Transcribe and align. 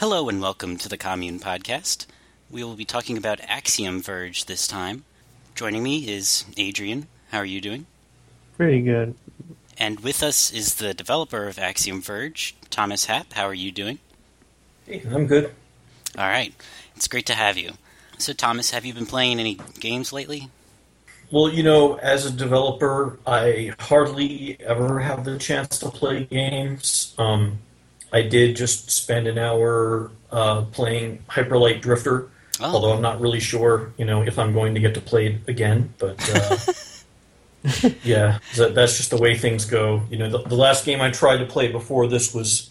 Hello 0.00 0.30
and 0.30 0.40
welcome 0.40 0.78
to 0.78 0.88
the 0.88 0.96
Commune 0.96 1.38
Podcast. 1.38 2.06
We 2.50 2.64
will 2.64 2.74
be 2.74 2.86
talking 2.86 3.18
about 3.18 3.38
Axiom 3.42 4.00
Verge 4.00 4.46
this 4.46 4.66
time. 4.66 5.04
Joining 5.54 5.82
me 5.82 6.08
is 6.08 6.46
Adrian. 6.56 7.06
How 7.30 7.36
are 7.36 7.44
you 7.44 7.60
doing? 7.60 7.84
Pretty 8.56 8.80
good. 8.80 9.14
And 9.76 10.00
with 10.00 10.22
us 10.22 10.50
is 10.54 10.76
the 10.76 10.94
developer 10.94 11.46
of 11.48 11.58
Axiom 11.58 12.00
Verge, 12.00 12.56
Thomas 12.70 13.04
Happ. 13.04 13.34
How 13.34 13.44
are 13.44 13.52
you 13.52 13.70
doing? 13.70 13.98
Hey, 14.86 15.02
I'm 15.12 15.26
good. 15.26 15.52
All 16.16 16.24
right. 16.24 16.54
It's 16.96 17.06
great 17.06 17.26
to 17.26 17.34
have 17.34 17.58
you. 17.58 17.72
So, 18.16 18.32
Thomas, 18.32 18.70
have 18.70 18.86
you 18.86 18.94
been 18.94 19.04
playing 19.04 19.38
any 19.38 19.58
games 19.80 20.14
lately? 20.14 20.48
Well, 21.30 21.50
you 21.50 21.62
know, 21.62 21.96
as 21.96 22.24
a 22.24 22.30
developer, 22.30 23.18
I 23.26 23.74
hardly 23.78 24.56
ever 24.60 25.00
have 25.00 25.26
the 25.26 25.38
chance 25.38 25.78
to 25.80 25.90
play 25.90 26.24
games. 26.24 27.14
Um, 27.18 27.58
I 28.12 28.22
did 28.22 28.56
just 28.56 28.90
spend 28.90 29.26
an 29.28 29.38
hour 29.38 30.10
uh, 30.32 30.62
playing 30.62 31.24
Hyperlight 31.28 31.80
Drifter, 31.80 32.28
Oh. 32.62 32.74
although 32.74 32.92
I'm 32.92 33.00
not 33.02 33.20
really 33.20 33.40
sure, 33.40 33.92
you 33.96 34.04
know, 34.04 34.22
if 34.22 34.38
I'm 34.38 34.52
going 34.52 34.74
to 34.74 34.80
get 34.80 34.94
to 34.94 35.00
play 35.00 35.26
it 35.28 35.48
again. 35.48 35.94
But 35.98 36.16
uh, 36.34 36.56
yeah, 38.04 38.38
that, 38.56 38.74
that's 38.74 38.96
just 38.96 39.10
the 39.10 39.16
way 39.16 39.36
things 39.36 39.64
go. 39.64 40.02
You 40.10 40.18
know, 40.18 40.28
the, 40.30 40.38
the 40.48 40.54
last 40.56 40.84
game 40.84 41.00
I 41.00 41.10
tried 41.10 41.38
to 41.38 41.46
play 41.46 41.68
before 41.72 42.06
this 42.06 42.34
was 42.34 42.70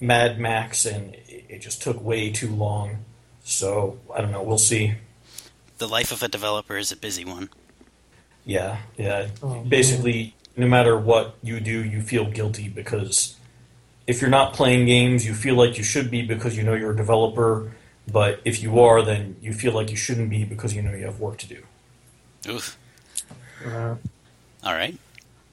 Mad 0.00 0.38
Max, 0.38 0.84
and 0.84 1.14
it, 1.14 1.44
it 1.48 1.58
just 1.60 1.80
took 1.82 2.02
way 2.02 2.30
too 2.30 2.50
long. 2.54 2.98
So 3.44 3.98
I 4.14 4.20
don't 4.20 4.32
know. 4.32 4.42
We'll 4.42 4.58
see. 4.58 4.94
The 5.78 5.88
life 5.88 6.12
of 6.12 6.22
a 6.22 6.28
developer 6.28 6.76
is 6.76 6.92
a 6.92 6.96
busy 6.96 7.24
one. 7.24 7.48
Yeah, 8.44 8.78
yeah. 8.98 9.28
Oh, 9.42 9.60
Basically, 9.62 10.34
no 10.56 10.66
matter 10.66 10.96
what 10.98 11.36
you 11.42 11.58
do, 11.60 11.82
you 11.84 12.02
feel 12.02 12.26
guilty 12.26 12.68
because 12.68 13.36
if 14.06 14.20
you're 14.20 14.30
not 14.30 14.54
playing 14.54 14.86
games, 14.86 15.26
you 15.26 15.34
feel 15.34 15.54
like 15.54 15.78
you 15.78 15.84
should 15.84 16.10
be 16.10 16.22
because 16.22 16.56
you 16.56 16.62
know 16.62 16.74
you're 16.74 16.92
a 16.92 16.96
developer. 16.96 17.72
But 18.10 18.40
if 18.44 18.62
you 18.62 18.80
are, 18.80 19.02
then 19.02 19.36
you 19.40 19.52
feel 19.52 19.72
like 19.72 19.90
you 19.90 19.96
shouldn't 19.96 20.28
be 20.28 20.44
because 20.44 20.74
you 20.74 20.82
know 20.82 20.92
you 20.92 21.04
have 21.04 21.20
work 21.20 21.38
to 21.38 21.48
do. 21.48 21.62
Oof. 22.48 22.76
Uh, 23.64 23.94
All 24.64 24.74
right. 24.74 24.98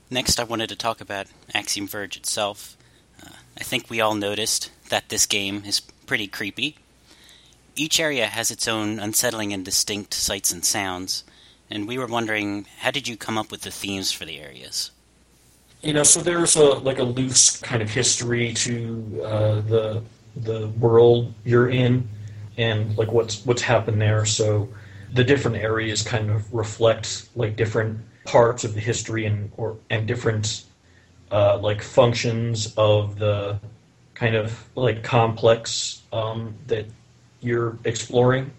Next, 0.10 0.40
I 0.40 0.44
wanted 0.44 0.70
to 0.70 0.76
talk 0.76 1.00
about 1.00 1.28
Axiom 1.54 1.88
Verge 1.88 2.18
itself. 2.18 2.76
Uh, 3.24 3.30
I 3.60 3.64
think 3.64 3.90
we 3.90 4.02
all 4.02 4.16
noticed 4.16 4.72
that 4.90 5.10
this 5.10 5.28
game 5.28 5.64
is 5.66 5.80
pretty 5.80 6.26
creepy. 6.26 6.78
Each 7.76 8.00
area 8.00 8.26
has 8.26 8.50
its 8.50 8.68
own 8.68 9.00
unsettling 9.00 9.54
and 9.54 9.64
distinct 9.64 10.16
sights 10.16 10.52
and 10.52 10.66
sounds, 10.66 11.24
and 11.70 11.88
we 11.88 12.00
were 12.00 12.08
wondering 12.08 12.66
how 12.80 12.90
did 12.90 13.08
you 13.08 13.16
come 13.16 13.38
up 13.38 13.52
with 13.52 13.62
the 13.62 13.72
themes 13.72 14.12
for 14.12 14.26
the 14.26 14.40
areas? 14.40 14.90
You 15.82 15.94
know, 15.94 16.04
so 16.04 16.20
there's 16.20 16.56
a 16.58 16.66
like 16.66 17.00
a 17.00 17.04
loose 17.04 17.58
kind 17.62 17.82
of 17.82 17.90
history 17.90 18.54
to 18.54 19.22
uh, 19.24 19.62
the 19.62 20.04
the 20.36 20.68
world 20.70 21.34
you're 21.46 21.70
in, 21.70 22.08
and 22.58 22.98
like 22.98 23.12
what's 23.12 23.46
what's 23.46 23.62
happened 23.62 24.02
there. 24.02 24.26
So 24.26 24.68
the 25.14 25.24
different 25.24 25.58
areas 25.58 26.02
kind 26.02 26.30
of 26.30 26.54
reflect 26.54 27.30
like 27.36 27.56
different 27.56 28.00
parts 28.26 28.64
of 28.64 28.74
the 28.74 28.82
history 28.82 29.26
and 29.26 29.52
or 29.56 29.78
and 29.90 30.06
different 30.06 30.66
uh, 31.32 31.58
like 31.58 31.82
functions 31.82 32.74
of 32.76 33.18
the 33.18 33.60
kind 34.14 34.36
of 34.36 34.68
like 34.76 35.02
complex 35.02 36.02
um, 36.12 36.56
that 36.68 36.86
you're 37.40 37.78
exploring. 37.86 38.52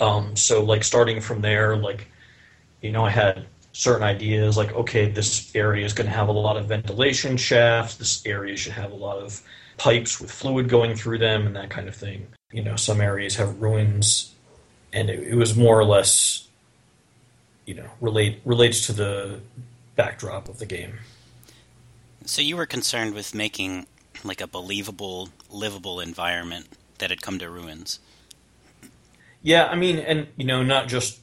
Um, 0.00 0.36
so 0.36 0.62
like 0.62 0.84
starting 0.84 1.20
from 1.20 1.40
there, 1.40 1.76
like 1.76 2.06
you 2.80 2.92
know, 2.92 3.04
I 3.04 3.10
had 3.10 3.46
certain 3.72 4.02
ideas 4.02 4.56
like 4.56 4.72
okay, 4.74 5.10
this 5.10 5.54
area 5.54 5.84
is 5.84 5.92
going 5.92 6.06
to 6.06 6.12
have 6.12 6.28
a 6.28 6.32
lot 6.32 6.56
of 6.56 6.66
ventilation 6.66 7.36
shafts. 7.36 7.96
This 7.96 8.24
area 8.26 8.56
should 8.56 8.72
have 8.72 8.92
a 8.92 8.96
lot 8.96 9.18
of 9.18 9.42
pipes 9.78 10.20
with 10.20 10.30
fluid 10.30 10.68
going 10.68 10.94
through 10.94 11.18
them 11.18 11.46
and 11.46 11.56
that 11.56 11.70
kind 11.70 11.88
of 11.88 11.96
thing. 11.96 12.26
You 12.52 12.62
know, 12.62 12.76
some 12.76 13.00
areas 13.00 13.36
have 13.36 13.60
ruins, 13.60 14.34
and 14.92 15.08
it, 15.08 15.20
it 15.20 15.34
was 15.34 15.56
more 15.56 15.78
or 15.78 15.84
less, 15.84 16.46
you 17.64 17.74
know, 17.74 17.88
relate 18.00 18.40
relates 18.44 18.86
to 18.86 18.92
the 18.92 19.40
backdrop 19.96 20.48
of 20.48 20.58
the 20.58 20.66
game. 20.66 20.98
So 22.24 22.42
you 22.42 22.56
were 22.56 22.66
concerned 22.66 23.14
with 23.14 23.34
making 23.34 23.86
like 24.22 24.40
a 24.40 24.46
believable, 24.46 25.30
livable 25.50 25.98
environment 25.98 26.66
that 26.98 27.10
had 27.10 27.22
come 27.22 27.38
to 27.38 27.50
ruins. 27.50 27.98
Yeah, 29.42 29.66
I 29.66 29.74
mean, 29.74 29.98
and 29.98 30.28
you 30.36 30.44
know, 30.44 30.62
not 30.62 30.86
just 30.86 31.18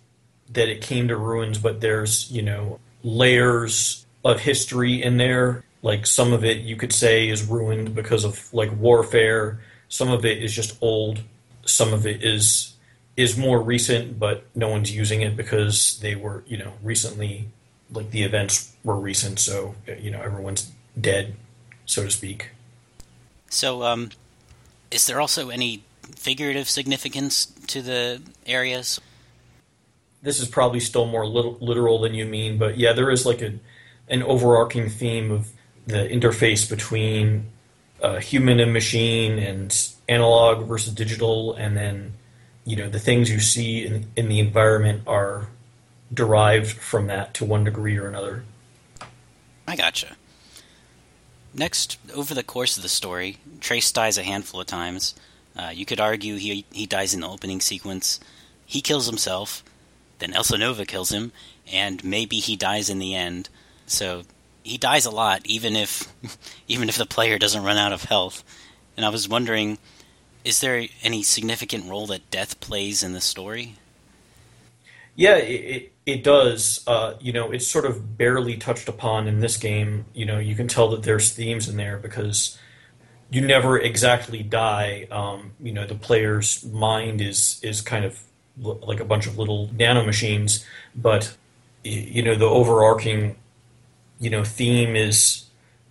that 0.53 0.69
it 0.69 0.81
came 0.81 1.07
to 1.07 1.17
ruins, 1.17 1.57
but 1.57 1.81
there's 1.81 2.29
you 2.31 2.41
know 2.41 2.79
layers 3.03 4.05
of 4.23 4.41
history 4.41 5.01
in 5.01 5.17
there. 5.17 5.63
Like 5.81 6.05
some 6.05 6.33
of 6.33 6.43
it, 6.43 6.57
you 6.57 6.75
could 6.75 6.91
say, 6.91 7.29
is 7.29 7.45
ruined 7.45 7.95
because 7.95 8.25
of 8.25 8.53
like 8.53 8.75
warfare. 8.77 9.61
Some 9.87 10.11
of 10.11 10.25
it 10.25 10.43
is 10.43 10.53
just 10.53 10.77
old. 10.81 11.21
Some 11.65 11.93
of 11.93 12.05
it 12.05 12.23
is 12.23 12.73
is 13.15 13.37
more 13.37 13.61
recent, 13.61 14.19
but 14.19 14.45
no 14.55 14.69
one's 14.69 14.95
using 14.95 15.21
it 15.21 15.35
because 15.35 15.99
they 15.99 16.15
were 16.15 16.43
you 16.47 16.57
know 16.57 16.73
recently 16.83 17.47
like 17.91 18.11
the 18.11 18.23
events 18.23 18.75
were 18.83 18.95
recent, 18.95 19.39
so 19.39 19.75
you 19.99 20.11
know 20.11 20.21
everyone's 20.21 20.71
dead, 20.99 21.35
so 21.85 22.03
to 22.03 22.11
speak. 22.11 22.51
So, 23.49 23.83
um, 23.83 24.11
is 24.91 25.07
there 25.07 25.19
also 25.19 25.49
any 25.49 25.83
figurative 26.15 26.69
significance 26.69 27.47
to 27.67 27.81
the 27.81 28.21
areas? 28.45 29.01
This 30.21 30.39
is 30.39 30.47
probably 30.47 30.79
still 30.79 31.05
more 31.05 31.25
lit- 31.25 31.61
literal 31.61 31.99
than 31.99 32.13
you 32.13 32.25
mean, 32.25 32.57
but 32.57 32.77
yeah, 32.77 32.93
there 32.93 33.09
is 33.09 33.25
like 33.25 33.41
a 33.41 33.53
an 34.09 34.23
overarching 34.23 34.89
theme 34.89 35.31
of 35.31 35.51
the 35.85 36.07
interface 36.07 36.67
between 36.67 37.45
uh, 38.01 38.19
human 38.19 38.59
and 38.59 38.73
machine 38.73 39.37
and 39.37 39.91
analog 40.07 40.67
versus 40.67 40.93
digital, 40.93 41.53
and 41.53 41.77
then 41.77 42.13
you 42.65 42.75
know 42.75 42.89
the 42.89 42.99
things 42.99 43.29
you 43.29 43.39
see 43.39 43.85
in, 43.85 44.07
in 44.15 44.29
the 44.29 44.39
environment 44.39 45.03
are 45.07 45.47
derived 46.13 46.71
from 46.71 47.07
that 47.07 47.33
to 47.35 47.45
one 47.45 47.63
degree 47.63 47.97
or 47.97 48.07
another. 48.07 48.43
I 49.67 49.75
gotcha. 49.75 50.15
Next, 51.53 51.97
over 52.13 52.33
the 52.33 52.43
course 52.43 52.77
of 52.77 52.83
the 52.83 52.89
story, 52.89 53.37
Trace 53.59 53.91
dies 53.91 54.17
a 54.17 54.23
handful 54.23 54.61
of 54.61 54.67
times. 54.67 55.15
Uh, 55.55 55.71
you 55.73 55.85
could 55.85 55.99
argue 55.99 56.35
he 56.35 56.65
he 56.71 56.85
dies 56.85 57.13
in 57.13 57.21
the 57.21 57.29
opening 57.29 57.61
sequence. 57.61 58.19
He 58.65 58.81
kills 58.81 59.07
himself. 59.07 59.63
Then 60.19 60.33
Elsenova 60.33 60.87
kills 60.87 61.11
him, 61.11 61.31
and 61.71 62.03
maybe 62.03 62.37
he 62.37 62.55
dies 62.55 62.89
in 62.89 62.99
the 62.99 63.15
end. 63.15 63.49
So 63.85 64.23
he 64.63 64.77
dies 64.77 65.05
a 65.05 65.11
lot, 65.11 65.41
even 65.45 65.75
if 65.75 66.07
even 66.67 66.89
if 66.89 66.97
the 66.97 67.05
player 67.05 67.37
doesn't 67.37 67.63
run 67.63 67.77
out 67.77 67.93
of 67.93 68.03
health. 68.03 68.43
And 68.95 69.05
I 69.05 69.09
was 69.09 69.29
wondering, 69.29 69.77
is 70.43 70.61
there 70.61 70.87
any 71.03 71.23
significant 71.23 71.89
role 71.89 72.07
that 72.07 72.29
death 72.31 72.59
plays 72.59 73.01
in 73.01 73.13
the 73.13 73.21
story? 73.21 73.75
Yeah, 75.15 75.35
it, 75.35 75.91
it, 76.05 76.23
does. 76.23 76.81
Uh, 76.87 77.15
you 77.19 77.33
know, 77.33 77.51
it's 77.51 77.67
sort 77.67 77.85
of 77.85 78.17
barely 78.17 78.55
touched 78.55 78.87
upon 78.87 79.27
in 79.27 79.41
this 79.41 79.57
game. 79.57 80.05
You 80.13 80.25
know, 80.25 80.39
you 80.39 80.55
can 80.55 80.69
tell 80.69 80.89
that 80.91 81.03
there's 81.03 81.33
themes 81.33 81.67
in 81.67 81.75
there 81.75 81.97
because 81.97 82.57
you 83.29 83.41
never 83.41 83.77
exactly 83.77 84.43
die. 84.43 85.07
Um, 85.11 85.51
you 85.59 85.73
know, 85.73 85.85
the 85.85 85.95
player's 85.95 86.63
mind 86.63 87.19
is 87.19 87.59
is 87.63 87.81
kind 87.81 88.05
of 88.05 88.21
like 88.61 88.99
a 88.99 89.05
bunch 89.05 89.27
of 89.27 89.37
little 89.37 89.69
nano 89.73 90.05
machines, 90.05 90.65
but 90.95 91.35
you 91.83 92.21
know, 92.21 92.35
the 92.35 92.45
overarching 92.45 93.35
you 94.19 94.29
know 94.29 94.43
theme 94.43 94.95
is 94.95 95.45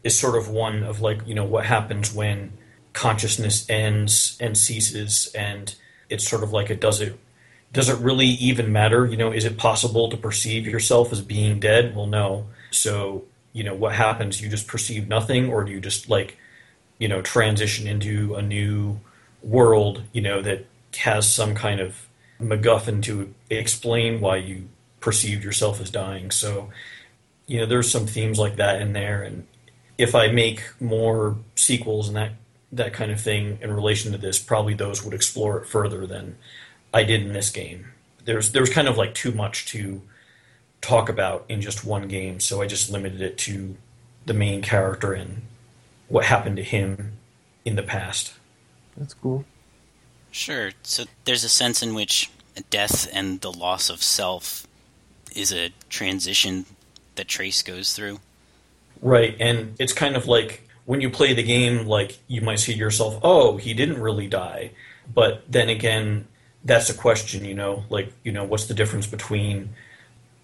is 0.05 0.19
sort 0.19 0.37
of 0.37 0.49
one 0.49 0.83
of 0.83 1.01
like 1.01 1.27
you 1.27 1.35
know 1.35 1.45
what 1.45 1.65
happens 1.65 2.13
when 2.13 2.53
consciousness 2.93 3.69
ends 3.69 4.37
and 4.41 4.57
ceases, 4.57 5.33
and 5.35 5.75
it's 6.09 6.29
sort 6.29 6.43
of 6.43 6.53
like 6.53 6.71
it 6.71 6.81
does 6.81 7.01
it 7.01 7.19
does 7.73 7.89
it 7.89 7.99
really 7.99 8.27
even 8.27 8.73
matter? 8.73 9.07
You 9.07 9.17
know, 9.17 9.33
is 9.33 9.45
it 9.45 9.59
possible 9.59 10.09
to 10.09 10.17
perceive 10.17 10.67
yourself 10.67 11.13
as 11.13 11.21
being 11.21 11.61
dead? 11.61 11.95
Well, 11.95 12.07
no. 12.07 12.47
So, 12.71 13.25
you 13.53 13.65
know, 13.65 13.75
what 13.75 13.95
happens? 13.95 14.41
You 14.41 14.49
just 14.49 14.67
perceive 14.67 15.09
nothing, 15.09 15.51
or 15.53 15.65
do 15.65 15.73
you 15.73 15.81
just 15.81 16.09
like, 16.09 16.39
you 16.99 17.09
know, 17.09 17.23
transition 17.23 17.87
into 17.87 18.35
a 18.35 18.43
new 18.43 19.01
world, 19.43 20.03
you 20.13 20.23
know, 20.23 20.41
that 20.43 20.67
has 20.97 21.31
some 21.31 21.55
kind 21.55 21.81
of 21.81 22.08
MacGuffin 22.41 23.03
to 23.05 23.35
explain 23.51 24.21
why 24.21 24.37
you 24.37 24.69
perceived 25.01 25.45
yourself 25.45 25.81
as 25.81 25.91
dying? 25.91 26.31
So, 26.31 26.71
you 27.47 27.61
know, 27.61 27.67
there's 27.67 27.91
some 27.91 28.07
themes 28.07 28.39
like 28.39 28.57
that 28.57 28.81
in 28.81 28.93
there, 28.93 29.23
and 29.23 29.47
if 29.97 30.15
I 30.15 30.29
make 30.29 30.63
more 30.81 31.37
sequels 31.57 32.09
and 32.09 32.17
that 32.17 32.33
that 32.71 32.93
kind 32.93 33.11
of 33.11 33.21
thing 33.21 33.59
in 33.63 33.73
relation 33.73 34.13
to 34.13 34.19
this, 34.19 34.39
probably 34.39 34.75
those 34.75 35.03
would 35.03 35.15
explore 35.15 35.59
it 35.59 35.67
further 35.67 36.07
than 36.07 36.37
I 36.93 37.03
did 37.03 37.23
in 37.23 37.33
this 37.33 37.51
game. 37.51 37.87
There's 38.25 38.53
there 38.53 38.63
was 38.63 38.71
kind 38.71 38.89
of 38.89 38.97
like 38.97 39.15
too 39.15 39.33
much 39.33 39.67
to 39.67 40.03
talk 40.81 41.09
about 41.09 41.45
in 41.49 41.61
just 41.61 41.85
one 41.85 42.09
game, 42.09 42.41
so 42.41 42.63
I 42.63 42.67
just 42.67 42.91
limited 42.91 43.21
it 43.21 43.39
to 43.39 43.77
the 44.27 44.35
main 44.35 44.63
character 44.63 45.13
and 45.13 45.43
what 46.09 46.25
happened 46.27 46.57
to 46.57 46.63
him 46.63 47.15
in 47.65 47.77
the 47.77 47.83
past. 47.83 48.35
that's 48.97 49.15
cool. 49.15 49.45
Sure. 50.31 50.73
So 50.83 51.05
there's 51.25 51.45
a 51.45 51.49
sense 51.49 51.83
in 51.83 51.95
which 51.95 52.31
death 52.71 53.09
and 53.13 53.41
the 53.41 53.53
loss 53.53 53.91
of 53.91 54.03
self 54.03 54.67
is 55.35 55.53
a 55.53 55.71
transition 55.89 56.67
that 57.17 57.29
Trace 57.29 57.63
goes 57.63 57.93
through. 57.93 58.21
Right, 59.01 59.37
and 59.39 59.75
it's 59.79 59.93
kind 59.93 60.17
of 60.17 60.27
like 60.27 60.63
when 60.85 61.01
you 61.01 61.11
play 61.11 61.35
the 61.35 61.43
game, 61.43 61.87
like 61.87 62.19
you 62.27 62.41
might 62.41 62.59
see 62.59 62.73
yourself, 62.73 63.21
"Oh, 63.23 63.57
he 63.57 63.75
didn't 63.75 64.01
really 64.01 64.27
die," 64.27 64.73
but 65.15 65.45
then 65.49 65.69
again, 65.69 66.27
that's 66.65 66.91
a 66.91 66.95
question. 66.95 67.45
You 67.45 67.55
know, 67.55 67.85
like 67.91 68.13
you 68.25 68.33
know, 68.33 68.45
what's 68.45 68.67
the 68.67 68.75
difference 68.75 69.07
between, 69.07 69.71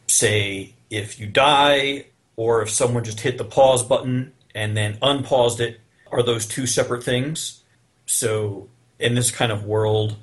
say, 0.06 0.75
if 0.90 1.19
you 1.19 1.26
die 1.26 2.06
or 2.36 2.62
if 2.62 2.70
someone 2.70 3.04
just 3.04 3.20
hit 3.20 3.38
the 3.38 3.44
pause 3.44 3.82
button 3.82 4.32
and 4.54 4.76
then 4.76 4.98
unpaused 5.02 5.60
it? 5.60 5.81
Are 6.12 6.22
those 6.22 6.46
two 6.46 6.66
separate 6.66 7.02
things? 7.02 7.62
So 8.06 8.69
in 9.05 9.15
this 9.15 9.31
kind 9.31 9.53
of 9.53 9.65
world, 9.65 10.17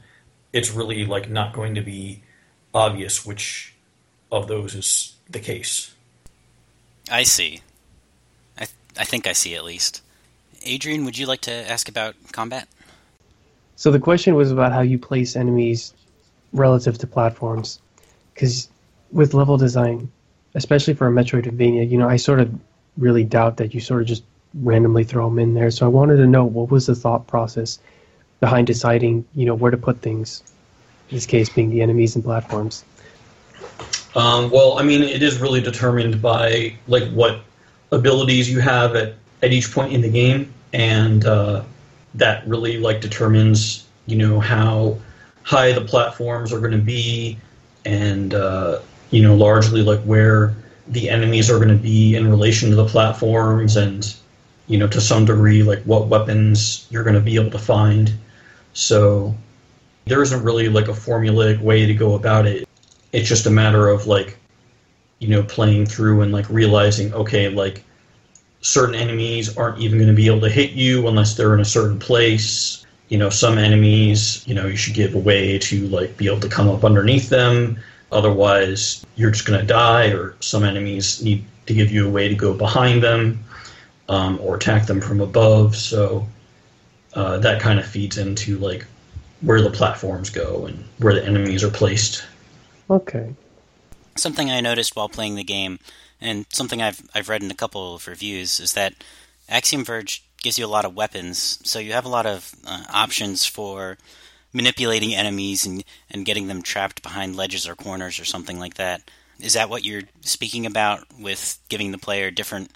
it's 0.51 0.72
really 0.72 1.06
like 1.06 1.30
not 1.30 1.54
going 1.54 1.75
to 1.75 1.81
be 1.81 2.24
obvious 2.74 3.24
which 3.24 3.75
of 4.31 4.48
those 4.48 4.74
is 4.74 5.16
the 5.30 5.39
case. 5.39 5.94
I 7.10 7.24
see. 7.24 7.62
I 8.57 8.66
th- 8.66 8.72
I 8.98 9.04
think 9.04 9.28
I 9.28 9.33
see 9.33 9.56
at 9.56 9.63
least. 9.63 10.01
Adrian, 10.63 11.06
would 11.06 11.18
you 11.18 11.28
like 11.28 11.42
to 11.42 11.72
ask 11.72 11.88
about 11.89 12.16
combat? 12.31 12.68
So 13.75 13.92
the 13.92 14.00
question 14.00 14.33
was 14.33 14.51
about 14.51 14.72
how 14.72 14.81
you 14.81 14.98
place 14.98 15.36
enemies 15.36 15.94
relative 16.51 16.98
to 17.00 17.07
platforms, 17.07 17.80
because 18.33 18.68
with 19.12 19.36
level 19.36 19.57
design, 19.57 20.12
especially 20.56 20.95
for 20.95 21.07
a 21.07 21.12
Metroidvania, 21.12 21.89
you 21.89 21.98
know, 21.98 22.10
I 22.10 22.18
sort 22.18 22.39
of 22.39 22.51
really 22.98 23.24
doubt 23.24 23.57
that 23.57 23.74
you 23.75 23.80
sort 23.80 24.01
of 24.01 24.07
just 24.07 24.24
randomly 24.56 25.04
throw 25.04 25.30
them 25.30 25.38
in 25.38 25.54
there. 25.54 25.69
So 25.69 25.86
I 25.86 25.89
wanted 25.89 26.18
to 26.18 26.28
know 26.28 26.45
what 26.45 26.72
was 26.72 26.88
the 26.88 26.95
thought 26.95 27.28
process 27.28 27.80
behind 28.41 28.67
deciding, 28.67 29.23
you 29.33 29.45
know, 29.45 29.55
where 29.55 29.71
to 29.71 29.77
put 29.77 30.01
things. 30.01 30.43
In 31.09 31.15
this 31.15 31.25
case, 31.25 31.47
being 31.49 31.69
the 31.69 31.81
enemies 31.81 32.15
and 32.15 32.23
platforms. 32.23 32.83
Um, 34.15 34.49
well, 34.49 34.77
I 34.77 34.83
mean, 34.83 35.03
it 35.03 35.23
is 35.23 35.39
really 35.39 35.61
determined 35.61 36.21
by 36.21 36.75
like 36.88 37.09
what 37.11 37.41
abilities 37.91 38.49
you 38.49 38.59
have 38.59 38.95
at, 38.95 39.13
at 39.41 39.53
each 39.53 39.71
point 39.71 39.93
in 39.93 40.01
the 40.01 40.09
game, 40.09 40.53
and 40.73 41.25
uh, 41.25 41.63
that 42.15 42.45
really 42.47 42.77
like 42.77 43.01
determines 43.01 43.88
you 44.05 44.17
know 44.17 44.39
how 44.39 44.97
high 45.44 45.71
the 45.71 45.81
platforms 45.81 46.51
are 46.51 46.59
going 46.59 46.71
to 46.71 46.77
be, 46.77 47.37
and 47.85 48.33
uh, 48.33 48.79
you 49.11 49.21
know 49.21 49.35
largely 49.35 49.81
like 49.81 50.01
where 50.01 50.55
the 50.87 51.09
enemies 51.09 51.49
are 51.49 51.57
going 51.57 51.69
to 51.69 51.75
be 51.81 52.15
in 52.15 52.29
relation 52.29 52.69
to 52.69 52.75
the 52.75 52.87
platforms, 52.87 53.77
and 53.77 54.13
you 54.67 54.77
know 54.77 54.87
to 54.87 54.99
some 54.99 55.23
degree 55.25 55.63
like 55.63 55.81
what 55.83 56.07
weapons 56.07 56.85
you're 56.89 57.03
going 57.03 57.15
to 57.15 57.21
be 57.21 57.35
able 57.35 57.51
to 57.51 57.59
find. 57.59 58.11
So 58.73 59.35
there 60.06 60.21
isn't 60.21 60.44
really 60.44 60.69
like 60.69 60.88
a 60.88 60.94
formulaic 60.94 61.62
way 61.62 61.85
to 61.85 61.94
go 61.94 62.15
about 62.15 62.45
it. 62.45 62.68
It's 63.12 63.27
just 63.27 63.45
a 63.45 63.51
matter 63.51 63.89
of 63.89 64.07
like 64.07 64.38
you 65.19 65.27
know 65.27 65.44
playing 65.44 65.85
through 65.85 66.21
and 66.21 66.31
like 66.31 66.50
realizing 66.50 67.13
okay 67.13 67.47
like 67.50 67.83
certain 68.62 68.95
enemies 68.95 69.56
aren't 69.57 69.79
even 69.79 69.97
going 69.97 70.09
to 70.09 70.15
be 70.15 70.27
able 70.27 70.41
to 70.41 70.50
hit 70.50 70.71
you 70.71 71.07
unless 71.07 71.35
they're 71.35 71.53
in 71.53 71.59
a 71.59 71.65
certain 71.65 72.00
place. 72.00 72.85
You 73.09 73.18
know 73.18 73.29
some 73.29 73.57
enemies 73.57 74.44
you 74.47 74.56
know 74.56 74.68
you 74.68 74.77
should 74.77 74.94
give 74.94 75.15
a 75.15 75.19
way 75.19 75.59
to 75.59 75.88
like 75.89 76.18
be 76.18 76.27
able 76.27 76.39
to 76.39 76.50
come 76.50 76.69
up 76.69 76.83
underneath 76.83 77.29
them. 77.29 77.79
Otherwise 78.12 79.06
you're 79.15 79.31
just 79.31 79.45
going 79.45 79.59
to 79.59 79.65
die 79.65 80.07
or 80.07 80.35
some 80.39 80.63
enemies 80.63 81.21
need 81.21 81.44
to 81.65 81.73
give 81.73 81.91
you 81.91 82.07
a 82.07 82.09
way 82.09 82.27
to 82.27 82.35
go 82.35 82.53
behind 82.53 83.03
them 83.03 83.44
um, 84.09 84.39
or 84.41 84.56
attack 84.56 84.85
them 84.85 85.00
from 85.01 85.21
above. 85.21 85.75
So 85.75 86.27
uh, 87.13 87.37
that 87.39 87.61
kind 87.61 87.79
of 87.79 87.85
feeds 87.85 88.17
into 88.17 88.57
like 88.57 88.85
where 89.41 89.61
the 89.61 89.71
platforms 89.71 90.29
go 90.29 90.65
and 90.65 90.83
where 90.99 91.13
the 91.13 91.25
enemies 91.25 91.63
are 91.63 91.71
placed 91.71 92.23
Okay. 92.91 93.33
Something 94.17 94.51
I 94.51 94.59
noticed 94.59 94.97
while 94.97 95.07
playing 95.07 95.35
the 95.35 95.45
game, 95.45 95.79
and 96.19 96.45
something 96.51 96.81
I've 96.81 97.01
I've 97.15 97.29
read 97.29 97.41
in 97.41 97.49
a 97.49 97.55
couple 97.55 97.95
of 97.95 98.05
reviews, 98.05 98.59
is 98.59 98.73
that 98.73 98.93
Axiom 99.47 99.85
Verge 99.85 100.23
gives 100.43 100.59
you 100.59 100.65
a 100.65 100.67
lot 100.67 100.83
of 100.83 100.93
weapons, 100.93 101.59
so 101.63 101.79
you 101.79 101.93
have 101.93 102.05
a 102.05 102.09
lot 102.09 102.25
of 102.25 102.53
uh, 102.67 102.83
options 102.91 103.45
for 103.45 103.97
manipulating 104.51 105.15
enemies 105.15 105.65
and 105.65 105.85
and 106.09 106.25
getting 106.25 106.47
them 106.47 106.61
trapped 106.61 107.01
behind 107.01 107.37
ledges 107.37 107.65
or 107.65 107.75
corners 107.75 108.19
or 108.19 108.25
something 108.25 108.59
like 108.59 108.73
that. 108.73 109.01
Is 109.39 109.53
that 109.53 109.69
what 109.69 109.85
you're 109.85 110.03
speaking 110.19 110.65
about 110.65 111.05
with 111.17 111.59
giving 111.69 111.91
the 111.91 111.97
player 111.97 112.29
different, 112.29 112.71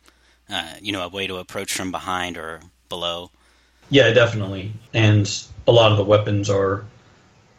uh, 0.50 0.76
you 0.82 0.94
know, 0.94 1.04
a 1.04 1.10
way 1.10 1.28
to 1.28 1.38
approach 1.38 1.74
from 1.74 1.92
behind 1.92 2.38
or 2.38 2.62
below? 2.88 3.32
Yeah, 3.90 4.12
definitely. 4.12 4.74
And 4.94 5.30
a 5.68 5.72
lot 5.72 5.92
of 5.92 5.98
the 5.98 6.04
weapons 6.04 6.50
are 6.50 6.86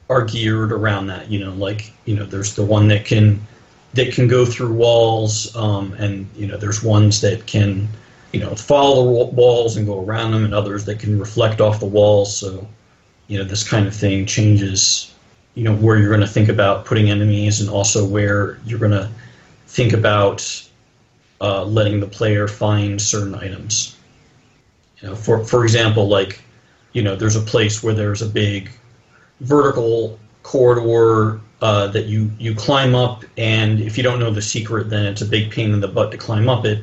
are 0.08 0.24
geared 0.24 0.72
around 0.72 1.06
that. 1.08 1.30
You 1.30 1.40
know, 1.40 1.52
like 1.52 1.92
you 2.04 2.16
know, 2.16 2.26
there's 2.26 2.54
the 2.54 2.64
one 2.64 2.88
that 2.88 3.04
can 3.04 3.40
that 3.94 4.12
can 4.12 4.28
go 4.28 4.44
through 4.44 4.72
walls, 4.72 5.54
um, 5.56 5.92
and 5.94 6.28
you 6.36 6.46
know, 6.46 6.56
there's 6.56 6.82
ones 6.82 7.20
that 7.20 7.46
can 7.46 7.88
you 8.32 8.40
know 8.40 8.54
follow 8.54 9.04
the 9.04 9.24
walls 9.34 9.76
and 9.76 9.86
go 9.86 10.04
around 10.04 10.32
them, 10.32 10.44
and 10.44 10.54
others 10.54 10.84
that 10.86 10.98
can 10.98 11.18
reflect 11.18 11.60
off 11.60 11.80
the 11.80 11.86
walls. 11.86 12.36
So 12.36 12.66
you 13.28 13.38
know, 13.38 13.44
this 13.44 13.68
kind 13.68 13.86
of 13.86 13.94
thing 13.94 14.26
changes. 14.26 15.12
You 15.54 15.64
know, 15.64 15.74
where 15.74 15.96
you're 15.98 16.10
going 16.10 16.20
to 16.20 16.26
think 16.26 16.50
about 16.50 16.84
putting 16.84 17.10
enemies, 17.10 17.60
and 17.60 17.70
also 17.70 18.04
where 18.06 18.58
you're 18.66 18.78
going 18.78 18.90
to 18.92 19.08
think 19.68 19.94
about 19.94 20.44
uh, 21.40 21.64
letting 21.64 22.00
the 22.00 22.06
player 22.06 22.46
find 22.46 23.00
certain 23.00 23.34
items. 23.34 23.95
You 25.00 25.08
know, 25.08 25.14
for 25.16 25.44
for 25.44 25.64
example, 25.64 26.08
like 26.08 26.40
you 26.92 27.02
know, 27.02 27.14
there's 27.14 27.36
a 27.36 27.40
place 27.40 27.82
where 27.82 27.94
there's 27.94 28.22
a 28.22 28.26
big 28.26 28.70
vertical 29.40 30.18
corridor 30.42 31.40
uh, 31.60 31.88
that 31.88 32.06
you 32.06 32.30
you 32.38 32.54
climb 32.54 32.94
up, 32.94 33.24
and 33.36 33.80
if 33.80 33.96
you 33.96 34.02
don't 34.02 34.18
know 34.18 34.30
the 34.30 34.42
secret, 34.42 34.88
then 34.90 35.06
it's 35.06 35.22
a 35.22 35.26
big 35.26 35.50
pain 35.50 35.72
in 35.72 35.80
the 35.80 35.88
butt 35.88 36.10
to 36.12 36.16
climb 36.16 36.48
up 36.48 36.64
it. 36.64 36.82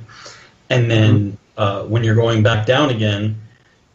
And 0.69 0.89
then 0.89 1.31
mm-hmm. 1.31 1.62
uh, 1.62 1.83
when 1.86 2.04
you're 2.04 2.15
going 2.15 2.44
back 2.44 2.65
down 2.65 2.89
again, 2.89 3.39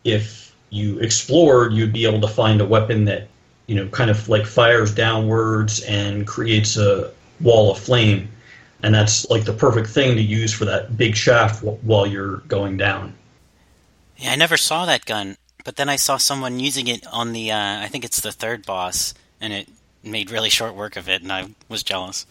if 0.05 0.55
you 0.70 0.99
explored, 1.00 1.73
you'd 1.73 1.93
be 1.93 2.05
able 2.05 2.20
to 2.20 2.29
find 2.29 2.61
a 2.61 2.65
weapon 2.65 3.05
that 3.06 3.29
you 3.67 3.75
know 3.75 3.88
kind 3.88 4.11
of 4.11 4.29
like 4.29 4.47
fires 4.47 4.94
downwards 4.94 5.81
and 5.82 6.26
creates 6.26 6.76
a 6.76 7.12
wall 7.41 7.70
of 7.70 7.79
flame, 7.79 8.29
and 8.82 8.94
that's 8.94 9.29
like 9.31 9.44
the 9.44 9.53
perfect 9.53 9.88
thing 9.88 10.17
to 10.17 10.23
use 10.23 10.53
for 10.53 10.65
that 10.65 10.97
big 10.97 11.15
shaft 11.15 11.62
w- 11.62 11.79
while 11.82 12.06
you're 12.06 12.38
going 12.49 12.76
down. 12.76 13.15
Yeah, 14.19 14.32
I 14.32 14.37
never 14.37 14.56
saw 14.56 14.85
that 14.87 15.05
gun. 15.05 15.37
But 15.65 15.76
then 15.76 15.88
I 15.88 15.97
saw 15.97 16.17
someone 16.17 16.61
using 16.61 16.87
it 16.87 17.06
on 17.12 17.32
the, 17.32 17.53
uh, 17.53 17.81
I 17.81 17.88
think 17.88 18.05
it's 18.05 18.20
the 18.20 18.32
third 18.32 18.65
boss, 18.65 19.15
and 19.41 19.53
it 19.53 19.69
made 20.03 20.31
really 20.31 20.50
short 20.50 20.75
work 20.75 20.97
of 20.97 21.09
it, 21.09 21.23
and 21.23 21.32
I 21.32 21.49
was 21.69 21.82
jealous. 21.82 22.26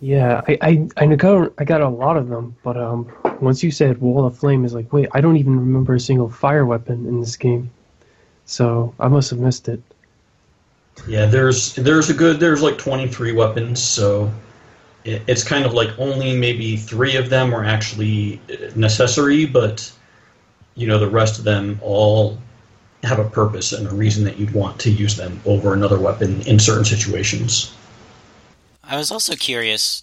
Yeah, 0.00 0.42
I 0.46 0.58
I, 0.62 0.88
I 0.96 1.16
got 1.16 1.52
I 1.58 1.64
got 1.64 1.80
a 1.80 1.88
lot 1.88 2.16
of 2.16 2.28
them, 2.28 2.54
but 2.62 2.76
um, 2.76 3.12
once 3.40 3.64
you 3.64 3.72
said 3.72 4.00
wall 4.00 4.26
of 4.26 4.38
flame, 4.38 4.64
is 4.64 4.72
like, 4.72 4.92
wait, 4.92 5.08
I 5.12 5.20
don't 5.20 5.36
even 5.36 5.58
remember 5.58 5.94
a 5.94 6.00
single 6.00 6.28
fire 6.28 6.64
weapon 6.64 7.06
in 7.06 7.20
this 7.20 7.36
game, 7.36 7.70
so 8.46 8.94
I 9.00 9.08
must 9.08 9.30
have 9.30 9.40
missed 9.40 9.68
it. 9.68 9.82
Yeah, 11.08 11.26
there's 11.26 11.74
there's 11.74 12.10
a 12.10 12.14
good 12.14 12.38
there's 12.38 12.62
like 12.62 12.78
23 12.78 13.32
weapons, 13.32 13.82
so 13.82 14.32
it, 15.04 15.22
it's 15.26 15.42
kind 15.42 15.66
of 15.66 15.74
like 15.74 15.90
only 15.98 16.36
maybe 16.36 16.76
three 16.76 17.16
of 17.16 17.28
them 17.28 17.52
are 17.52 17.64
actually 17.64 18.40
necessary, 18.76 19.46
but 19.46 19.92
you 20.78 20.86
know 20.86 20.98
the 20.98 21.10
rest 21.10 21.38
of 21.38 21.44
them 21.44 21.78
all 21.82 22.38
have 23.02 23.18
a 23.18 23.28
purpose 23.28 23.72
and 23.72 23.86
a 23.86 23.94
reason 23.94 24.24
that 24.24 24.38
you'd 24.38 24.52
want 24.52 24.80
to 24.80 24.90
use 24.90 25.16
them 25.16 25.40
over 25.44 25.74
another 25.74 25.98
weapon 25.98 26.40
in 26.42 26.58
certain 26.58 26.84
situations. 26.84 27.74
I 28.82 28.96
was 28.96 29.10
also 29.10 29.34
curious. 29.34 30.02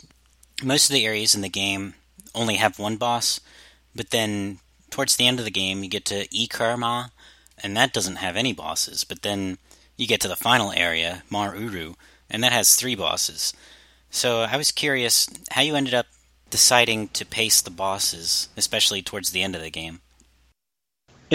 Most 0.63 0.89
of 0.89 0.93
the 0.93 1.05
areas 1.05 1.33
in 1.33 1.41
the 1.41 1.49
game 1.49 1.95
only 2.33 2.55
have 2.55 2.79
one 2.79 2.97
boss, 2.97 3.39
but 3.95 4.11
then 4.11 4.59
towards 4.91 5.15
the 5.15 5.27
end 5.27 5.39
of 5.39 5.45
the 5.45 5.51
game 5.51 5.83
you 5.83 5.89
get 5.89 6.05
to 6.05 6.27
E-Kur-Mah, 6.31 7.07
and 7.61 7.75
that 7.75 7.93
doesn't 7.93 8.17
have 8.17 8.35
any 8.35 8.53
bosses. 8.53 9.03
But 9.03 9.21
then 9.21 9.57
you 9.97 10.07
get 10.07 10.21
to 10.21 10.27
the 10.27 10.35
final 10.35 10.71
area, 10.71 11.23
Mar 11.29 11.55
Uru, 11.55 11.93
and 12.29 12.43
that 12.43 12.51
has 12.51 12.75
three 12.75 12.95
bosses. 12.95 13.53
So 14.09 14.41
I 14.41 14.57
was 14.57 14.71
curious 14.71 15.27
how 15.51 15.61
you 15.61 15.75
ended 15.75 15.93
up 15.93 16.07
deciding 16.49 17.09
to 17.09 17.25
pace 17.25 17.61
the 17.61 17.71
bosses, 17.71 18.49
especially 18.55 19.01
towards 19.01 19.31
the 19.31 19.41
end 19.41 19.55
of 19.55 19.61
the 19.61 19.69
game 19.69 19.99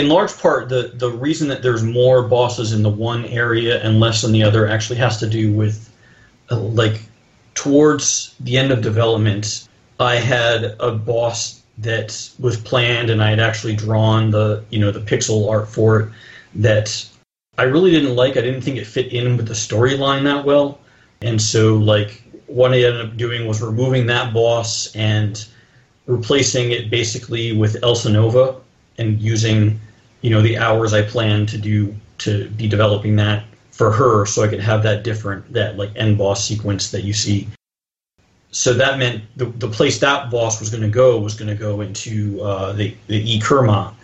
in 0.00 0.08
large 0.08 0.36
part, 0.38 0.68
the 0.68 0.92
the 0.94 1.10
reason 1.10 1.48
that 1.48 1.62
there's 1.62 1.82
more 1.82 2.22
bosses 2.22 2.72
in 2.72 2.82
the 2.82 2.90
one 2.90 3.24
area 3.26 3.82
and 3.82 4.00
less 4.00 4.24
in 4.24 4.32
the 4.32 4.42
other 4.42 4.66
actually 4.66 4.96
has 4.96 5.18
to 5.18 5.28
do 5.28 5.52
with 5.52 5.92
uh, 6.50 6.58
like 6.58 7.02
towards 7.54 8.34
the 8.40 8.56
end 8.56 8.72
of 8.72 8.80
development, 8.80 9.68
I 9.98 10.16
had 10.16 10.76
a 10.80 10.92
boss 10.92 11.62
that 11.78 12.30
was 12.38 12.56
planned 12.56 13.10
and 13.10 13.22
I 13.22 13.30
had 13.30 13.40
actually 13.40 13.76
drawn 13.76 14.30
the 14.30 14.64
you 14.70 14.78
know 14.78 14.90
the 14.90 15.00
pixel 15.00 15.50
art 15.50 15.68
for 15.68 16.00
it 16.00 16.08
that 16.56 17.06
I 17.58 17.64
really 17.64 17.90
didn't 17.90 18.16
like. 18.16 18.36
I 18.36 18.40
didn't 18.40 18.62
think 18.62 18.78
it 18.78 18.86
fit 18.86 19.12
in 19.12 19.36
with 19.36 19.46
the 19.48 19.54
storyline 19.54 20.24
that 20.24 20.44
well, 20.44 20.80
and 21.20 21.40
so 21.40 21.76
like 21.76 22.22
what 22.46 22.72
I 22.72 22.82
ended 22.82 23.06
up 23.06 23.16
doing 23.16 23.46
was 23.46 23.60
removing 23.60 24.06
that 24.06 24.32
boss 24.32 24.94
and 24.96 25.46
replacing 26.06 26.72
it 26.72 26.90
basically 26.90 27.52
with 27.52 27.80
Elsenova 27.82 28.60
and 28.98 29.20
using 29.20 29.78
you 30.20 30.30
know 30.30 30.42
the 30.42 30.58
hours 30.58 30.92
I 30.92 31.02
plan 31.02 31.46
to 31.46 31.58
do 31.58 31.94
to 32.18 32.48
be 32.50 32.68
developing 32.68 33.16
that 33.16 33.44
for 33.70 33.90
her, 33.90 34.26
so 34.26 34.42
I 34.42 34.48
could 34.48 34.60
have 34.60 34.82
that 34.82 35.04
different 35.04 35.52
that 35.52 35.76
like 35.76 35.90
end 35.96 36.18
boss 36.18 36.44
sequence 36.44 36.90
that 36.90 37.02
you 37.04 37.12
see. 37.12 37.48
So 38.52 38.74
that 38.74 38.98
meant 38.98 39.22
the, 39.36 39.46
the 39.46 39.68
place 39.68 40.00
that 40.00 40.30
boss 40.30 40.58
was 40.60 40.70
going 40.70 40.82
to 40.82 40.88
go 40.88 41.18
was 41.18 41.34
going 41.34 41.48
to 41.48 41.54
go 41.54 41.80
into 41.80 42.40
uh, 42.42 42.72
the 42.72 42.94
the 43.06 43.38
Kerma, 43.40 43.94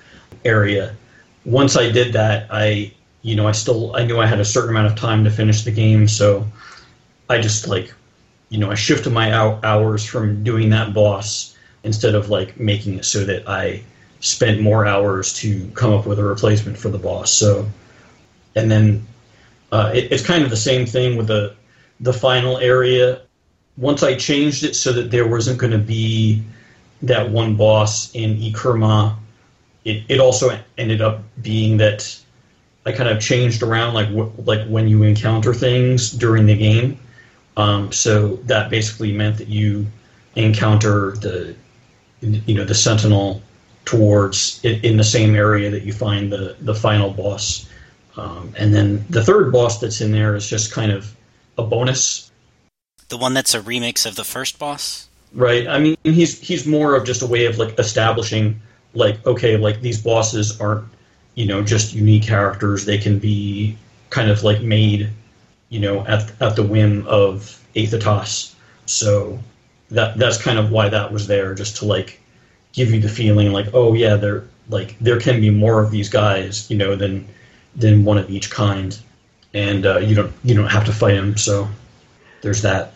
area. 0.45 0.97
Once 1.45 1.77
I 1.77 1.91
did 1.91 2.13
that, 2.15 2.47
I 2.51 2.93
you 3.23 3.37
know 3.37 3.47
I 3.47 3.53
still 3.53 3.95
I 3.95 4.05
knew 4.05 4.19
I 4.19 4.27
had 4.27 4.41
a 4.41 4.45
certain 4.45 4.71
amount 4.71 4.87
of 4.87 4.95
time 4.95 5.25
to 5.25 5.31
finish 5.31 5.63
the 5.63 5.73
game, 5.73 6.09
so 6.09 6.47
I 7.29 7.41
just 7.41 7.69
like 7.69 7.93
you 8.49 8.59
know 8.59 8.71
I 8.71 8.75
shifted 8.75 9.13
my 9.13 9.33
hours 9.33 10.07
from 10.07 10.43
doing 10.45 10.71
that 10.71 10.95
boss 10.95 11.57
instead 11.85 12.15
of 12.15 12.31
like 12.31 12.59
making 12.59 12.99
it 12.99 13.05
so 13.05 13.25
that 13.25 13.49
I 13.49 13.83
spent 14.27 14.61
more 14.61 14.87
hours 14.87 15.33
to 15.35 15.69
come 15.75 15.93
up 15.93 16.07
with 16.07 16.19
a 16.19 16.25
replacement 16.25 16.77
for 16.77 16.89
the 16.89 16.99
boss. 16.99 17.31
So, 17.33 17.67
and 18.55 18.71
then 18.71 19.07
uh, 19.71 19.93
it, 19.95 20.13
it's 20.13 20.25
kind 20.25 20.43
of 20.43 20.51
the 20.51 20.57
same 20.57 20.87
thing 20.87 21.17
with 21.17 21.29
the 21.29 21.55
the 22.01 22.13
final 22.13 22.59
area. 22.59 23.23
Once 23.77 24.03
I 24.03 24.15
changed 24.17 24.65
it 24.65 24.75
so 24.75 24.93
that 24.93 25.11
there 25.11 25.29
wasn't 25.29 25.59
going 25.59 25.73
to 25.73 25.79
be 25.79 26.43
that 27.03 27.31
one 27.31 27.57
boss 27.57 28.15
in 28.15 28.37
E-Kur-Mah, 28.39 29.17
it, 29.85 30.03
it 30.09 30.19
also 30.19 30.59
ended 30.79 31.01
up 31.03 31.23
being 31.43 31.77
that 31.77 32.19
I 32.85 32.93
kind 32.93 33.09
of 33.09 33.21
changed 33.21 33.63
around 33.63 33.95
like 33.95 34.09
like 34.45 34.67
when 34.67 34.89
you 34.89 35.03
encounter 35.05 35.55
things 35.55 36.11
during 36.11 36.47
the 36.47 36.57
game. 36.57 36.99
Um, 37.57 37.93
so 37.93 38.37
that 38.45 38.71
basically 38.71 39.13
meant 39.13 39.39
that 39.39 39.49
you 39.49 39.87
encounter 40.35 41.13
the 41.13 41.55
you 42.21 42.55
know 42.55 42.65
the 42.65 42.75
sentinel 42.75 43.43
towards 43.87 44.61
in 44.65 44.99
the 44.99 45.05
same 45.05 45.35
area 45.35 45.71
that 45.71 45.85
you 45.85 45.93
find 45.93 46.31
the 46.31 46.57
the 46.61 46.75
final 46.75 47.11
boss. 47.11 47.67
Um, 48.17 48.53
and 48.59 48.75
then 48.75 49.05
the 49.09 49.25
third 49.25 49.53
boss 49.53 49.79
that's 49.81 50.01
in 50.01 50.13
there 50.13 50.35
is 50.35 50.49
just 50.49 50.73
kind 50.73 50.93
of 50.93 51.15
a 51.57 51.63
bonus. 51.63 52.31
The 53.09 53.17
one 53.17 53.35
that's 53.35 53.55
a 53.55 53.61
remix 53.61 54.05
of 54.05 54.17
the 54.17 54.25
first 54.25 54.59
boss. 54.59 55.09
Right. 55.33 55.67
I 55.69 55.79
mean, 55.79 55.97
he's 56.03 56.41
he's 56.41 56.67
more 56.67 56.95
of 56.95 57.05
just 57.05 57.23
a 57.23 57.27
way 57.27 57.47
of 57.47 57.59
like 57.59 57.79
establishing, 57.79 58.61
like, 58.95 59.25
okay, 59.27 59.57
like 59.57 59.81
these 59.81 60.03
bosses 60.03 60.61
aren't, 60.61 60.85
you 61.35 61.47
know, 61.47 61.63
just 61.63 61.95
unique 61.95 62.25
characters. 62.25 62.85
They 62.85 62.99
can 62.99 63.19
be 63.19 63.77
kind 64.11 64.31
of 64.31 64.43
like 64.43 64.63
made, 64.63 65.11
you 65.69 65.79
know, 65.79 66.07
at 66.07 66.33
at 66.41 66.57
the 66.57 66.63
whim 66.63 67.07
of 67.07 67.63
Athetos. 67.75 68.55
So 68.87 69.39
that 69.91 70.17
that's 70.17 70.41
kind 70.41 70.59
of 70.59 70.71
why 70.71 70.89
that 70.89 71.13
was 71.13 71.27
there, 71.27 71.55
just 71.55 71.77
to 71.77 71.85
like 71.85 72.21
give 72.77 72.93
you 72.93 73.01
the 73.01 73.09
feeling 73.09 73.53
like, 73.53 73.67
oh 73.75 73.95
yeah, 73.95 74.15
there 74.15 74.45
like 74.69 74.97
there 75.01 75.19
can 75.19 75.41
be 75.41 75.51
more 75.51 75.83
of 75.83 75.91
these 75.91 76.09
guys, 76.09 76.71
you 76.71 76.77
know, 76.77 76.95
than 76.95 77.27
than 77.75 78.05
one 78.05 78.19
of 78.19 78.31
each 78.31 78.51
kind, 78.51 78.97
and 79.53 79.85
uh, 79.85 79.99
you 79.99 80.15
don't 80.15 80.33
you 80.45 80.55
don't 80.55 80.71
have 80.71 80.85
to 80.85 80.93
fight 80.93 81.15
him. 81.15 81.37
So 81.37 81.69
there's 82.43 82.63
that. 82.63 82.93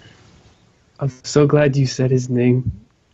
I'm 1.00 1.10
so 1.24 1.46
glad 1.46 1.76
you 1.76 1.86
said 1.86 2.10
his 2.10 2.28
name 2.28 2.70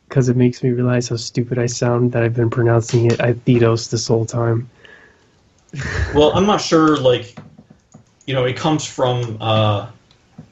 because 0.09 0.29
it 0.29 0.37
makes 0.37 0.63
me 0.63 0.71
realize 0.71 1.09
how 1.09 1.17
stupid 1.17 1.59
I 1.59 1.67
sound 1.67 2.13
that 2.13 2.23
I've 2.23 2.35
been 2.35 2.51
pronouncing 2.51 3.07
it 3.07 3.19
Athetos 3.19 3.91
this 3.91 4.09
whole 4.09 4.27
time. 4.27 4.69
well, 6.15 6.33
I'm 6.35 6.47
not 6.47 6.61
sure. 6.61 6.97
Like, 6.97 7.39
you 8.27 8.35
know, 8.35 8.45
it 8.45 8.57
comes 8.57 8.85
from 8.85 9.39
uh, 9.41 9.89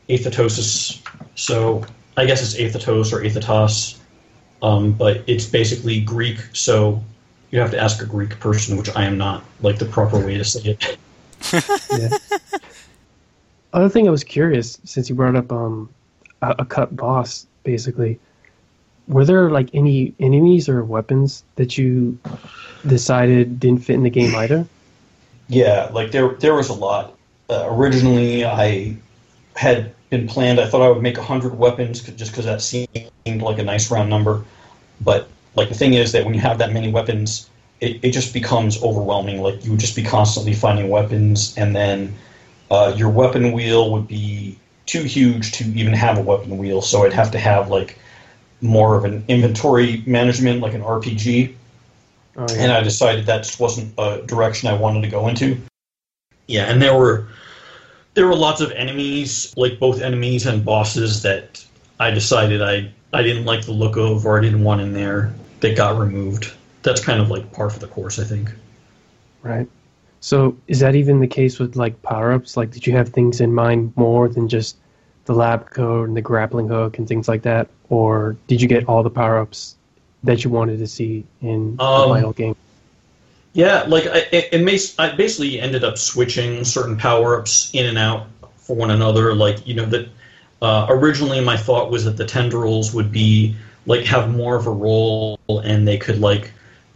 athetosis, 0.08 1.00
so 1.34 1.84
I 2.16 2.24
guess 2.26 2.42
it's 2.42 2.54
Athetos 2.54 3.12
or 3.12 3.22
Athetos, 3.22 3.98
um, 4.64 4.92
but 4.92 5.22
it's 5.26 5.44
basically 5.44 6.00
Greek, 6.00 6.38
so 6.54 7.04
you 7.50 7.60
have 7.60 7.70
to 7.72 7.78
ask 7.78 8.02
a 8.02 8.06
Greek 8.06 8.40
person, 8.40 8.78
which 8.78 8.88
I 8.96 9.04
am 9.04 9.18
not, 9.18 9.44
like 9.60 9.78
the 9.78 9.84
proper 9.84 10.18
way 10.18 10.38
to 10.38 10.44
say 10.44 10.78
it. 10.80 10.96
yeah. 11.92 12.16
Other 13.74 13.90
thing 13.90 14.08
I 14.08 14.10
was 14.10 14.24
curious, 14.24 14.78
since 14.84 15.10
you 15.10 15.14
brought 15.14 15.36
up 15.36 15.52
um, 15.52 15.90
a, 16.40 16.54
a 16.60 16.64
cut 16.64 16.96
boss, 16.96 17.46
basically, 17.62 18.18
were 19.06 19.26
there 19.26 19.50
like 19.50 19.68
any 19.74 20.14
enemies 20.18 20.66
or 20.66 20.82
weapons 20.82 21.44
that 21.56 21.76
you 21.76 22.18
decided 22.86 23.60
didn't 23.60 23.84
fit 23.84 23.96
in 23.96 24.02
the 24.02 24.08
game 24.08 24.34
either? 24.34 24.66
Yeah, 25.48 25.90
like 25.92 26.10
there 26.10 26.28
there 26.36 26.54
was 26.54 26.70
a 26.70 26.74
lot. 26.74 27.18
Uh, 27.50 27.68
originally, 27.70 28.46
I 28.46 28.96
had 29.56 29.94
been 30.14 30.28
planned. 30.28 30.60
I 30.60 30.66
thought 30.66 30.82
I 30.82 30.88
would 30.88 31.02
make 31.02 31.16
100 31.16 31.58
weapons 31.58 32.00
just 32.00 32.30
because 32.30 32.44
that 32.44 32.62
seemed 32.62 33.42
like 33.42 33.58
a 33.58 33.64
nice 33.64 33.90
round 33.90 34.08
number. 34.08 34.44
But 35.00 35.28
like 35.56 35.68
the 35.68 35.74
thing 35.74 35.94
is 35.94 36.12
that 36.12 36.24
when 36.24 36.34
you 36.34 36.40
have 36.40 36.58
that 36.58 36.72
many 36.72 36.90
weapons, 36.90 37.50
it, 37.80 37.98
it 38.02 38.10
just 38.12 38.32
becomes 38.32 38.80
overwhelming. 38.82 39.42
Like 39.42 39.64
you 39.64 39.72
would 39.72 39.80
just 39.80 39.96
be 39.96 40.04
constantly 40.04 40.54
finding 40.54 40.88
weapons, 40.88 41.56
and 41.58 41.74
then 41.74 42.14
uh, 42.70 42.94
your 42.96 43.10
weapon 43.10 43.52
wheel 43.52 43.90
would 43.90 44.06
be 44.06 44.56
too 44.86 45.02
huge 45.02 45.52
to 45.52 45.64
even 45.64 45.92
have 45.94 46.16
a 46.16 46.22
weapon 46.22 46.58
wheel. 46.58 46.80
So 46.80 47.04
I'd 47.04 47.12
have 47.12 47.32
to 47.32 47.38
have 47.38 47.68
like 47.68 47.98
more 48.60 48.96
of 48.96 49.04
an 49.04 49.24
inventory 49.26 50.04
management, 50.06 50.60
like 50.60 50.74
an 50.74 50.82
RPG. 50.82 51.54
Oh, 52.36 52.46
yeah. 52.50 52.62
And 52.62 52.72
I 52.72 52.82
decided 52.82 53.26
that 53.26 53.38
just 53.38 53.58
wasn't 53.58 53.94
a 53.98 54.22
direction 54.22 54.68
I 54.68 54.74
wanted 54.74 55.02
to 55.02 55.08
go 55.08 55.26
into. 55.26 55.60
Yeah, 56.46 56.66
and 56.66 56.80
there 56.80 56.96
were 56.96 57.26
there 58.14 58.26
were 58.26 58.36
lots 58.36 58.60
of 58.60 58.70
enemies, 58.72 59.52
like 59.56 59.78
both 59.78 60.00
enemies 60.00 60.46
and 60.46 60.64
bosses, 60.64 61.22
that 61.22 61.64
I 62.00 62.10
decided 62.10 62.62
I 62.62 62.90
I 63.12 63.22
didn't 63.22 63.44
like 63.44 63.64
the 63.64 63.72
look 63.72 63.96
of 63.96 64.24
or 64.26 64.38
I 64.38 64.42
didn't 64.42 64.64
want 64.64 64.80
in 64.80 64.92
there 64.92 65.34
that 65.60 65.76
got 65.76 65.98
removed. 65.98 66.52
That's 66.82 67.02
kind 67.02 67.20
of 67.20 67.30
like 67.30 67.52
par 67.52 67.70
for 67.70 67.78
the 67.78 67.86
course, 67.88 68.18
I 68.18 68.24
think. 68.24 68.50
Right. 69.42 69.68
So 70.20 70.56
is 70.68 70.80
that 70.80 70.94
even 70.94 71.20
the 71.20 71.26
case 71.26 71.58
with 71.58 71.76
like 71.76 72.00
power 72.02 72.32
ups? 72.32 72.56
Like, 72.56 72.70
did 72.70 72.86
you 72.86 72.94
have 72.94 73.10
things 73.10 73.40
in 73.40 73.52
mind 73.52 73.92
more 73.96 74.28
than 74.28 74.48
just 74.48 74.76
the 75.26 75.34
lab 75.34 75.70
coat 75.70 76.08
and 76.08 76.16
the 76.16 76.22
grappling 76.22 76.68
hook 76.68 76.98
and 76.98 77.08
things 77.08 77.28
like 77.28 77.42
that, 77.42 77.68
or 77.88 78.36
did 78.46 78.60
you 78.60 78.68
get 78.68 78.86
all 78.88 79.02
the 79.02 79.10
power 79.10 79.38
ups 79.38 79.76
that 80.22 80.44
you 80.44 80.50
wanted 80.50 80.78
to 80.78 80.86
see 80.86 81.24
in 81.40 81.76
um, 81.78 82.08
the 82.08 82.14
final 82.14 82.32
game? 82.32 82.56
Yeah, 83.54 83.84
like 83.86 84.06
I, 84.06 84.26
it, 84.32 84.48
it 84.52 84.62
may, 84.62 84.78
I 84.98 85.14
basically 85.14 85.60
ended 85.60 85.84
up 85.84 85.96
switching 85.96 86.64
certain 86.64 86.96
power 86.96 87.38
ups 87.38 87.70
in 87.72 87.86
and 87.86 87.96
out 87.96 88.26
for 88.56 88.74
one 88.74 88.90
another. 88.90 89.34
Like 89.34 89.66
you 89.66 89.74
know 89.74 89.86
that 89.86 90.08
uh, 90.60 90.86
originally 90.88 91.40
my 91.40 91.56
thought 91.56 91.90
was 91.90 92.04
that 92.04 92.16
the 92.16 92.26
tendrils 92.26 92.92
would 92.92 93.12
be 93.12 93.56
like 93.86 94.04
have 94.06 94.34
more 94.34 94.56
of 94.56 94.66
a 94.66 94.70
role 94.70 95.38
and 95.48 95.86
they 95.86 95.98
could 95.98 96.18
like 96.18 96.50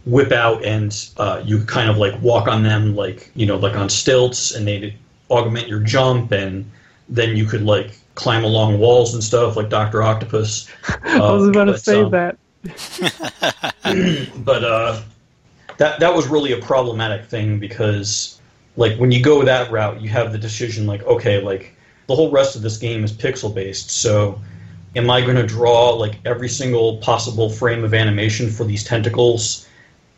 whip 0.05 0.31
out 0.31 0.63
and 0.65 1.09
uh, 1.17 1.41
you 1.45 1.63
kind 1.63 1.89
of 1.89 1.97
like 1.97 2.19
walk 2.21 2.47
on 2.47 2.63
them 2.63 2.95
like 2.95 3.31
you 3.35 3.45
know 3.45 3.57
like 3.57 3.75
on 3.75 3.89
stilts 3.89 4.53
and 4.53 4.67
they'd 4.67 4.95
augment 5.29 5.67
your 5.67 5.79
jump 5.79 6.31
and 6.31 6.69
then 7.07 7.35
you 7.37 7.45
could 7.45 7.61
like 7.63 7.97
climb 8.15 8.43
along 8.43 8.79
walls 8.79 9.13
and 9.13 9.23
stuff 9.23 9.55
like 9.55 9.69
Doctor 9.69 10.03
Octopus. 10.03 10.69
Uh, 10.89 10.97
I 11.03 11.31
was 11.31 11.47
about 11.47 11.65
to 11.65 11.77
say 11.77 12.01
um, 12.01 12.11
that. 12.11 12.37
but 14.43 14.63
uh, 14.63 15.01
that 15.79 16.01
that 16.01 16.13
was 16.13 16.27
really 16.27 16.51
a 16.51 16.57
problematic 16.57 17.25
thing 17.25 17.57
because 17.57 18.39
like 18.75 18.97
when 18.97 19.11
you 19.11 19.23
go 19.23 19.43
that 19.43 19.71
route, 19.71 20.01
you 20.01 20.09
have 20.09 20.31
the 20.31 20.37
decision 20.37 20.85
like 20.85 21.01
okay, 21.03 21.41
like 21.41 21.75
the 22.07 22.15
whole 22.15 22.29
rest 22.29 22.55
of 22.55 22.61
this 22.61 22.77
game 22.77 23.03
is 23.03 23.11
pixel 23.11 23.53
based, 23.53 23.89
so 23.89 24.39
am 24.95 25.09
I 25.09 25.21
going 25.21 25.37
to 25.37 25.47
draw 25.47 25.91
like 25.91 26.19
every 26.25 26.49
single 26.49 26.97
possible 26.97 27.49
frame 27.49 27.83
of 27.83 27.93
animation 27.93 28.49
for 28.49 28.65
these 28.65 28.83
tentacles, 28.83 29.67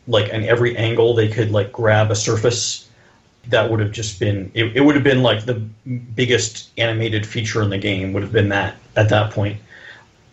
like 0.08 0.30
in 0.30 0.44
every 0.44 0.76
angle 0.76 1.14
they 1.14 1.28
could 1.28 1.52
like 1.52 1.72
grab 1.72 2.10
a 2.10 2.16
surface? 2.16 2.88
That 3.48 3.70
would 3.70 3.80
have 3.80 3.92
just 3.92 4.18
been 4.18 4.50
it, 4.54 4.76
it 4.76 4.80
would 4.80 4.96
have 4.96 5.04
been 5.04 5.22
like 5.22 5.44
the 5.44 5.54
biggest 6.14 6.70
animated 6.76 7.24
feature 7.24 7.62
in 7.62 7.70
the 7.70 7.78
game 7.78 8.12
would 8.12 8.22
have 8.22 8.32
been 8.32 8.48
that 8.48 8.76
at 8.96 9.08
that 9.10 9.30
point, 9.30 9.60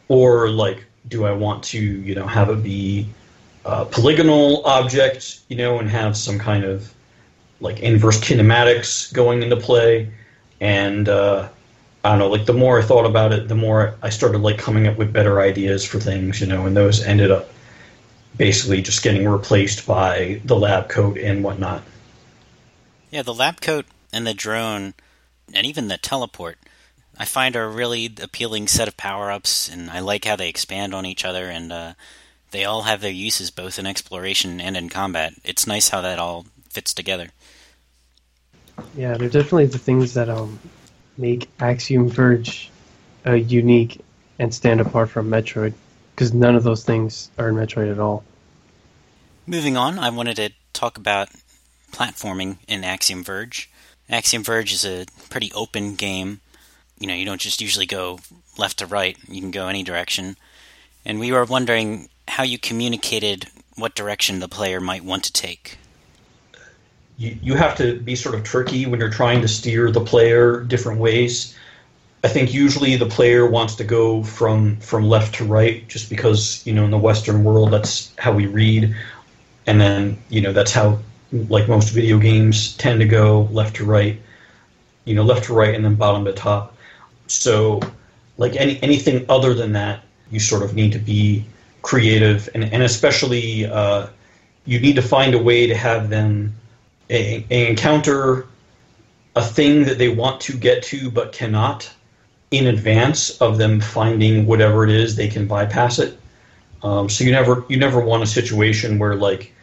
or 0.08 0.50
like 0.50 0.86
do 1.08 1.26
I 1.26 1.32
want 1.34 1.64
to 1.66 1.80
you 1.80 2.16
know 2.16 2.26
have 2.26 2.50
it 2.50 2.64
be 2.64 3.08
uh, 3.66 3.86
polygonal 3.86 4.66
object, 4.66 5.40
you 5.48 5.56
know, 5.58 5.80
and 5.80 5.90
have 5.90 6.16
some 6.16 6.40
kind 6.40 6.64
of 6.64 6.94
like 7.60 7.80
inverse 7.80 8.20
kinematics 8.20 9.14
going 9.14 9.44
into 9.44 9.58
play. 9.58 10.12
And 10.62 11.10
uh, 11.10 11.50
I 12.04 12.10
don't 12.10 12.20
know, 12.20 12.30
like 12.30 12.46
the 12.46 12.54
more 12.54 12.80
I 12.80 12.82
thought 12.82 13.06
about 13.06 13.34
it, 13.34 13.48
the 13.48 13.56
more 13.56 13.96
I 14.02 14.10
started 14.10 14.40
like 14.40 14.58
coming 14.58 14.88
up 14.88 14.98
with 14.98 15.12
better 15.12 15.42
ideas 15.42 15.84
for 15.84 16.00
things, 16.00 16.40
you 16.40 16.48
know, 16.48 16.66
and 16.66 16.76
those 16.76 17.04
ended 17.04 17.32
up 17.32 17.50
basically 18.38 18.82
just 18.82 19.04
getting 19.04 19.28
replaced 19.28 19.86
by 19.86 20.42
the 20.46 20.56
lab 20.56 20.88
coat 20.88 21.18
and 21.18 21.44
whatnot. 21.44 21.84
Yeah, 23.12 23.24
the 23.24 23.34
lab 23.34 23.60
coat 23.60 23.86
and 24.14 24.26
the 24.26 24.34
drone, 24.34 24.94
and 25.54 25.66
even 25.66 25.90
the 25.90 25.98
teleport, 25.98 26.58
I 27.18 27.26
find 27.26 27.56
are 27.56 27.66
a 27.66 27.70
really 27.70 28.10
appealing 28.22 28.68
set 28.68 28.88
of 28.88 28.96
power 28.96 29.30
ups, 29.30 29.68
and 29.68 29.90
I 29.90 30.00
like 30.00 30.24
how 30.24 30.38
they 30.38 30.48
expand 30.48 30.94
on 30.94 31.06
each 31.06 31.26
other. 31.26 31.50
And 31.50 31.74
uh, 31.74 31.94
they 32.52 32.66
all 32.66 32.84
have 32.84 33.02
their 33.02 33.12
uses 33.12 33.52
both 33.52 33.80
in 33.80 33.86
exploration 33.86 34.60
and 34.60 34.76
in 34.76 34.90
combat. 34.90 35.34
It's 35.44 35.68
nice 35.68 35.90
how 35.90 36.02
that 36.02 36.20
all 36.20 36.46
fits 36.70 36.94
together. 36.94 37.30
Yeah, 38.96 39.18
they're 39.18 39.30
definitely 39.30 39.68
the 39.68 39.78
things 39.78 40.14
that 40.14 40.30
um, 40.30 40.60
make 41.18 41.50
Axiom 41.60 42.10
Verge 42.10 42.70
uh, 43.26 43.34
unique 43.34 44.02
and 44.40 44.54
stand 44.54 44.80
apart 44.80 45.10
from 45.10 45.30
Metroid, 45.30 45.74
because 46.16 46.34
none 46.34 46.56
of 46.56 46.64
those 46.64 46.84
things 46.84 47.30
are 47.38 47.50
in 47.50 47.56
Metroid 47.56 47.92
at 47.92 48.00
all. 48.00 48.24
Moving 49.46 49.76
on, 49.76 50.00
I 50.00 50.10
wanted 50.10 50.38
to 50.38 50.52
talk 50.74 50.98
about 50.98 51.30
platforming 51.92 52.58
in 52.68 52.84
Axiom 52.84 53.24
Verge. 53.24 53.70
Axiom 54.10 54.44
Verge 54.44 54.72
is 54.72 54.86
a 54.86 55.06
pretty 55.30 55.52
open 55.54 55.96
game. 55.96 56.40
You 57.00 57.08
know, 57.08 57.14
you 57.14 57.26
don't 57.26 57.42
just 57.42 57.62
usually 57.62 57.86
go 57.86 58.20
left 58.58 58.80
to 58.80 58.86
right, 58.86 59.18
you 59.28 59.42
can 59.42 59.52
go 59.52 59.68
any 59.68 59.84
direction. 59.84 60.38
And 61.06 61.20
we 61.20 61.32
were 61.32 61.46
wondering 61.46 62.10
how 62.30 62.44
you 62.44 62.58
communicated 62.58 63.48
what 63.76 63.96
direction 63.96 64.40
the 64.40 64.48
player 64.48 64.80
might 64.80 65.04
want 65.04 65.24
to 65.26 65.34
take. 65.34 65.78
you, 67.18 67.38
you 67.44 67.56
have 67.56 67.76
to 67.78 68.00
be 68.00 68.16
sort 68.16 68.34
of 68.34 68.44
tricky 68.44 68.86
when 68.86 69.00
you're 69.00 69.10
trying 69.10 69.42
to 69.42 69.48
steer 69.48 69.92
the 69.92 70.02
player 70.02 70.62
different 70.62 71.00
ways. 71.00 71.56
I 72.24 72.28
think 72.30 72.54
usually 72.54 72.96
the 72.96 73.06
player 73.06 73.46
wants 73.46 73.76
to 73.76 73.84
go 73.84 74.24
from 74.24 74.78
from 74.78 75.04
left 75.06 75.36
to 75.36 75.46
right, 75.46 75.88
just 75.88 76.10
because 76.10 76.66
you 76.66 76.74
know 76.74 76.86
in 76.86 76.92
the 76.92 76.98
Western 76.98 77.44
world 77.44 77.72
that's 77.72 78.14
how 78.18 78.34
we 78.34 78.48
read, 78.48 78.96
and 79.68 79.80
then 79.80 80.18
you 80.30 80.42
know 80.42 80.54
that's 80.54 80.72
how 80.72 81.00
like 81.32 81.68
most 81.68 81.90
video 81.90 82.18
games 82.18 82.76
tend 82.78 83.00
to 83.02 83.06
go 83.06 83.48
left 83.52 83.76
to 83.78 83.86
right, 83.86 84.20
you 85.06 85.14
know 85.16 85.24
left 85.24 85.46
to 85.46 85.54
right 85.54 85.76
and 85.76 85.84
then 85.86 85.96
bottom 85.96 86.26
to 86.26 86.34
top. 86.34 86.76
So 87.28 87.80
like 88.38 88.56
any 88.56 88.82
anything 88.84 89.26
other 89.30 89.54
than 89.54 89.74
that, 89.74 90.04
you 90.32 90.40
sort 90.40 90.64
of 90.64 90.74
need 90.74 90.94
to 90.94 91.00
be 91.00 91.46
creative 91.82 92.50
and 92.54 92.64
and 92.64 92.84
especially 92.84 93.66
uh, 93.66 94.08
you 94.66 94.80
need 94.80 94.96
to 94.96 95.02
find 95.02 95.34
a 95.34 95.42
way 95.42 95.68
to 95.68 95.76
have 95.76 96.10
them 96.10 96.56
a, 97.10 97.46
a 97.50 97.70
encounter 97.70 98.48
a 99.36 99.42
thing 99.42 99.86
that 99.86 99.98
they 99.98 100.10
want 100.10 100.42
to 100.42 100.58
get 100.58 100.84
to 100.84 101.10
but 101.10 101.32
cannot 101.32 101.90
in 102.52 102.68
advance 102.68 103.38
of 103.42 103.58
them 103.58 103.80
finding 103.80 104.46
whatever 104.46 104.84
it 104.84 104.90
is 104.90 105.16
they 105.16 105.28
can 105.28 105.48
bypass 105.48 106.00
it. 106.00 106.18
Um, 106.82 107.10
so 107.10 107.24
you 107.24 107.32
never 107.32 107.64
you 107.70 107.78
never 107.78 108.00
want 108.00 108.24
a 108.24 108.28
situation 108.28 109.00
where 109.00 109.16
like 109.16 109.54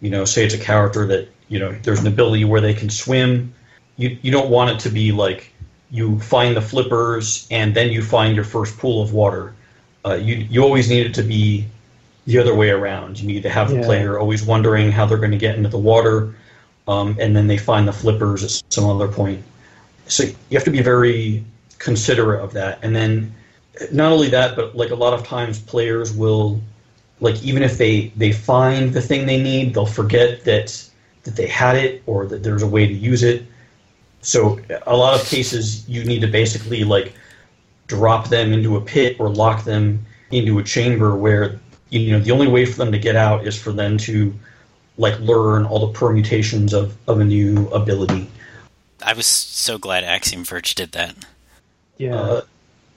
you 0.00 0.10
know 0.10 0.24
say 0.24 0.44
it's 0.44 0.54
a 0.54 0.58
character 0.58 1.06
that 1.06 1.28
you 1.48 1.58
know 1.58 1.72
there's 1.82 2.00
an 2.00 2.06
ability 2.06 2.44
where 2.44 2.60
they 2.60 2.74
can 2.74 2.90
swim. 2.90 3.54
You 3.96 4.16
you 4.22 4.30
don't 4.30 4.50
want 4.50 4.70
it 4.70 4.80
to 4.80 4.90
be 4.90 5.12
like 5.12 5.52
you 5.90 6.20
find 6.20 6.56
the 6.56 6.60
flippers 6.60 7.46
and 7.50 7.74
then 7.74 7.90
you 7.90 8.02
find 8.02 8.34
your 8.34 8.44
first 8.44 8.78
pool 8.78 9.02
of 9.02 9.12
water. 9.12 9.54
Uh, 10.06 10.14
you 10.14 10.36
you 10.50 10.62
always 10.62 10.88
need 10.88 11.04
it 11.06 11.14
to 11.14 11.22
be 11.22 11.66
the 12.26 12.38
other 12.38 12.54
way 12.54 12.70
around. 12.70 13.18
You 13.20 13.26
need 13.26 13.42
to 13.42 13.50
have 13.50 13.70
the 13.70 13.76
Yeah. 13.76 13.84
player 13.86 14.18
always 14.18 14.44
wondering 14.44 14.92
how 14.92 15.06
they're 15.06 15.18
going 15.18 15.32
to 15.32 15.38
get 15.38 15.56
into 15.56 15.68
the 15.68 15.78
water, 15.78 16.34
um, 16.86 17.16
and 17.18 17.34
then 17.34 17.46
they 17.46 17.58
find 17.58 17.86
the 17.88 17.92
flippers 17.92 18.44
at 18.44 18.62
some 18.72 18.84
other 18.88 19.08
point. 19.08 19.42
So 20.06 20.24
you 20.24 20.52
have 20.52 20.64
to 20.64 20.70
be 20.70 20.82
very 20.82 21.44
considerate 21.78 22.42
of 22.42 22.52
that. 22.52 22.78
And 22.82 22.94
then 22.94 23.34
not 23.92 24.12
only 24.12 24.28
that, 24.28 24.56
but 24.56 24.76
like 24.76 24.90
a 24.90 24.94
lot 24.94 25.12
of 25.12 25.26
times 25.26 25.58
players 25.58 26.12
will 26.12 26.60
like 27.20 27.42
even 27.42 27.62
if 27.62 27.78
they 27.78 28.12
they 28.16 28.32
find 28.32 28.92
the 28.92 29.02
thing 29.02 29.26
they 29.26 29.40
need, 29.42 29.74
they'll 29.74 29.86
forget 29.86 30.44
that 30.44 30.82
that 31.24 31.34
they 31.36 31.46
had 31.46 31.76
it 31.76 32.02
or 32.06 32.26
that 32.26 32.42
there's 32.42 32.62
a 32.62 32.66
way 32.66 32.86
to 32.86 32.92
use 32.92 33.22
it. 33.22 33.42
So 34.22 34.60
a 34.86 34.96
lot 34.96 35.14
of 35.20 35.26
cases 35.26 35.88
you 35.88 36.04
need 36.04 36.20
to 36.20 36.28
basically 36.28 36.84
like 36.84 37.12
drop 37.86 38.28
them 38.28 38.52
into 38.52 38.76
a 38.76 38.80
pit 38.80 39.16
or 39.18 39.28
lock 39.28 39.64
them 39.64 40.04
into 40.30 40.58
a 40.58 40.62
chamber 40.62 41.16
where 41.16 41.58
you 41.90 42.12
know 42.12 42.20
the 42.20 42.32
only 42.32 42.48
way 42.48 42.64
for 42.66 42.78
them 42.78 42.92
to 42.92 42.98
get 42.98 43.16
out 43.16 43.46
is 43.46 43.60
for 43.60 43.72
them 43.72 43.96
to 43.96 44.34
like 44.98 45.18
learn 45.20 45.64
all 45.66 45.86
the 45.86 45.92
permutations 45.92 46.72
of, 46.72 46.96
of 47.06 47.20
a 47.20 47.24
new 47.24 47.68
ability. 47.68 48.28
I 49.02 49.12
was 49.12 49.26
so 49.26 49.78
glad 49.78 50.04
Axiom 50.04 50.44
Verge 50.44 50.74
did 50.74 50.92
that. 50.92 51.14
Yeah. 51.98 52.14
Uh, 52.14 52.40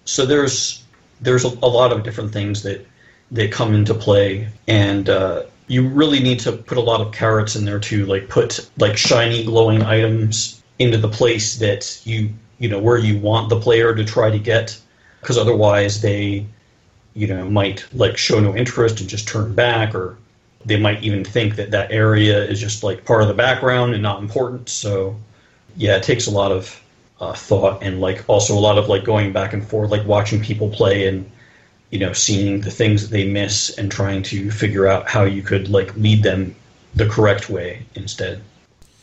so 0.06 0.26
there's 0.26 0.84
there's 1.22 1.46
a, 1.46 1.50
a 1.62 1.68
lot 1.68 1.92
of 1.92 2.04
different 2.04 2.32
things 2.32 2.64
that 2.64 2.86
that 3.32 3.52
come 3.52 3.76
into 3.76 3.94
play, 3.94 4.48
and 4.68 5.10
uh, 5.10 5.44
you 5.68 5.88
really 5.88 6.20
need 6.20 6.40
to 6.42 6.52
put 6.52 6.78
a 6.78 6.82
lot 6.82 7.02
of 7.02 7.14
carrots 7.14 7.56
in 7.56 7.66
there 7.66 7.80
too. 7.80 8.06
Like 8.06 8.28
put 8.30 8.70
like 8.78 8.98
shiny, 8.98 9.44
glowing 9.44 9.84
items 9.84 10.62
into 10.80 10.98
the 10.98 11.10
place 11.10 11.58
that 11.58 12.02
you 12.06 12.30
you 12.60 12.70
know 12.70 12.80
where 12.80 12.98
you 12.98 13.18
want 13.20 13.50
the 13.50 13.60
player 13.60 13.96
to 13.96 14.06
try 14.06 14.30
to 14.30 14.40
get, 14.40 14.78
because 15.22 15.38
otherwise 15.38 16.02
they 16.02 16.46
you 17.14 17.28
know 17.28 17.50
might 17.50 17.86
like 17.94 18.18
show 18.18 18.40
no 18.40 18.56
interest 18.56 19.00
and 19.00 19.10
just 19.10 19.28
turn 19.28 19.54
back, 19.56 19.96
or 19.96 20.18
they 20.66 20.78
might 20.78 21.02
even 21.04 21.24
think 21.24 21.56
that 21.56 21.72
that 21.72 21.92
area 21.92 22.44
is 22.44 22.60
just 22.60 22.84
like 22.84 23.06
part 23.06 23.22
of 23.22 23.28
the 23.28 23.34
background 23.34 23.94
and 23.94 24.04
not 24.04 24.22
important. 24.22 24.70
So 24.70 25.16
yeah, 25.76 25.96
it 25.96 26.04
takes 26.04 26.28
a 26.28 26.32
lot 26.32 26.52
of 26.52 26.82
uh, 27.20 27.34
thought 27.34 27.84
and 27.84 28.00
like 28.00 28.24
also 28.28 28.54
a 28.54 28.60
lot 28.60 28.78
of 28.78 28.88
like 28.88 29.04
going 29.04 29.34
back 29.34 29.54
and 29.54 29.66
forth, 29.66 29.92
like 29.92 30.06
watching 30.06 30.42
people 30.42 30.70
play 30.70 31.08
and 31.08 31.30
you 31.90 32.00
know 32.00 32.14
seeing 32.14 32.62
the 32.62 32.72
things 32.72 33.02
that 33.02 33.12
they 33.12 33.28
miss 33.28 33.78
and 33.78 33.92
trying 33.92 34.22
to 34.24 34.52
figure 34.52 34.88
out 34.88 35.10
how 35.10 35.24
you 35.24 35.42
could 35.42 35.70
like 35.70 35.96
lead 35.96 36.24
them 36.24 36.56
the 36.96 37.08
correct 37.08 37.50
way 37.50 37.86
instead. 37.96 38.42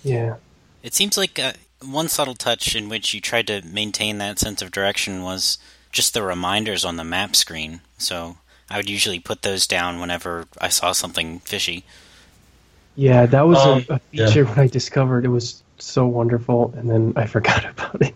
yeah. 0.02 0.36
It 0.82 0.94
seems 0.94 1.16
like 1.18 1.36
uh, 1.38 1.52
one 1.82 2.08
subtle 2.08 2.34
touch 2.34 2.74
in 2.76 2.88
which 2.88 3.14
you 3.14 3.20
tried 3.20 3.46
to 3.48 3.62
maintain 3.62 4.18
that 4.18 4.38
sense 4.38 4.62
of 4.62 4.70
direction 4.70 5.22
was 5.22 5.58
just 5.92 6.14
the 6.14 6.22
reminders 6.22 6.84
on 6.84 6.96
the 6.96 7.04
map 7.04 7.36
screen. 7.36 7.80
So 7.98 8.38
I 8.70 8.76
would 8.76 8.90
usually 8.90 9.20
put 9.20 9.42
those 9.42 9.66
down 9.66 10.00
whenever 10.00 10.46
I 10.60 10.68
saw 10.68 10.92
something 10.92 11.40
fishy. 11.40 11.84
Yeah, 12.94 13.26
that 13.26 13.42
was 13.46 13.64
Um, 13.64 13.66
a, 13.66 13.84
a 13.88 14.00
yeah. 14.12 14.26
feature 14.26 14.44
when 14.44 14.58
I 14.58 14.66
discovered 14.68 15.24
it 15.24 15.28
was 15.28 15.62
so 15.78 16.06
wonderful, 16.06 16.72
and 16.76 16.88
then 16.90 17.12
I 17.16 17.26
forgot 17.26 17.64
about 17.64 18.00
it. 18.02 18.14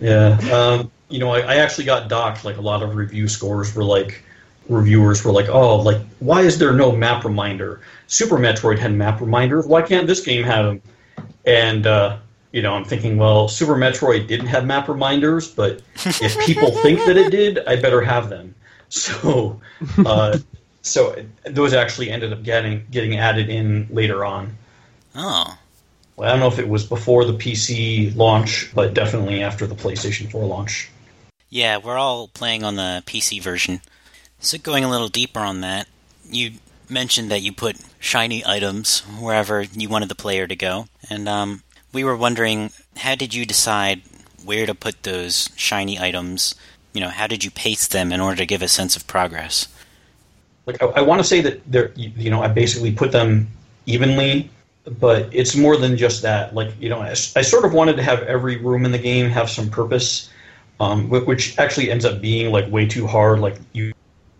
Yeah, 0.00 0.38
um, 0.52 0.92
you 1.08 1.18
know, 1.18 1.30
I, 1.30 1.40
I 1.40 1.54
actually 1.56 1.84
got 1.84 2.08
docked. 2.08 2.44
Like 2.44 2.56
a 2.56 2.60
lot 2.60 2.82
of 2.82 2.94
review 2.94 3.28
scores 3.28 3.74
were 3.74 3.84
like, 3.84 4.22
reviewers 4.68 5.24
were 5.24 5.32
like, 5.32 5.48
"Oh, 5.48 5.76
like 5.76 6.00
why 6.20 6.42
is 6.42 6.58
there 6.58 6.72
no 6.72 6.92
map 6.92 7.24
reminder? 7.24 7.80
Super 8.06 8.36
Metroid 8.38 8.78
had 8.78 8.92
map 8.92 9.20
reminders. 9.20 9.66
Why 9.66 9.82
can't 9.82 10.06
this 10.06 10.20
game 10.20 10.44
have 10.44 10.66
them?" 10.66 10.82
And 11.46 11.86
uh, 11.86 12.18
you 12.52 12.62
know, 12.62 12.74
I'm 12.74 12.84
thinking, 12.84 13.16
well, 13.18 13.48
Super 13.48 13.74
Metroid 13.76 14.26
didn't 14.26 14.46
have 14.46 14.64
map 14.64 14.88
reminders, 14.88 15.48
but 15.48 15.82
if 16.04 16.38
people 16.46 16.70
think 16.82 16.98
that 17.06 17.16
it 17.16 17.30
did, 17.30 17.58
I 17.66 17.76
better 17.76 18.00
have 18.02 18.28
them. 18.30 18.54
So, 18.90 19.60
uh, 20.06 20.38
so 20.80 21.14
those 21.44 21.74
actually 21.74 22.10
ended 22.10 22.32
up 22.32 22.42
getting 22.42 22.86
getting 22.90 23.18
added 23.18 23.50
in 23.50 23.86
later 23.90 24.24
on. 24.24 24.56
Oh, 25.14 25.58
Well, 26.16 26.26
I 26.26 26.32
don't 26.32 26.40
know 26.40 26.48
if 26.48 26.58
it 26.58 26.66
was 26.70 26.86
before 26.86 27.26
the 27.26 27.34
PC 27.34 28.16
launch, 28.16 28.70
but 28.74 28.94
definitely 28.94 29.42
after 29.42 29.66
the 29.66 29.74
PlayStation 29.74 30.30
4 30.30 30.46
launch. 30.46 30.88
yeah, 31.50 31.76
we're 31.76 31.98
all 31.98 32.28
playing 32.28 32.64
on 32.64 32.76
the 32.76 33.02
PC 33.04 33.42
version. 33.42 33.82
So 34.40 34.56
going 34.56 34.84
a 34.84 34.90
little 34.90 35.08
deeper 35.08 35.40
on 35.40 35.60
that, 35.60 35.86
you 36.30 36.52
mentioned 36.88 37.30
that 37.30 37.42
you 37.42 37.52
put 37.52 37.76
shiny 38.00 38.42
items 38.46 39.00
wherever 39.20 39.60
you 39.62 39.90
wanted 39.90 40.08
the 40.08 40.14
player 40.14 40.46
to 40.46 40.56
go, 40.56 40.86
and 41.10 41.28
um, 41.28 41.62
we 41.92 42.04
were 42.04 42.16
wondering, 42.16 42.70
how 42.96 43.14
did 43.14 43.34
you 43.34 43.44
decide 43.44 44.02
where 44.44 44.66
to 44.66 44.74
put 44.74 45.02
those 45.02 45.50
shiny 45.56 45.98
items? 45.98 46.54
You 46.92 47.00
know, 47.00 47.08
how 47.08 47.26
did 47.26 47.44
you 47.44 47.50
pace 47.50 47.86
them 47.86 48.12
in 48.12 48.20
order 48.20 48.36
to 48.36 48.46
give 48.46 48.62
a 48.62 48.68
sense 48.68 48.96
of 48.96 49.06
progress? 49.06 49.68
Like 50.66 50.82
I, 50.82 50.86
I 50.86 51.00
want 51.00 51.20
to 51.20 51.24
say 51.24 51.40
that 51.40 51.60
they're, 51.70 51.92
you 51.96 52.30
know, 52.30 52.42
I 52.42 52.48
basically 52.48 52.92
put 52.92 53.12
them 53.12 53.48
evenly, 53.86 54.50
but 54.98 55.28
it's 55.32 55.56
more 55.56 55.76
than 55.76 55.96
just 55.96 56.22
that. 56.22 56.54
Like 56.54 56.70
you 56.80 56.88
know, 56.88 57.00
I 57.00 57.14
sort 57.14 57.64
of 57.64 57.72
wanted 57.72 57.96
to 57.96 58.02
have 58.02 58.22
every 58.22 58.56
room 58.56 58.84
in 58.84 58.92
the 58.92 58.98
game 58.98 59.30
have 59.30 59.50
some 59.50 59.68
purpose, 59.68 60.30
um, 60.80 61.08
which 61.08 61.58
actually 61.58 61.90
ends 61.90 62.04
up 62.04 62.20
being 62.20 62.52
like 62.52 62.70
way 62.70 62.86
too 62.86 63.06
hard. 63.06 63.40
Like 63.40 63.56
you 63.72 63.92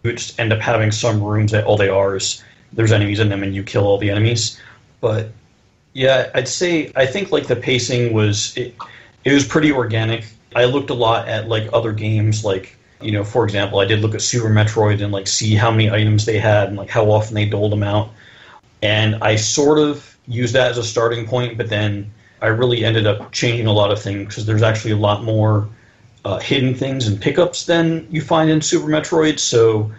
just 0.05 0.39
end 0.39 0.53
up 0.53 0.61
having 0.61 0.91
some 0.91 1.23
rooms 1.23 1.53
that 1.53 1.65
all 1.65 1.77
they 1.77 1.89
are 1.89 2.17
is 2.17 2.43
there's 2.73 2.93
enemies 2.93 3.21
in 3.21 3.29
them 3.29 3.43
and 3.43 3.55
you 3.55 3.63
kill 3.63 3.87
all 3.87 3.99
the 3.99 4.11
enemies. 4.11 4.61
But 5.01 5.31
yeah, 5.99 6.31
I'd 6.33 6.47
say 6.47 6.93
I 6.95 7.07
think 7.07 7.33
like 7.33 7.49
the 7.49 7.57
pacing 7.57 8.13
was 8.13 8.57
it, 8.57 8.73
it 9.25 9.33
was 9.33 9.45
pretty 9.45 9.73
organic. 9.73 10.25
I 10.55 10.65
looked 10.65 10.91
a 10.91 10.95
lot 10.95 11.27
at 11.27 11.49
like 11.49 11.69
other 11.73 11.93
games, 11.93 12.45
like 12.45 12.77
you 13.01 13.11
know, 13.11 13.25
for 13.25 13.43
example, 13.43 13.81
I 13.81 13.85
did 13.85 13.99
look 13.99 14.15
at 14.15 14.23
Super 14.23 14.49
Metroid 14.49 15.03
and 15.03 15.13
like 15.13 15.27
see 15.27 15.57
how 15.57 15.73
many 15.73 15.91
items 15.91 16.25
they 16.25 16.39
had 16.39 16.69
and 16.69 16.77
like 16.77 16.89
how 16.89 17.07
often 17.11 17.35
they 17.35 17.47
doled 17.47 17.73
them 17.73 17.83
out, 17.83 18.11
and 18.81 19.17
I 19.17 19.35
sort 19.35 19.81
of 19.81 20.17
used 20.29 20.55
that 20.55 20.71
as 20.71 20.79
a 20.79 20.85
starting 20.85 21.27
point, 21.27 21.59
but 21.59 21.69
then 21.69 22.13
I 22.41 22.47
really 22.47 22.85
ended 22.85 23.09
up 23.09 23.33
changing 23.33 23.67
a 23.67 23.73
lot 23.73 23.91
of 23.91 24.01
things 24.01 24.29
because 24.29 24.47
there's 24.47 24.63
actually 24.63 24.93
a 24.93 24.97
lot 24.97 25.25
more 25.25 25.69
uh, 26.25 26.39
hidden 26.39 26.77
things 26.77 27.09
and 27.09 27.21
pickups 27.21 27.67
than 27.67 28.07
you 28.09 28.21
find 28.21 28.51
in 28.51 28.61
Super 28.61 28.87
Metroid. 28.87 29.41
So 29.41 29.91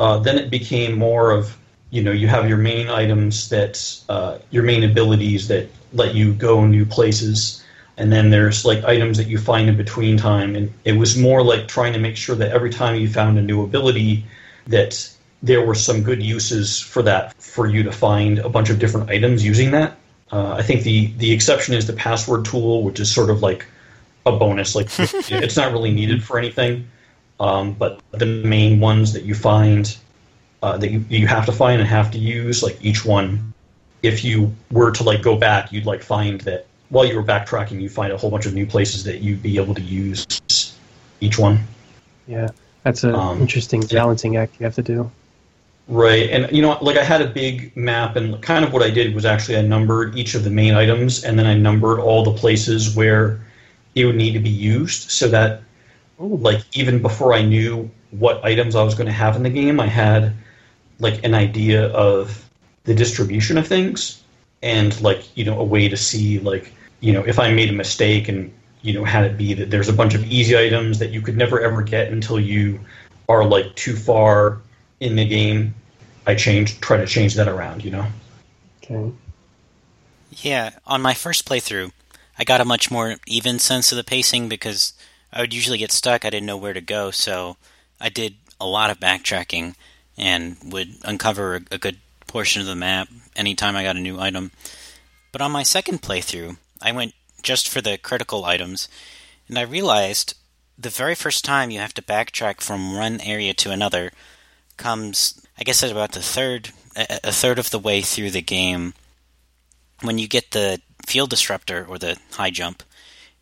uh, 0.00 0.18
then 0.18 0.36
it 0.36 0.50
became 0.50 0.98
more 0.98 1.30
of 1.30 1.56
you 1.90 2.02
know 2.02 2.12
you 2.12 2.28
have 2.28 2.48
your 2.48 2.58
main 2.58 2.88
items 2.88 3.48
that 3.48 4.00
uh, 4.08 4.38
your 4.50 4.62
main 4.62 4.84
abilities 4.84 5.48
that 5.48 5.68
let 5.92 6.14
you 6.14 6.34
go 6.34 6.66
new 6.66 6.84
places. 6.84 7.64
And 7.96 8.12
then 8.12 8.30
there's 8.30 8.64
like 8.64 8.84
items 8.84 9.16
that 9.16 9.26
you 9.26 9.38
find 9.38 9.68
in 9.68 9.76
between 9.76 10.16
time. 10.16 10.54
And 10.54 10.72
it 10.84 10.92
was 10.92 11.16
more 11.16 11.42
like 11.42 11.66
trying 11.66 11.92
to 11.94 11.98
make 11.98 12.16
sure 12.16 12.36
that 12.36 12.52
every 12.52 12.70
time 12.70 12.94
you 12.94 13.08
found 13.08 13.38
a 13.38 13.42
new 13.42 13.64
ability 13.64 14.24
that 14.68 15.10
there 15.42 15.64
were 15.64 15.74
some 15.74 16.02
good 16.02 16.22
uses 16.22 16.78
for 16.78 17.02
that 17.02 17.34
for 17.42 17.66
you 17.66 17.82
to 17.82 17.92
find 17.92 18.38
a 18.38 18.48
bunch 18.48 18.70
of 18.70 18.78
different 18.78 19.10
items 19.10 19.44
using 19.44 19.70
that. 19.72 19.96
Uh, 20.30 20.52
i 20.52 20.62
think 20.62 20.82
the 20.82 21.06
the 21.16 21.32
exception 21.32 21.74
is 21.74 21.86
the 21.86 21.92
password 21.94 22.44
tool 22.44 22.82
which 22.82 23.00
is 23.00 23.10
sort 23.10 23.30
of 23.30 23.40
like 23.42 23.64
a 24.26 24.32
bonus. 24.32 24.74
Like 24.74 24.88
it's 24.98 25.56
not 25.56 25.72
really 25.72 25.90
needed 25.90 26.22
for 26.22 26.38
anything. 26.38 26.88
Um, 27.40 27.72
but 27.74 28.00
the 28.10 28.26
main 28.26 28.80
ones 28.80 29.12
that 29.12 29.22
you 29.22 29.34
find 29.34 29.96
uh, 30.62 30.76
that 30.76 30.90
you, 30.90 31.04
you 31.08 31.26
have 31.26 31.46
to 31.46 31.52
find 31.52 31.80
and 31.80 31.88
have 31.88 32.10
to 32.10 32.18
use 32.18 32.62
like 32.62 32.78
each 32.80 33.04
one. 33.04 33.52
If 34.02 34.24
you 34.24 34.54
were 34.70 34.90
to 34.92 35.02
like 35.02 35.22
go 35.22 35.36
back 35.36 35.72
you'd 35.72 35.86
like 35.86 36.02
find 36.02 36.40
that 36.42 36.66
while 36.90 37.04
you 37.04 37.16
were 37.16 37.22
backtracking 37.22 37.80
you 37.80 37.88
find 37.88 38.12
a 38.12 38.16
whole 38.16 38.30
bunch 38.30 38.46
of 38.46 38.54
new 38.54 38.66
places 38.66 39.04
that 39.04 39.20
you'd 39.20 39.42
be 39.42 39.56
able 39.58 39.74
to 39.74 39.82
use 39.82 40.26
each 41.20 41.38
one. 41.38 41.60
Yeah, 42.26 42.48
that's 42.82 43.04
an 43.04 43.14
Um, 43.14 43.40
interesting 43.40 43.82
yeah. 43.82 43.88
balancing 44.00 44.36
act 44.36 44.54
you 44.58 44.64
have 44.64 44.74
to 44.76 44.82
do. 44.82 45.10
Right, 45.88 46.28
and 46.28 46.52
you 46.52 46.60
know, 46.60 46.76
like 46.82 46.98
I 46.98 47.02
had 47.02 47.22
a 47.22 47.26
big 47.26 47.74
map, 47.74 48.14
and 48.16 48.40
kind 48.42 48.62
of 48.62 48.74
what 48.74 48.82
I 48.82 48.90
did 48.90 49.14
was 49.14 49.24
actually 49.24 49.56
I 49.56 49.62
numbered 49.62 50.18
each 50.18 50.34
of 50.34 50.44
the 50.44 50.50
main 50.50 50.74
items, 50.74 51.24
and 51.24 51.38
then 51.38 51.46
I 51.46 51.54
numbered 51.54 51.98
all 51.98 52.22
the 52.22 52.34
places 52.34 52.94
where 52.94 53.40
it 53.94 54.04
would 54.04 54.16
need 54.16 54.32
to 54.32 54.38
be 54.38 54.50
used, 54.50 55.10
so 55.10 55.28
that 55.28 55.62
like 56.18 56.60
even 56.74 57.00
before 57.00 57.32
I 57.32 57.40
knew 57.40 57.90
what 58.10 58.44
items 58.44 58.76
I 58.76 58.82
was 58.82 58.94
going 58.94 59.06
to 59.06 59.12
have 59.12 59.34
in 59.34 59.42
the 59.42 59.50
game, 59.50 59.80
I 59.80 59.86
had 59.86 60.34
like 61.00 61.24
an 61.24 61.34
idea 61.34 61.86
of 61.88 62.48
the 62.84 62.94
distribution 62.94 63.58
of 63.58 63.66
things, 63.66 64.22
and 64.62 65.00
like 65.00 65.36
you 65.36 65.44
know 65.44 65.58
a 65.58 65.64
way 65.64 65.88
to 65.88 65.96
see 65.96 66.38
like 66.38 66.72
you 67.00 67.12
know 67.12 67.22
if 67.26 67.38
I 67.38 67.52
made 67.52 67.70
a 67.70 67.74
mistake 67.74 68.28
and 68.28 68.52
you 68.82 68.92
know 68.92 69.04
had 69.04 69.24
it 69.24 69.36
be 69.36 69.54
that 69.54 69.70
there's 69.70 69.88
a 69.88 69.92
bunch 69.92 70.14
of 70.14 70.24
easy 70.24 70.56
items 70.56 70.98
that 70.98 71.10
you 71.10 71.20
could 71.20 71.36
never 71.36 71.60
ever 71.60 71.82
get 71.82 72.12
until 72.12 72.40
you 72.40 72.80
are 73.28 73.44
like 73.44 73.74
too 73.74 73.94
far 73.94 74.60
in 75.00 75.16
the 75.16 75.24
game, 75.24 75.74
I 76.26 76.34
change 76.34 76.80
try 76.80 76.96
to 76.96 77.06
change 77.06 77.34
that 77.34 77.48
around, 77.48 77.84
you 77.84 77.90
know. 77.90 78.06
Okay. 78.82 79.12
Yeah, 80.30 80.70
on 80.86 81.02
my 81.02 81.14
first 81.14 81.48
playthrough, 81.48 81.92
I 82.38 82.44
got 82.44 82.60
a 82.60 82.64
much 82.64 82.90
more 82.90 83.16
even 83.26 83.58
sense 83.58 83.92
of 83.92 83.96
the 83.96 84.04
pacing 84.04 84.48
because 84.48 84.92
I 85.32 85.40
would 85.40 85.54
usually 85.54 85.78
get 85.78 85.92
stuck. 85.92 86.24
I 86.24 86.30
didn't 86.30 86.46
know 86.46 86.56
where 86.56 86.72
to 86.72 86.80
go, 86.80 87.10
so 87.10 87.56
I 88.00 88.08
did 88.08 88.34
a 88.60 88.66
lot 88.66 88.90
of 88.90 89.00
backtracking 89.00 89.74
and 90.18 90.56
would 90.64 90.96
uncover 91.04 91.60
a, 91.70 91.78
good 91.78 91.98
portion 92.26 92.60
of 92.60 92.66
the 92.66 92.74
map 92.74 93.08
anytime 93.36 93.76
I 93.76 93.84
got 93.84 93.96
a 93.96 94.00
new 94.00 94.20
item. 94.20 94.50
But 95.32 95.40
on 95.40 95.52
my 95.52 95.62
second 95.62 96.02
playthrough, 96.02 96.58
I 96.82 96.92
went 96.92 97.14
just 97.42 97.68
for 97.68 97.80
the 97.80 97.96
critical 97.96 98.44
items, 98.44 98.88
and 99.48 99.58
I 99.58 99.62
realized 99.62 100.34
the 100.76 100.90
very 100.90 101.14
first 101.14 101.44
time 101.44 101.70
you 101.70 101.78
have 101.78 101.94
to 101.94 102.02
backtrack 102.02 102.60
from 102.60 102.94
one 102.94 103.20
area 103.20 103.54
to 103.54 103.70
another 103.70 104.12
comes, 104.76 105.44
I 105.58 105.64
guess, 105.64 105.82
at 105.82 105.90
about 105.90 106.12
the 106.12 106.20
third, 106.20 106.70
a, 106.96 107.20
a 107.24 107.32
third 107.32 107.58
of 107.58 107.70
the 107.70 107.78
way 107.78 108.02
through 108.02 108.30
the 108.30 108.42
game, 108.42 108.94
when 110.02 110.18
you 110.18 110.28
get 110.28 110.50
the 110.50 110.80
field 111.06 111.30
disruptor 111.30 111.86
or 111.88 111.98
the 111.98 112.16
high 112.32 112.50
jump, 112.50 112.82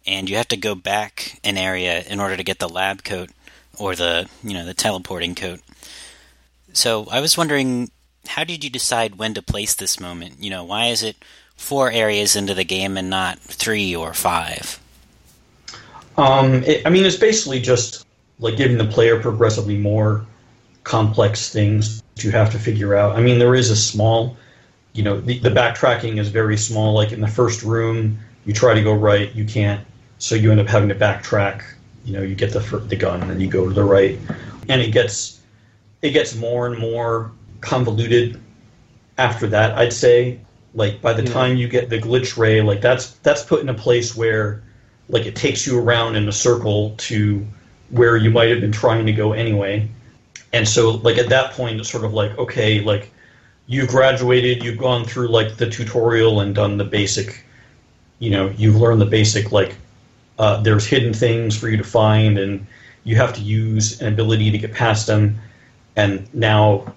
and 0.07 0.31
you 0.31 0.37
have 0.37 0.49
to 0.49 0.57
go 0.57 0.75
back 0.75 1.41
an 1.43 1.59
area 1.59 2.03
in 2.03 2.21
order 2.21 2.37
to 2.37 2.45
get 2.45 2.59
the 2.59 2.69
lab 2.69 3.03
coat 3.03 3.31
or 3.79 3.95
the 3.95 4.29
you 4.43 4.55
know 4.55 4.65
the 4.65 4.75
teleporting 4.75 5.35
coat. 5.35 5.61
So 6.77 7.07
I 7.11 7.21
was 7.21 7.39
wondering, 7.39 7.91
how 8.27 8.45
did 8.45 8.63
you 8.63 8.69
decide 8.69 9.17
when 9.17 9.33
to 9.35 9.43
place 9.43 9.75
this 9.75 9.99
moment? 9.99 10.35
You 10.41 10.51
know, 10.51 10.65
why 10.65 10.87
is 10.87 11.03
it 11.03 11.17
four 11.57 11.91
areas 11.91 12.37
into 12.37 12.53
the 12.53 12.65
game 12.65 12.99
and 12.99 13.09
not 13.09 13.39
three 13.39 13.97
or 13.97 14.13
five? 14.13 14.79
Um, 16.19 16.63
it, 16.65 16.87
I 16.87 16.91
mean, 16.91 17.05
it's 17.05 17.17
basically 17.17 17.61
just 17.61 18.07
like 18.41 18.57
giving 18.57 18.77
the 18.77 18.85
player 18.85 19.19
progressively 19.19 19.79
more 19.79 20.27
complex 20.85 21.51
things 21.51 22.03
to 22.17 22.31
have 22.31 22.53
to 22.53 22.59
figure 22.59 22.95
out. 22.95 23.17
I 23.17 23.21
mean, 23.21 23.39
there 23.39 23.55
is 23.55 23.71
a 23.71 23.77
small, 23.77 24.37
you 24.93 25.03
know, 25.03 25.19
the, 25.19 25.39
the 25.39 25.51
backtracking 25.51 26.19
is 26.19 26.29
very 26.29 26.59
small. 26.59 26.95
Like 26.95 27.11
in 27.11 27.21
the 27.23 27.29
first 27.29 27.63
room, 27.63 28.19
you 28.45 28.53
try 28.53 28.75
to 28.75 28.83
go 28.83 28.93
right, 28.93 29.35
you 29.35 29.45
can't, 29.47 29.85
so 30.19 30.35
you 30.35 30.51
end 30.51 30.61
up 30.61 30.67
having 30.67 30.91
to 30.91 30.95
backtrack. 30.95 31.63
You 32.05 32.13
know, 32.13 32.23
you 32.23 32.35
get 32.35 32.53
the 32.53 32.61
the 32.61 32.97
gun 32.97 33.23
and 33.23 33.31
then 33.31 33.41
you 33.41 33.49
go 33.49 33.67
to 33.67 33.75
the 33.75 33.83
right, 33.83 34.19
and 34.69 34.81
it 34.81 34.93
gets 34.93 35.36
it 36.03 36.11
gets 36.11 36.35
more 36.35 36.67
and 36.67 36.79
more 36.79 37.33
convoluted 37.61 38.41
after 39.19 39.47
that. 39.49 39.77
I'd 39.77 39.93
say, 39.93 40.41
like 40.75 41.01
by 41.01 41.13
the 41.13 41.23
Yeah. 41.23 41.33
time 41.33 41.57
you 41.57 41.69
get 41.69 41.89
the 41.89 41.99
glitch 41.99 42.37
ray, 42.37 42.61
like 42.61 42.81
that's 42.81 43.13
that's 43.23 43.43
put 43.43 43.61
in 43.61 43.69
a 43.69 43.75
place 43.75 44.17
where 44.17 44.63
like 45.09 45.27
it 45.27 45.37
takes 45.37 45.67
you 45.67 45.79
around 45.79 46.17
in 46.17 46.29
a 46.29 46.33
circle 46.33 46.95
to 46.99 47.47
where 47.91 48.17
you 48.17 48.31
might 48.31 48.51
have 48.51 48.61
been 48.61 48.73
trying 48.73 49.07
to 49.07 49.13
go 49.13 49.33
anyway. 49.33 49.89
And 50.53 50.69
so 50.69 50.91
like 50.91 51.19
at 51.19 51.29
that 51.31 51.53
point 51.53 51.81
it's 51.81 51.91
sort 51.91 52.05
of 52.05 52.13
like 52.13 52.37
okay, 52.39 52.81
like 52.81 53.11
you've 53.67 53.89
graduated, 53.89 54.63
you've 54.63 54.79
gone 54.79 55.05
through 55.05 55.29
like 55.29 55.57
the 55.57 55.69
tutorial 55.69 56.41
and 56.41 56.55
done 56.55 56.77
the 56.77 56.85
basic 56.85 57.43
you 58.19 58.31
know, 58.31 58.49
you've 58.57 58.77
learned 58.77 59.01
the 59.01 59.07
basic 59.07 59.53
like 59.53 59.77
uh, 60.39 60.61
there's 60.63 60.87
hidden 60.87 61.15
things 61.15 61.57
for 61.57 61.69
you 61.69 61.77
to 61.77 61.85
find 61.85 62.39
and 62.39 62.67
you 63.05 63.17
have 63.17 63.33
to 63.35 63.41
use 63.41 64.01
an 64.01 64.13
ability 64.13 64.51
to 64.51 64.59
get 64.59 64.73
past 64.73 65.07
them 65.07 65.39
and 65.97 66.33
now 66.35 66.95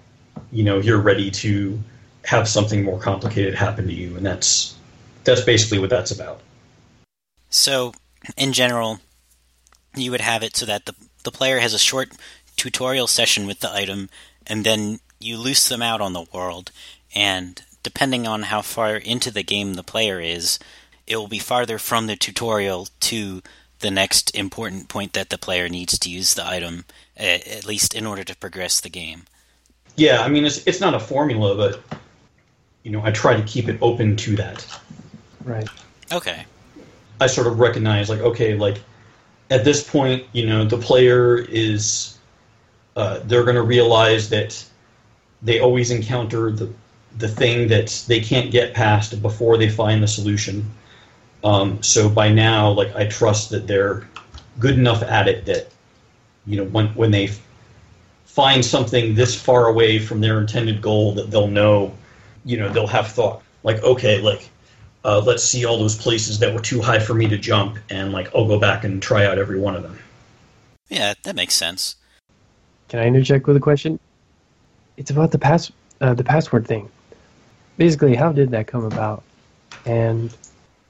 you 0.51 0.63
know 0.63 0.79
you're 0.79 1.01
ready 1.01 1.31
to 1.31 1.79
have 2.25 2.47
something 2.47 2.83
more 2.83 2.99
complicated 2.99 3.55
happen 3.55 3.87
to 3.87 3.93
you 3.93 4.15
and 4.15 4.25
that's 4.25 4.75
that's 5.23 5.41
basically 5.41 5.79
what 5.79 5.89
that's 5.89 6.11
about. 6.11 6.41
So, 7.49 7.93
in 8.37 8.53
general, 8.53 8.99
you 9.95 10.11
would 10.11 10.21
have 10.21 10.43
it 10.43 10.55
so 10.55 10.65
that 10.65 10.85
the 10.85 10.95
the 11.23 11.31
player 11.31 11.59
has 11.59 11.73
a 11.73 11.79
short 11.79 12.09
tutorial 12.55 13.07
session 13.07 13.45
with 13.45 13.59
the 13.59 13.73
item, 13.73 14.09
and 14.47 14.65
then 14.65 14.99
you 15.19 15.37
loose 15.37 15.67
them 15.67 15.81
out 15.81 16.01
on 16.01 16.13
the 16.13 16.25
world. 16.33 16.71
And 17.13 17.61
depending 17.83 18.27
on 18.27 18.43
how 18.43 18.61
far 18.61 18.95
into 18.95 19.31
the 19.31 19.43
game 19.43 19.73
the 19.73 19.83
player 19.83 20.19
is, 20.19 20.59
it 21.07 21.17
will 21.17 21.27
be 21.27 21.39
farther 21.39 21.77
from 21.77 22.07
the 22.07 22.15
tutorial 22.15 22.87
to 23.01 23.41
the 23.79 23.91
next 23.91 24.35
important 24.35 24.89
point 24.89 25.13
that 25.13 25.29
the 25.29 25.37
player 25.37 25.69
needs 25.69 25.97
to 25.99 26.09
use 26.09 26.33
the 26.33 26.45
item, 26.45 26.85
at 27.19 27.65
least 27.65 27.95
in 27.95 28.05
order 28.05 28.23
to 28.23 28.35
progress 28.35 28.79
the 28.79 28.89
game. 28.89 29.23
Yeah, 29.95 30.21
I 30.21 30.29
mean 30.29 30.45
it's 30.45 30.65
it's 30.65 30.79
not 30.79 30.93
a 30.93 30.99
formula, 30.99 31.55
but 31.55 31.99
you 32.83 32.91
know 32.91 33.03
I 33.03 33.11
try 33.11 33.35
to 33.35 33.43
keep 33.43 33.67
it 33.67 33.77
open 33.81 34.15
to 34.17 34.35
that. 34.37 34.65
Right. 35.43 35.67
Okay. 36.11 36.45
I 37.21 37.27
sort 37.27 37.47
of 37.47 37.59
recognize 37.59 38.09
like 38.09 38.19
okay, 38.19 38.55
like 38.55 38.81
at 39.49 39.65
this 39.65 39.87
point, 39.87 40.25
you 40.31 40.45
know, 40.45 40.63
the 40.63 40.77
player 40.77 41.37
is 41.37 42.17
uh, 42.95 43.19
they're 43.25 43.43
going 43.43 43.55
to 43.55 43.63
realize 43.63 44.29
that 44.29 44.63
they 45.41 45.59
always 45.59 45.91
encounter 45.91 46.51
the 46.51 46.71
the 47.17 47.27
thing 47.27 47.67
that 47.67 48.03
they 48.07 48.19
can't 48.19 48.51
get 48.51 48.73
past 48.73 49.21
before 49.21 49.57
they 49.57 49.67
find 49.67 50.03
the 50.03 50.07
solution. 50.07 50.69
Um, 51.43 51.81
so 51.81 52.07
by 52.07 52.29
now, 52.29 52.69
like 52.69 52.95
I 52.95 53.07
trust 53.07 53.49
that 53.49 53.67
they're 53.67 54.07
good 54.59 54.77
enough 54.77 55.01
at 55.01 55.27
it 55.27 55.45
that 55.45 55.71
you 56.49 56.57
know 56.57 56.65
when 56.65 56.87
when 56.95 57.11
they 57.11 57.29
find 58.25 58.63
something 58.63 59.15
this 59.15 59.39
far 59.39 59.67
away 59.67 59.99
from 59.99 60.21
their 60.21 60.39
intended 60.39 60.81
goal 60.81 61.13
that 61.13 61.29
they'll 61.31 61.47
know, 61.47 61.93
you 62.45 62.57
know, 62.57 62.69
they'll 62.69 62.87
have 62.87 63.07
thought 63.07 63.41
like 63.63 63.81
okay, 63.83 64.19
like 64.21 64.49
uh, 65.05 65.19
let's 65.19 65.43
see 65.43 65.65
all 65.65 65.77
those 65.77 65.95
places 65.95 66.39
that 66.39 66.53
were 66.53 66.61
too 66.61 66.81
high 66.81 66.99
for 66.99 67.13
me 67.13 67.27
to 67.27 67.37
jump, 67.37 67.77
and 67.89 68.11
like 68.11 68.33
I'll 68.35 68.47
go 68.47 68.59
back 68.59 68.83
and 68.83 69.01
try 69.01 69.25
out 69.25 69.37
every 69.37 69.59
one 69.59 69.75
of 69.75 69.83
them. 69.83 69.97
Yeah, 70.89 71.13
that 71.23 71.35
makes 71.35 71.53
sense. 71.53 71.95
Can 72.89 72.99
I 72.99 73.05
interject 73.05 73.45
with 73.45 73.55
a 73.55 73.59
question? 73.59 73.99
It's 74.97 75.11
about 75.11 75.31
the 75.31 75.39
pass 75.39 75.71
uh, 76.01 76.13
the 76.13 76.23
password 76.23 76.67
thing. 76.67 76.89
Basically, 77.77 78.15
how 78.15 78.31
did 78.31 78.51
that 78.51 78.67
come 78.67 78.83
about? 78.83 79.23
And 79.85 80.35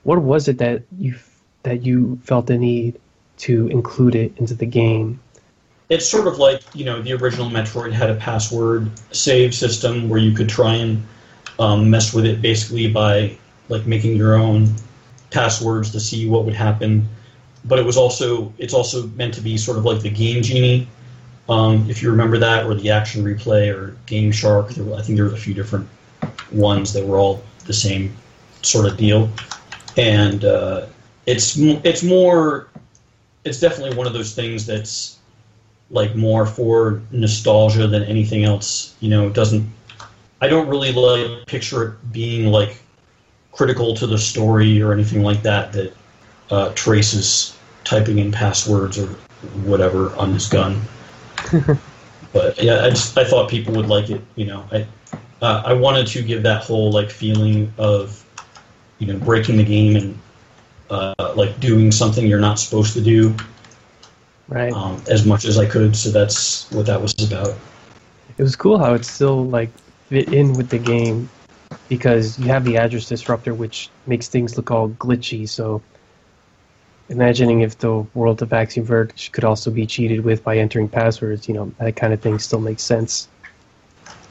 what 0.03 0.21
was 0.21 0.47
it 0.47 0.57
that 0.59 0.83
you 0.97 1.15
that 1.63 1.83
you 1.83 2.19
felt 2.23 2.47
the 2.47 2.57
need 2.57 2.99
to 3.39 3.67
include 3.67 4.15
it 4.15 4.37
into 4.37 4.53
the 4.53 4.65
game? 4.65 5.19
It's 5.89 6.07
sort 6.07 6.27
of 6.27 6.37
like 6.37 6.61
you 6.73 6.85
know 6.85 7.01
the 7.01 7.13
original 7.13 7.49
Metroid 7.49 7.91
had 7.91 8.09
a 8.09 8.15
password 8.15 8.89
save 9.11 9.53
system 9.53 10.07
where 10.07 10.19
you 10.19 10.33
could 10.33 10.49
try 10.49 10.75
and 10.75 11.03
um, 11.59 11.89
mess 11.89 12.13
with 12.13 12.25
it 12.25 12.41
basically 12.41 12.91
by 12.91 13.37
like 13.69 13.85
making 13.85 14.15
your 14.15 14.35
own 14.35 14.73
passwords 15.31 15.91
to 15.91 15.99
see 15.99 16.27
what 16.27 16.45
would 16.45 16.55
happen. 16.55 17.07
But 17.65 17.79
it 17.79 17.85
was 17.85 17.97
also 17.97 18.53
it's 18.57 18.73
also 18.73 19.07
meant 19.07 19.33
to 19.35 19.41
be 19.41 19.57
sort 19.57 19.77
of 19.77 19.85
like 19.85 20.01
the 20.01 20.09
Game 20.09 20.41
Genie, 20.41 20.87
um, 21.49 21.89
if 21.89 22.01
you 22.01 22.09
remember 22.09 22.37
that, 22.37 22.65
or 22.65 22.73
the 22.75 22.89
Action 22.89 23.23
Replay 23.23 23.73
or 23.73 23.95
Game 24.05 24.31
Shark. 24.31 24.75
Were, 24.77 24.95
I 24.95 25.01
think 25.01 25.17
there 25.17 25.25
were 25.25 25.33
a 25.33 25.37
few 25.37 25.53
different 25.53 25.87
ones 26.51 26.93
that 26.93 27.05
were 27.05 27.17
all 27.17 27.43
the 27.65 27.73
same 27.73 28.15
sort 28.61 28.85
of 28.85 28.97
deal, 28.97 29.29
and 29.97 30.45
uh, 30.45 30.85
it's 31.25 31.57
it's 31.57 32.03
more 32.03 32.67
it's 33.43 33.59
definitely 33.59 33.95
one 33.95 34.07
of 34.07 34.13
those 34.13 34.33
things 34.33 34.65
that's 34.65 35.18
like 35.91 36.15
more 36.15 36.45
for 36.45 37.01
nostalgia 37.11 37.87
than 37.87 38.03
anything 38.03 38.43
else. 38.43 38.95
You 38.99 39.09
know, 39.09 39.27
it 39.27 39.33
doesn't. 39.33 39.67
I 40.41 40.47
don't 40.47 40.67
really 40.67 40.91
like 40.91 41.45
picture 41.47 41.83
it 41.83 42.11
being 42.11 42.51
like 42.51 42.81
critical 43.51 43.95
to 43.95 44.07
the 44.07 44.17
story 44.17 44.81
or 44.81 44.93
anything 44.93 45.23
like 45.23 45.41
that. 45.43 45.73
That 45.73 45.93
uh, 46.51 46.71
Trace's 46.75 47.57
typing 47.83 48.19
in 48.19 48.31
passwords 48.31 48.97
or 48.97 49.07
whatever 49.63 50.15
on 50.15 50.33
his 50.33 50.47
gun. 50.47 50.81
but 52.33 52.61
yeah, 52.61 52.85
I 52.85 52.89
just 52.89 53.17
I 53.17 53.23
thought 53.23 53.49
people 53.49 53.73
would 53.75 53.87
like 53.87 54.09
it. 54.09 54.21
You 54.35 54.45
know, 54.45 54.65
I 54.71 54.85
uh, 55.41 55.63
I 55.65 55.73
wanted 55.73 56.07
to 56.07 56.21
give 56.21 56.43
that 56.43 56.63
whole 56.63 56.91
like 56.91 57.09
feeling 57.09 57.73
of 57.77 58.23
you 58.99 59.07
know 59.07 59.17
breaking 59.17 59.57
the 59.57 59.63
game 59.63 59.95
and 59.95 60.19
uh, 60.89 61.33
like 61.35 61.59
doing 61.59 61.91
something 61.91 62.25
you're 62.25 62.39
not 62.39 62.59
supposed 62.59 62.93
to 62.93 63.01
do 63.01 63.35
Right. 64.49 64.73
um, 64.73 65.01
as 65.07 65.25
much 65.25 65.45
as 65.45 65.57
I 65.57 65.65
could. 65.65 65.95
So 65.95 66.09
that's 66.09 66.69
what 66.71 66.87
that 66.87 67.01
was 67.01 67.13
about. 67.25 67.53
It 68.37 68.41
was 68.41 68.55
cool 68.55 68.79
how 68.79 68.95
it 68.95 69.05
still 69.05 69.45
like 69.45 69.69
fit 70.07 70.33
in 70.33 70.53
with 70.53 70.69
the 70.69 70.79
game 70.79 71.29
because 71.87 72.39
you 72.39 72.47
have 72.47 72.63
the 72.65 72.77
address 72.77 73.07
disruptor, 73.07 73.53
which 73.53 73.89
makes 74.07 74.27
things 74.27 74.57
look 74.57 74.71
all 74.71 74.89
glitchy. 74.89 75.47
So, 75.47 75.81
imagining 77.09 77.61
if 77.61 77.77
the 77.77 78.05
world 78.13 78.41
of 78.41 78.51
Axiom 78.51 78.85
Verge 78.85 79.31
could 79.31 79.43
also 79.43 79.69
be 79.69 79.85
cheated 79.85 80.23
with 80.23 80.43
by 80.43 80.57
entering 80.57 80.87
passwords, 80.87 81.47
you 81.47 81.53
know, 81.53 81.71
that 81.79 81.95
kind 81.95 82.13
of 82.13 82.21
thing 82.21 82.39
still 82.39 82.61
makes 82.61 82.83
sense. 82.83 83.27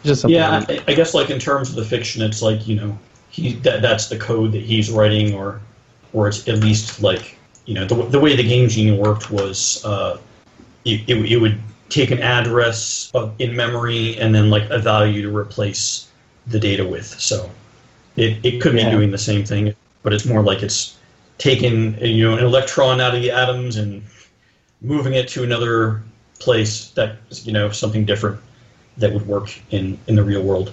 Just 0.04 0.24
Yeah. 0.28 0.64
I, 0.68 0.82
I 0.88 0.94
guess 0.94 1.14
like 1.14 1.30
in 1.30 1.38
terms 1.38 1.70
of 1.70 1.76
the 1.76 1.84
fiction, 1.84 2.22
it's 2.22 2.42
like 2.42 2.66
you 2.66 2.76
know 2.76 2.98
he 3.30 3.54
that 3.54 3.82
that's 3.82 4.08
the 4.08 4.18
code 4.18 4.52
that 4.52 4.62
he's 4.62 4.90
writing, 4.90 5.34
or 5.34 5.60
or 6.12 6.28
it's 6.28 6.48
at 6.48 6.58
least 6.58 7.02
like 7.02 7.37
you 7.68 7.74
know 7.74 7.84
the, 7.84 7.94
the 8.06 8.18
way 8.18 8.34
the 8.34 8.42
game 8.42 8.66
genie 8.66 8.98
worked 8.98 9.30
was 9.30 9.84
uh, 9.84 10.18
it, 10.86 11.02
it, 11.06 11.32
it 11.32 11.36
would 11.36 11.60
take 11.90 12.10
an 12.10 12.18
address 12.20 13.10
of, 13.12 13.34
in 13.38 13.54
memory 13.54 14.16
and 14.18 14.34
then 14.34 14.48
like 14.48 14.68
a 14.70 14.78
value 14.78 15.20
to 15.20 15.36
replace 15.36 16.10
the 16.46 16.58
data 16.58 16.86
with. 16.86 17.04
So 17.04 17.50
it, 18.16 18.38
it 18.42 18.62
could 18.62 18.72
be 18.72 18.82
doing 18.84 19.10
the 19.10 19.18
same 19.18 19.44
thing, 19.44 19.74
but 20.02 20.14
it's 20.14 20.24
more 20.24 20.42
like 20.42 20.62
it's 20.62 20.96
taking 21.36 21.98
you 22.02 22.24
know 22.24 22.38
an 22.38 22.42
electron 22.42 23.02
out 23.02 23.14
of 23.14 23.20
the 23.20 23.30
atoms 23.30 23.76
and 23.76 24.02
moving 24.80 25.12
it 25.12 25.28
to 25.28 25.44
another 25.44 26.02
place 26.38 26.88
that 26.92 27.16
you 27.42 27.52
know 27.52 27.70
something 27.70 28.06
different 28.06 28.40
that 28.96 29.12
would 29.12 29.26
work 29.26 29.60
in 29.70 29.98
in 30.06 30.16
the 30.16 30.24
real 30.24 30.42
world. 30.42 30.72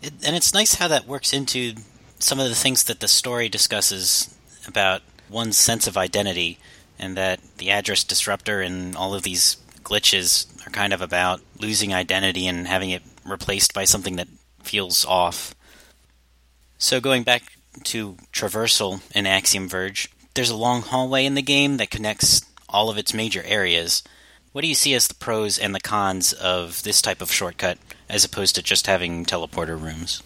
It, 0.00 0.12
and 0.24 0.36
it's 0.36 0.54
nice 0.54 0.76
how 0.76 0.86
that 0.86 1.08
works 1.08 1.32
into 1.32 1.74
some 2.20 2.38
of 2.38 2.48
the 2.48 2.54
things 2.54 2.84
that 2.84 3.00
the 3.00 3.08
story 3.08 3.48
discusses 3.48 4.32
about 4.68 5.02
one's 5.28 5.56
sense 5.56 5.86
of 5.86 5.96
identity, 5.96 6.58
and 6.98 7.16
that 7.16 7.40
the 7.58 7.70
address 7.70 8.04
disruptor 8.04 8.60
and 8.60 8.96
all 8.96 9.14
of 9.14 9.22
these 9.22 9.56
glitches 9.82 10.46
are 10.66 10.70
kind 10.70 10.92
of 10.92 11.00
about 11.00 11.40
losing 11.60 11.94
identity 11.94 12.46
and 12.46 12.66
having 12.66 12.90
it 12.90 13.02
replaced 13.24 13.74
by 13.74 13.84
something 13.84 14.16
that 14.16 14.28
feels 14.62 15.04
off. 15.04 15.54
So, 16.78 17.00
going 17.00 17.22
back 17.22 17.42
to 17.84 18.16
traversal 18.32 19.00
in 19.14 19.26
Axiom 19.26 19.68
Verge, 19.68 20.10
there's 20.34 20.50
a 20.50 20.56
long 20.56 20.82
hallway 20.82 21.24
in 21.24 21.34
the 21.34 21.42
game 21.42 21.78
that 21.78 21.90
connects 21.90 22.42
all 22.68 22.90
of 22.90 22.98
its 22.98 23.14
major 23.14 23.42
areas. 23.44 24.02
What 24.52 24.62
do 24.62 24.68
you 24.68 24.74
see 24.74 24.94
as 24.94 25.08
the 25.08 25.14
pros 25.14 25.58
and 25.58 25.74
the 25.74 25.80
cons 25.80 26.32
of 26.32 26.82
this 26.82 27.00
type 27.00 27.20
of 27.20 27.32
shortcut 27.32 27.78
as 28.08 28.24
opposed 28.24 28.54
to 28.54 28.62
just 28.62 28.86
having 28.86 29.24
teleporter 29.24 29.80
rooms? 29.80 30.22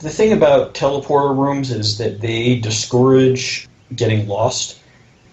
The 0.00 0.10
thing 0.10 0.32
about 0.32 0.74
teleporter 0.74 1.36
rooms 1.36 1.70
is 1.70 1.98
that 1.98 2.20
they 2.20 2.56
discourage 2.56 3.68
getting 3.94 4.26
lost. 4.28 4.80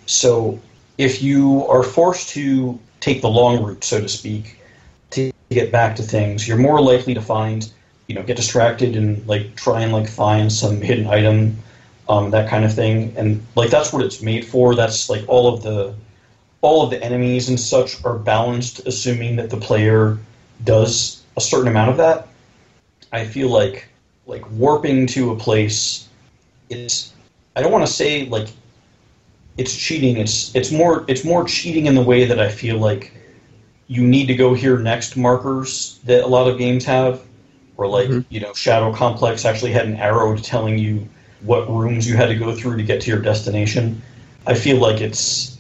So 0.06 0.60
if 0.98 1.22
you 1.22 1.66
are 1.68 1.84
forced 1.84 2.30
to 2.30 2.80
take 3.00 3.22
the 3.22 3.30
long 3.30 3.64
route, 3.64 3.84
so 3.84 4.02
to 4.02 4.10
speak, 4.10 4.60
to 5.12 5.32
get 5.50 5.72
back 5.72 5.96
to 5.98 6.04
things, 6.04 6.48
you're 6.48 6.58
more 6.58 6.82
likely 6.82 7.14
to 7.14 7.22
find, 7.22 7.72
you 8.08 8.16
know, 8.16 8.24
get 8.24 8.38
distracted 8.38 8.96
and 8.96 9.26
like 9.28 9.56
try 9.56 9.82
and 9.82 9.92
like 9.92 10.08
find 10.08 10.52
some 10.52 10.82
hidden 10.82 11.08
item, 11.08 11.58
um, 12.10 12.32
that 12.32 12.50
kind 12.50 12.66
of 12.66 12.74
thing. 12.74 13.14
And 13.18 13.46
like 13.56 13.70
that's 13.70 13.94
what 13.94 14.04
it's 14.04 14.22
made 14.22 14.46
for. 14.46 14.76
That's 14.76 15.10
like 15.10 15.24
all 15.28 15.54
of 15.54 15.64
the 15.64 15.94
all 16.62 16.84
of 16.84 16.92
the 16.92 17.04
enemies 17.04 17.50
and 17.50 17.60
such 17.60 18.04
are 18.06 18.18
balanced, 18.18 18.86
assuming 18.86 19.36
that 19.38 19.50
the 19.50 19.58
player 19.58 20.20
does 20.64 21.24
a 21.36 21.42
certain 21.42 21.68
amount 21.68 21.90
of 21.90 21.98
that. 21.98 22.28
I 23.12 23.26
feel 23.26 23.50
like 23.50 23.88
like 24.28 24.50
warping 24.52 25.08
to 25.08 25.32
a 25.32 25.36
place 25.36 26.08
it's 26.70 27.11
I 27.56 27.62
don't 27.62 27.72
want 27.72 27.86
to 27.86 27.92
say 27.92 28.26
like 28.26 28.48
it's 29.58 29.76
cheating. 29.76 30.18
It's 30.18 30.56
it's 30.56 30.72
more 30.72 31.06
it's 31.08 31.24
more 31.24 31.44
cheating 31.46 31.86
in 31.86 31.96
the 31.96 32.02
way 32.02 32.26
that 32.26 32.40
I 32.40 32.50
feel 32.50 32.78
like 32.78 33.14
you 33.88 34.02
need 34.04 34.28
to 34.28 34.36
go 34.36 34.54
here 34.54 34.78
next 34.78 35.18
markers 35.18 36.00
that 36.06 36.24
a 36.24 36.28
lot 36.28 36.48
of 36.48 36.58
games 36.58 36.86
have, 36.86 37.22
or 37.78 37.88
like 37.88 38.08
Mhm. 38.08 38.26
you 38.30 38.40
know 38.40 38.54
Shadow 38.54 38.94
Complex 38.94 39.46
actually 39.46 39.72
had 39.72 39.86
an 39.86 39.98
arrow 39.98 40.36
telling 40.38 40.78
you 40.78 41.08
what 41.42 41.70
rooms 41.70 42.08
you 42.08 42.16
had 42.16 42.28
to 42.28 42.36
go 42.36 42.56
through 42.56 42.78
to 42.78 42.84
get 42.84 43.02
to 43.02 43.12
your 43.12 43.20
destination. 43.20 44.02
I 44.48 44.54
feel 44.54 44.78
like 44.78 45.02
it's 45.02 45.58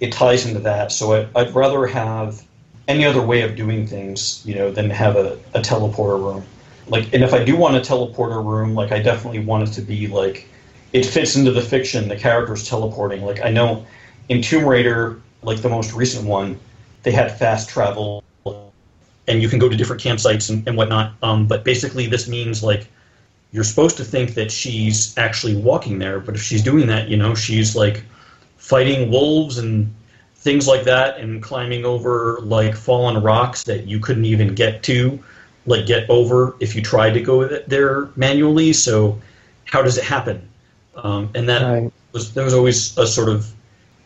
it 0.00 0.12
ties 0.12 0.44
into 0.46 0.60
that. 0.60 0.92
So 0.92 1.12
I, 1.14 1.40
I'd 1.40 1.54
rather 1.54 1.86
have 1.86 2.42
any 2.88 3.04
other 3.06 3.22
way 3.22 3.42
of 3.42 3.54
doing 3.54 3.86
things, 3.86 4.42
you 4.44 4.54
know, 4.54 4.70
than 4.70 4.90
have 4.90 5.16
a, 5.16 5.38
a 5.54 5.60
teleporter 5.60 6.18
room. 6.18 6.44
Like, 6.88 7.14
and 7.14 7.22
if 7.22 7.32
I 7.32 7.44
do 7.44 7.56
want 7.56 7.76
a 7.76 7.80
teleporter 7.80 8.44
room, 8.44 8.74
like 8.74 8.90
I 8.90 8.98
definitely 9.00 9.44
want 9.44 9.68
it 9.68 9.72
to 9.74 9.80
be 9.80 10.08
like 10.08 10.48
it 10.92 11.06
fits 11.06 11.36
into 11.36 11.50
the 11.50 11.62
fiction, 11.62 12.08
the 12.08 12.16
characters 12.16 12.68
teleporting. 12.68 13.22
Like 13.22 13.44
I 13.44 13.50
know 13.50 13.86
in 14.28 14.42
Tomb 14.42 14.66
Raider, 14.66 15.20
like 15.42 15.60
the 15.62 15.68
most 15.68 15.92
recent 15.92 16.26
one, 16.26 16.58
they 17.02 17.12
had 17.12 17.36
fast 17.38 17.68
travel, 17.68 18.22
and 19.26 19.42
you 19.42 19.48
can 19.48 19.58
go 19.58 19.68
to 19.68 19.76
different 19.76 20.02
campsites 20.02 20.50
and, 20.50 20.66
and 20.68 20.76
whatnot. 20.76 21.14
Um, 21.22 21.46
but 21.46 21.64
basically, 21.64 22.06
this 22.06 22.28
means 22.28 22.62
like 22.62 22.88
you're 23.52 23.64
supposed 23.64 23.96
to 23.98 24.04
think 24.04 24.34
that 24.34 24.50
she's 24.50 25.16
actually 25.18 25.56
walking 25.56 25.98
there, 25.98 26.20
but 26.20 26.34
if 26.34 26.42
she's 26.42 26.62
doing 26.62 26.86
that, 26.88 27.08
you 27.08 27.16
know, 27.16 27.34
she's 27.34 27.74
like 27.74 28.04
fighting 28.56 29.10
wolves 29.10 29.58
and 29.58 29.92
things 30.36 30.66
like 30.66 30.84
that, 30.84 31.18
and 31.18 31.42
climbing 31.42 31.84
over 31.84 32.40
like 32.42 32.76
fallen 32.76 33.22
rocks 33.22 33.64
that 33.64 33.86
you 33.86 33.98
couldn't 33.98 34.24
even 34.24 34.54
get 34.54 34.82
to, 34.84 35.18
like 35.66 35.86
get 35.86 36.08
over 36.10 36.54
if 36.60 36.74
you 36.76 36.82
tried 36.82 37.14
to 37.14 37.20
go 37.20 37.46
there 37.46 38.10
manually. 38.16 38.72
So, 38.72 39.20
how 39.64 39.82
does 39.82 39.96
it 39.96 40.04
happen? 40.04 40.48
Um, 40.96 41.30
and 41.34 41.48
that 41.48 41.62
Right. 41.62 41.92
was 42.12 42.34
there 42.34 42.44
was 42.44 42.54
always 42.54 42.96
a 42.98 43.06
sort 43.06 43.28
of 43.28 43.50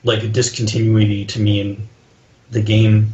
like 0.05 0.23
a 0.23 0.29
discontinuity 0.29 1.25
to 1.27 1.41
me 1.41 1.61
in 1.61 1.89
the 2.51 2.63
game 2.63 3.13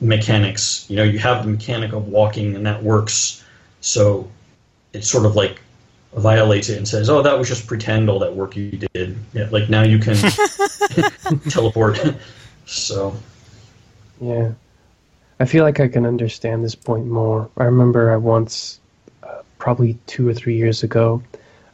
mechanics. 0.00 0.86
You 0.88 0.96
know, 0.96 1.02
you 1.04 1.18
have 1.18 1.44
the 1.44 1.50
mechanic 1.50 1.92
of 1.92 2.08
walking, 2.08 2.54
and 2.56 2.64
that 2.66 2.82
works. 2.82 3.44
So 3.80 4.28
it 4.92 5.04
sort 5.04 5.26
of 5.26 5.36
like 5.36 5.60
violates 6.14 6.68
it 6.68 6.78
and 6.78 6.88
says, 6.88 7.10
"Oh, 7.10 7.22
that 7.22 7.38
was 7.38 7.48
just 7.48 7.66
pretend 7.66 8.08
all 8.08 8.18
that 8.20 8.34
work 8.34 8.56
you 8.56 8.70
did." 8.94 9.16
Yeah, 9.34 9.48
like 9.50 9.68
now 9.68 9.82
you 9.82 9.98
can 9.98 10.16
teleport. 11.50 11.98
so 12.66 13.14
Yeah. 14.20 14.52
I 15.40 15.44
feel 15.44 15.64
like 15.64 15.80
I 15.80 15.88
can 15.88 16.06
understand 16.06 16.64
this 16.64 16.76
point 16.76 17.06
more. 17.06 17.48
I 17.56 17.64
remember 17.64 18.12
I 18.12 18.16
once, 18.16 18.78
uh, 19.24 19.42
probably 19.58 19.98
two 20.06 20.28
or 20.28 20.34
three 20.34 20.56
years 20.56 20.84
ago, 20.84 21.20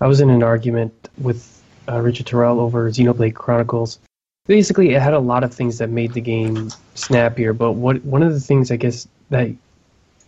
I 0.00 0.06
was 0.06 0.20
in 0.20 0.30
an 0.30 0.42
argument 0.42 1.08
with 1.18 1.62
uh, 1.88 2.00
Richard 2.00 2.26
Terrell 2.26 2.60
over 2.60 2.90
Xenoblade 2.90 3.34
Chronicles. 3.34 3.98
Basically, 4.46 4.94
it 4.94 5.02
had 5.02 5.14
a 5.14 5.18
lot 5.18 5.44
of 5.44 5.52
things 5.52 5.78
that 5.78 5.90
made 5.90 6.12
the 6.14 6.20
game 6.20 6.70
snappier, 6.94 7.52
but 7.52 7.72
what 7.72 8.02
one 8.04 8.22
of 8.22 8.32
the 8.32 8.40
things 8.40 8.70
I 8.70 8.76
guess 8.76 9.06
that 9.30 9.50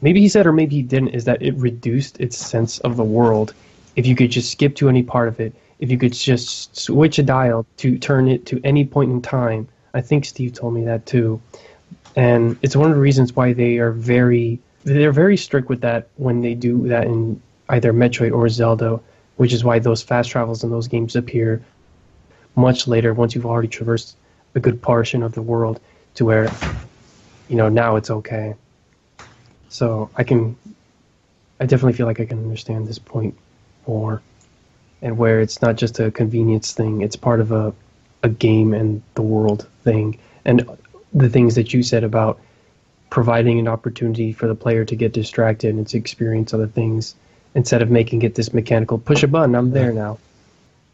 maybe 0.03 0.21
he 0.21 0.29
said 0.29 0.47
or 0.47 0.53
maybe 0.53 0.77
he 0.77 0.83
didn't 0.83 1.09
is 1.09 1.25
that 1.25 1.41
it 1.41 1.55
reduced 1.55 2.21
its 2.21 2.37
sense 2.37 2.79
of 2.81 2.97
the 2.97 3.05
world. 3.05 3.55
If 3.97 4.07
you 4.07 4.15
could 4.15 4.31
just 4.31 4.53
skip 4.53 4.77
to 4.77 4.89
any 4.89 5.03
part 5.03 5.29
of 5.29 5.41
it, 5.41 5.55
if 5.79 5.91
you 5.91 5.99
could 5.99 6.13
just 6.13 6.77
switch 6.77 7.19
a 7.19 7.23
dial 7.23 7.67
to 7.79 7.99
turn 7.99 8.29
it 8.29 8.47
to 8.47 8.61
any 8.65 8.85
point 8.85 9.11
in 9.11 9.23
time. 9.23 9.69
I 9.95 10.01
think 10.01 10.25
Steve 10.25 10.53
told 10.53 10.75
me 10.75 10.85
that 10.85 11.07
too 11.07 11.41
and 12.17 12.59
it's 12.63 12.77
one 12.77 12.91
of 12.91 12.97
the 12.97 13.01
reasons 13.01 13.35
why 13.35 13.53
they 13.53 13.79
are 13.79 13.93
very 13.93 14.59
they're 14.85 15.13
very 15.13 15.37
strict 15.37 15.69
with 15.69 15.81
that 15.83 16.09
when 16.17 16.41
they 16.41 16.55
do 16.55 16.89
that 16.89 17.05
in 17.05 17.41
either 17.69 17.93
Metroid 17.93 18.33
or 18.33 18.49
Zelda, 18.49 18.99
which 19.41 19.55
is 19.55 19.65
why 19.65 19.79
those 19.79 20.03
fast 20.03 20.29
travels 20.29 20.63
in 20.65 20.71
those 20.71 20.87
games 20.87 21.17
appear 21.17 21.63
much 22.57 22.87
later 22.87 23.15
once 23.15 23.35
you've 23.35 23.47
already 23.47 23.69
traversed 23.69 24.15
a 24.55 24.61
good 24.61 24.83
portion 24.83 25.23
of 25.23 25.33
the 25.33 25.41
world 25.41 25.81
to 26.13 26.27
where 26.27 26.53
you 27.49 27.57
know 27.57 27.71
now 27.71 27.97
it's 27.97 28.11
okay. 28.11 28.55
So 29.71 30.11
I 30.15 30.25
can 30.25 30.59
I 31.59 31.65
definitely 31.65 31.95
feel 31.95 32.05
like 32.05 32.21
I 32.21 32.27
can 32.27 32.39
understand 32.39 32.87
this 32.87 32.99
point 32.99 33.35
more 33.87 34.21
and 35.01 35.17
where 35.17 35.41
it's 35.41 35.63
not 35.63 35.77
just 35.77 35.99
a 36.01 36.11
convenience 36.11 36.73
thing, 36.75 37.01
it's 37.01 37.17
part 37.17 37.41
of 37.41 37.51
a 37.51 37.73
a 38.23 38.29
game 38.29 38.75
and 38.75 39.03
the 39.15 39.23
world 39.23 39.67
thing. 39.85 40.19
And 40.45 40.69
the 41.15 41.31
things 41.31 41.55
that 41.55 41.73
you 41.73 41.83
said 41.83 42.05
about 42.05 42.39
providing 43.09 43.59
an 43.59 43.69
opportunity 43.69 44.35
for 44.35 44.49
the 44.49 44.55
player 44.55 44.85
to 44.85 44.95
get 44.95 45.15
distracted 45.15 45.75
and 45.75 45.89
to 45.89 45.97
experience 45.97 46.53
other 46.53 46.67
things 46.67 47.15
instead 47.55 47.83
of 47.83 47.91
making 47.91 48.23
it 48.23 48.35
this 48.35 48.53
mechanical 48.53 48.99
push 48.99 49.23
a 49.23 49.29
button, 49.29 49.55
I'm 49.55 49.71
there 49.71 49.93
now. 49.93 50.19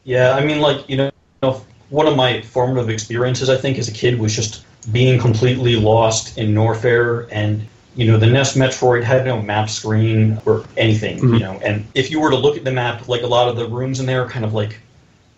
Yeah, 0.04 0.32
I 0.32 0.44
mean, 0.44 0.60
like 0.60 0.88
you 0.88 0.96
know, 0.96 1.62
one 1.90 2.06
of 2.06 2.16
my 2.16 2.40
formative 2.42 2.90
experiences, 2.90 3.48
I 3.50 3.56
think, 3.56 3.78
as 3.78 3.88
a 3.88 3.92
kid 3.92 4.18
was 4.18 4.34
just 4.34 4.64
being 4.92 5.18
completely 5.20 5.76
lost 5.76 6.38
in 6.38 6.54
Norfair, 6.54 7.28
and 7.30 7.66
you 7.96 8.06
know, 8.06 8.18
the 8.18 8.26
NES 8.26 8.56
Metroid 8.56 9.02
had 9.02 9.24
no 9.24 9.40
map 9.40 9.70
screen 9.70 10.38
or 10.44 10.64
anything, 10.76 11.18
you 11.18 11.24
Mhm. 11.24 11.40
know. 11.40 11.60
And 11.64 11.86
if 11.94 12.10
you 12.10 12.20
were 12.20 12.30
to 12.30 12.36
look 12.36 12.56
at 12.56 12.64
the 12.64 12.70
map, 12.70 13.08
like 13.08 13.22
a 13.22 13.26
lot 13.26 13.48
of 13.48 13.56
the 13.56 13.66
rooms 13.66 14.00
in 14.00 14.06
there 14.06 14.22
are 14.22 14.28
kind 14.28 14.44
of 14.44 14.52
like 14.52 14.78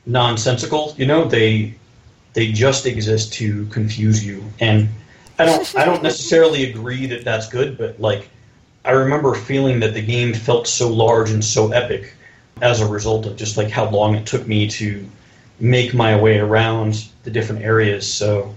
nonsensical, 0.07 0.95
you 0.97 1.07
know. 1.07 1.25
They 1.29 1.75
they 2.35 2.53
just 2.53 2.85
exist 2.87 3.33
to 3.35 3.65
confuse 3.67 4.25
you, 4.25 4.45
and 4.61 4.89
I 5.39 5.45
don't 5.47 5.75
I 5.77 5.85
don't 5.85 6.03
necessarily 6.03 6.69
agree 6.71 7.07
that 7.07 7.25
that's 7.25 7.49
good, 7.49 7.79
but 7.79 8.01
like 8.01 8.29
I 8.89 8.93
remember 8.93 9.35
feeling 9.35 9.81
that 9.81 9.93
the 9.93 10.01
game 10.01 10.33
felt 10.33 10.67
so 10.67 10.89
large 10.89 11.31
and 11.31 11.45
so 11.45 11.73
epic 11.73 12.15
as 12.63 12.81
a 12.81 12.87
result 12.87 13.27
of 13.27 13.37
just 13.37 13.59
like 13.59 13.69
how 13.69 13.91
long 13.91 14.15
it 14.15 14.25
took 14.25 14.49
me 14.49 14.67
to 14.67 15.07
make 15.61 15.93
my 15.93 16.19
way 16.19 16.39
around 16.39 17.07
the 17.23 17.31
different 17.31 17.61
areas. 17.61 18.11
So, 18.11 18.55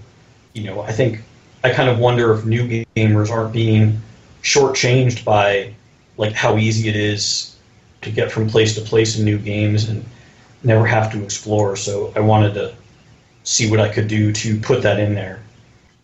you 0.54 0.64
know, 0.64 0.80
I 0.80 0.90
think 0.90 1.20
I 1.62 1.68
kind 1.68 1.90
of 1.90 1.98
wonder 1.98 2.32
if 2.32 2.46
new 2.46 2.86
gamers 2.96 3.30
aren't 3.30 3.52
being 3.52 4.00
shortchanged 4.42 5.22
by 5.22 5.74
like 6.16 6.32
how 6.32 6.56
easy 6.56 6.88
it 6.88 6.96
is 6.96 7.54
to 8.00 8.10
get 8.10 8.32
from 8.32 8.48
place 8.48 8.74
to 8.76 8.80
place 8.80 9.18
in 9.18 9.26
new 9.26 9.38
games 9.38 9.86
and 9.90 10.02
never 10.64 10.86
have 10.86 11.12
to 11.12 11.22
explore. 11.22 11.76
So 11.76 12.10
I 12.16 12.20
wanted 12.20 12.54
to 12.54 12.74
see 13.44 13.70
what 13.70 13.80
I 13.80 13.92
could 13.92 14.08
do 14.08 14.32
to 14.32 14.58
put 14.60 14.80
that 14.80 14.98
in 14.98 15.14
there. 15.14 15.42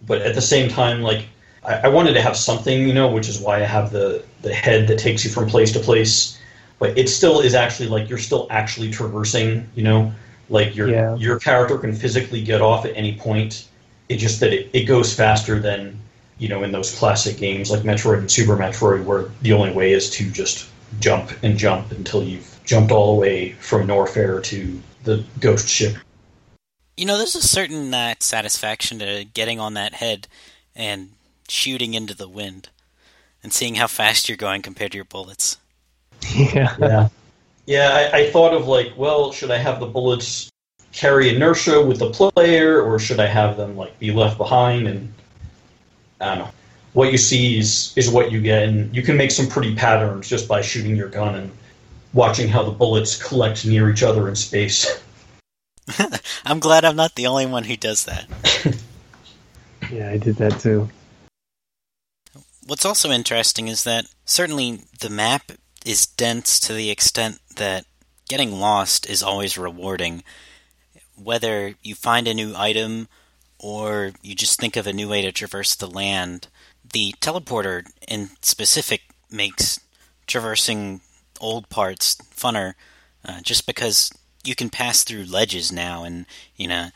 But 0.07 0.21
at 0.21 0.35
the 0.35 0.43
same 0.43 0.69
time, 0.69 1.01
like 1.01 1.25
I, 1.69 1.81
I 1.85 1.89
wanted 1.89 2.15
to 2.15 2.23
have 2.23 2.37
something, 2.37 2.89
you 2.89 2.95
know, 2.95 3.09
which 3.09 3.29
is 3.29 3.39
why 3.39 3.57
I 3.57 3.67
have 3.67 3.93
the 3.93 4.25
the 4.43 4.55
head 4.55 4.89
that 4.89 4.99
takes 4.99 5.25
you 5.25 5.31
from 5.31 5.49
place 5.49 5.73
to 5.73 5.81
place. 5.81 6.41
But 6.79 6.97
it 6.97 7.09
still 7.09 7.41
is 7.41 7.55
actually 7.55 7.89
like 7.89 8.09
you're 8.09 8.19
still 8.19 8.47
actually 8.51 8.91
traversing, 8.91 9.69
you 9.75 9.83
know, 9.83 10.13
like 10.49 10.75
your 10.75 10.89
Yeah. 10.89 11.17
your 11.17 11.39
character 11.39 11.77
can 11.79 11.95
physically 11.95 12.43
get 12.43 12.61
off 12.63 12.85
at 12.85 12.97
any 12.97 13.15
point. 13.15 13.69
It 14.09 14.17
just 14.17 14.41
that 14.41 14.53
it, 14.53 14.71
it 14.73 14.85
goes 14.85 15.15
faster 15.15 15.61
than 15.61 15.99
you 16.39 16.49
know 16.49 16.63
in 16.63 16.73
those 16.73 16.95
classic 16.95 17.37
games 17.37 17.71
like 17.71 17.83
Metroid 17.83 18.19
and 18.19 18.31
Super 18.31 18.57
Metroid, 18.57 19.05
where 19.05 19.27
the 19.43 19.53
only 19.53 19.73
way 19.73 19.93
is 19.93 20.09
to 20.11 20.31
just 20.31 20.69
jump 21.01 21.31
and 21.43 21.59
jump 21.59 21.93
until 21.93 22.23
you've 22.23 22.59
jumped 22.65 22.91
all 22.91 23.15
the 23.15 23.21
way 23.21 23.53
from 23.53 23.87
Norfair 23.87 24.43
to 24.45 24.81
the 25.05 25.25
ghost 25.41 25.69
ship. 25.69 25.97
You 26.97 27.07
know, 27.07 27.17
there's 27.17 27.37
a 27.37 27.43
certain 27.43 27.95
uh, 27.95 28.15
satisfaction 28.19 28.99
to 28.99 29.25
getting 29.33 29.61
on 29.61 29.75
that 29.75 29.95
head 29.95 30.27
and 30.75 31.11
shooting 31.49 31.95
into 31.95 32.15
the 32.15 32.29
wind 32.29 32.69
and 33.43 33.53
seeing 33.53 33.77
how 33.77 33.87
fast 33.87 34.29
you're 34.29 34.37
going 34.37 34.63
compared 34.63 34.93
to 34.93 34.99
your 34.99 35.05
bullets. 35.05 35.59
Yeah. 36.35 36.75
Yeah. 36.79 37.09
Yeah, 37.67 38.11
I, 38.13 38.19
I 38.21 38.31
thought 38.31 38.55
of 38.55 38.67
like, 38.67 38.95
well, 38.97 39.31
should 39.31 39.51
I 39.51 39.59
have 39.59 39.79
the 39.79 39.87
bullets 39.87 40.51
carry 40.93 41.35
inertia 41.35 41.85
with 41.85 41.99
the 41.99 42.11
player, 42.11 42.81
or 42.81 42.99
should 42.99 43.21
I 43.21 43.27
have 43.27 43.59
them 43.59 43.77
like 43.77 43.99
be 43.99 44.11
left 44.11 44.39
behind? 44.39 44.89
And 44.89 45.13
I 46.19 46.35
don't 46.35 46.39
know. 46.39 46.51
What 46.95 47.13
you 47.13 47.19
see 47.19 47.59
is 47.59 47.93
is 47.95 48.11
what 48.11 48.33
you 48.33 48.41
get, 48.41 48.63
and 48.63 48.95
you 48.97 49.03
can 49.03 49.19
make 49.19 49.31
some 49.31 49.49
pretty 49.49 49.75
patterns 49.75 50.27
just 50.27 50.49
by 50.49 50.63
shooting 50.63 50.97
your 50.97 51.11
gun 51.11 51.35
and 51.35 51.51
watching 52.15 52.49
how 52.49 52.63
the 52.63 52.71
bullets 52.71 53.23
collect 53.23 53.67
near 53.67 53.91
each 53.91 54.03
other 54.03 54.29
in 54.29 54.35
space. 54.35 55.03
I'm 56.47 56.61
glad 56.61 56.87
I'm 56.87 56.97
not 56.97 57.17
the 57.17 57.27
only 57.27 57.45
one 57.45 57.65
who 57.65 57.77
does 57.77 58.07
that. 58.07 58.27
Yeah, 59.91 60.11
I 60.11 60.17
did 60.19 60.37
that 60.37 60.59
too. 60.61 60.89
What's 62.69 62.85
also 62.85 63.11
interesting 63.11 63.67
is 63.69 63.85
that 63.85 64.05
certainly 64.27 64.83
the 65.01 65.09
map 65.09 65.53
is 65.87 66.05
dense 66.05 66.61
to 66.61 66.75
the 66.75 66.91
extent 66.91 67.41
that 67.57 67.87
getting 68.29 68.61
lost 68.61 69.09
is 69.09 69.23
always 69.23 69.57
rewarding. 69.57 70.23
Whether 71.17 71.77
you 71.83 71.95
find 71.95 72.29
a 72.29 72.35
new 72.35 72.53
item 72.55 73.09
or 73.59 74.13
you 74.21 74.35
just 74.35 74.61
think 74.61 74.77
of 74.77 74.87
a 74.87 74.93
new 74.93 75.09
way 75.09 75.23
to 75.23 75.33
traverse 75.33 75.75
the 75.75 75.87
land, 75.87 76.49
the 76.93 77.15
teleporter 77.23 77.87
in 78.07 78.33
specific 78.43 79.01
makes 79.31 79.81
traversing 80.27 81.01
old 81.41 81.71
parts 81.71 82.17
funner 82.37 82.75
uh, 83.25 83.41
just 83.41 83.67
because 83.67 84.13
you 84.45 84.55
can 84.55 84.69
pass 84.69 85.05
through 85.05 85.25
ledges 85.25 85.73
now 85.73 86.05
and 86.05 86.27
you 86.55 86.69
know 86.69 86.89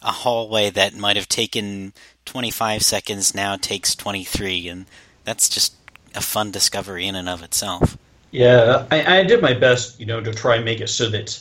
a 0.00 0.12
hallway 0.12 0.70
that 0.70 0.96
might 0.96 1.16
have 1.16 1.28
taken 1.28 1.92
25 2.24 2.82
seconds 2.82 3.34
now 3.34 3.56
takes 3.56 3.94
23 3.94 4.68
and 4.68 4.86
that's 5.28 5.48
just 5.48 5.74
a 6.14 6.22
fun 6.22 6.50
discovery 6.50 7.06
in 7.06 7.14
and 7.14 7.28
of 7.28 7.42
itself 7.42 7.98
Yeah, 8.30 8.86
I, 8.90 9.18
I 9.18 9.22
did 9.24 9.40
my 9.40 9.54
best, 9.54 10.00
you 10.00 10.06
know, 10.06 10.20
to 10.20 10.32
try 10.32 10.56
and 10.56 10.64
make 10.64 10.80
it 10.80 10.88
so 10.88 11.08
that 11.10 11.38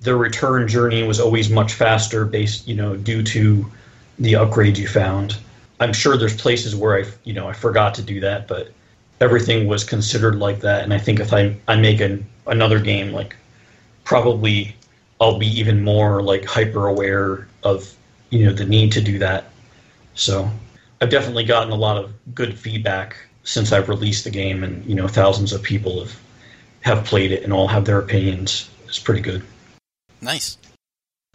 the 0.00 0.14
return 0.14 0.68
journey 0.68 1.02
was 1.02 1.20
always 1.20 1.50
much 1.50 1.74
faster, 1.74 2.24
based, 2.24 2.68
you 2.68 2.74
know, 2.74 2.96
due 2.96 3.22
to 3.22 3.70
the 4.18 4.34
upgrades 4.34 4.78
you 4.78 4.88
found. 4.88 5.36
I'm 5.78 5.92
sure 5.92 6.16
there's 6.16 6.36
places 6.36 6.74
where 6.74 7.04
I, 7.04 7.04
you 7.24 7.34
know, 7.34 7.48
I 7.48 7.52
forgot 7.52 7.94
to 7.96 8.02
do 8.02 8.20
that, 8.20 8.48
but 8.48 8.72
everything 9.20 9.66
was 9.66 9.84
considered 9.84 10.36
like 10.36 10.60
that. 10.60 10.84
And 10.84 10.94
I 10.94 10.98
think 10.98 11.20
if 11.20 11.32
I 11.32 11.56
I 11.68 11.76
make 11.76 12.00
an, 12.00 12.24
another 12.46 12.80
game, 12.80 13.12
like 13.12 13.36
probably 14.04 14.74
I'll 15.20 15.38
be 15.38 15.48
even 15.48 15.82
more 15.82 16.22
like 16.22 16.44
hyper 16.44 16.86
aware 16.86 17.46
of, 17.62 17.92
you 18.30 18.46
know, 18.46 18.52
the 18.52 18.64
need 18.64 18.92
to 18.92 19.02
do 19.02 19.18
that. 19.18 19.50
So 20.14 20.50
I've 21.00 21.10
definitely 21.10 21.44
gotten 21.44 21.72
a 21.72 21.76
lot 21.76 21.98
of 21.98 22.12
good 22.34 22.58
feedback 22.58 23.16
since 23.42 23.72
I've 23.72 23.88
released 23.88 24.24
the 24.24 24.30
game, 24.30 24.64
and 24.64 24.84
you 24.86 24.94
know, 24.94 25.08
thousands 25.08 25.52
of 25.52 25.62
people 25.62 26.00
have 26.00 26.20
have 26.80 27.04
played 27.04 27.32
it 27.32 27.42
and 27.42 27.52
all 27.52 27.68
have 27.68 27.84
their 27.84 27.98
opinions. 27.98 28.70
It's 28.86 28.98
pretty 28.98 29.20
good. 29.20 29.42
nice 30.20 30.56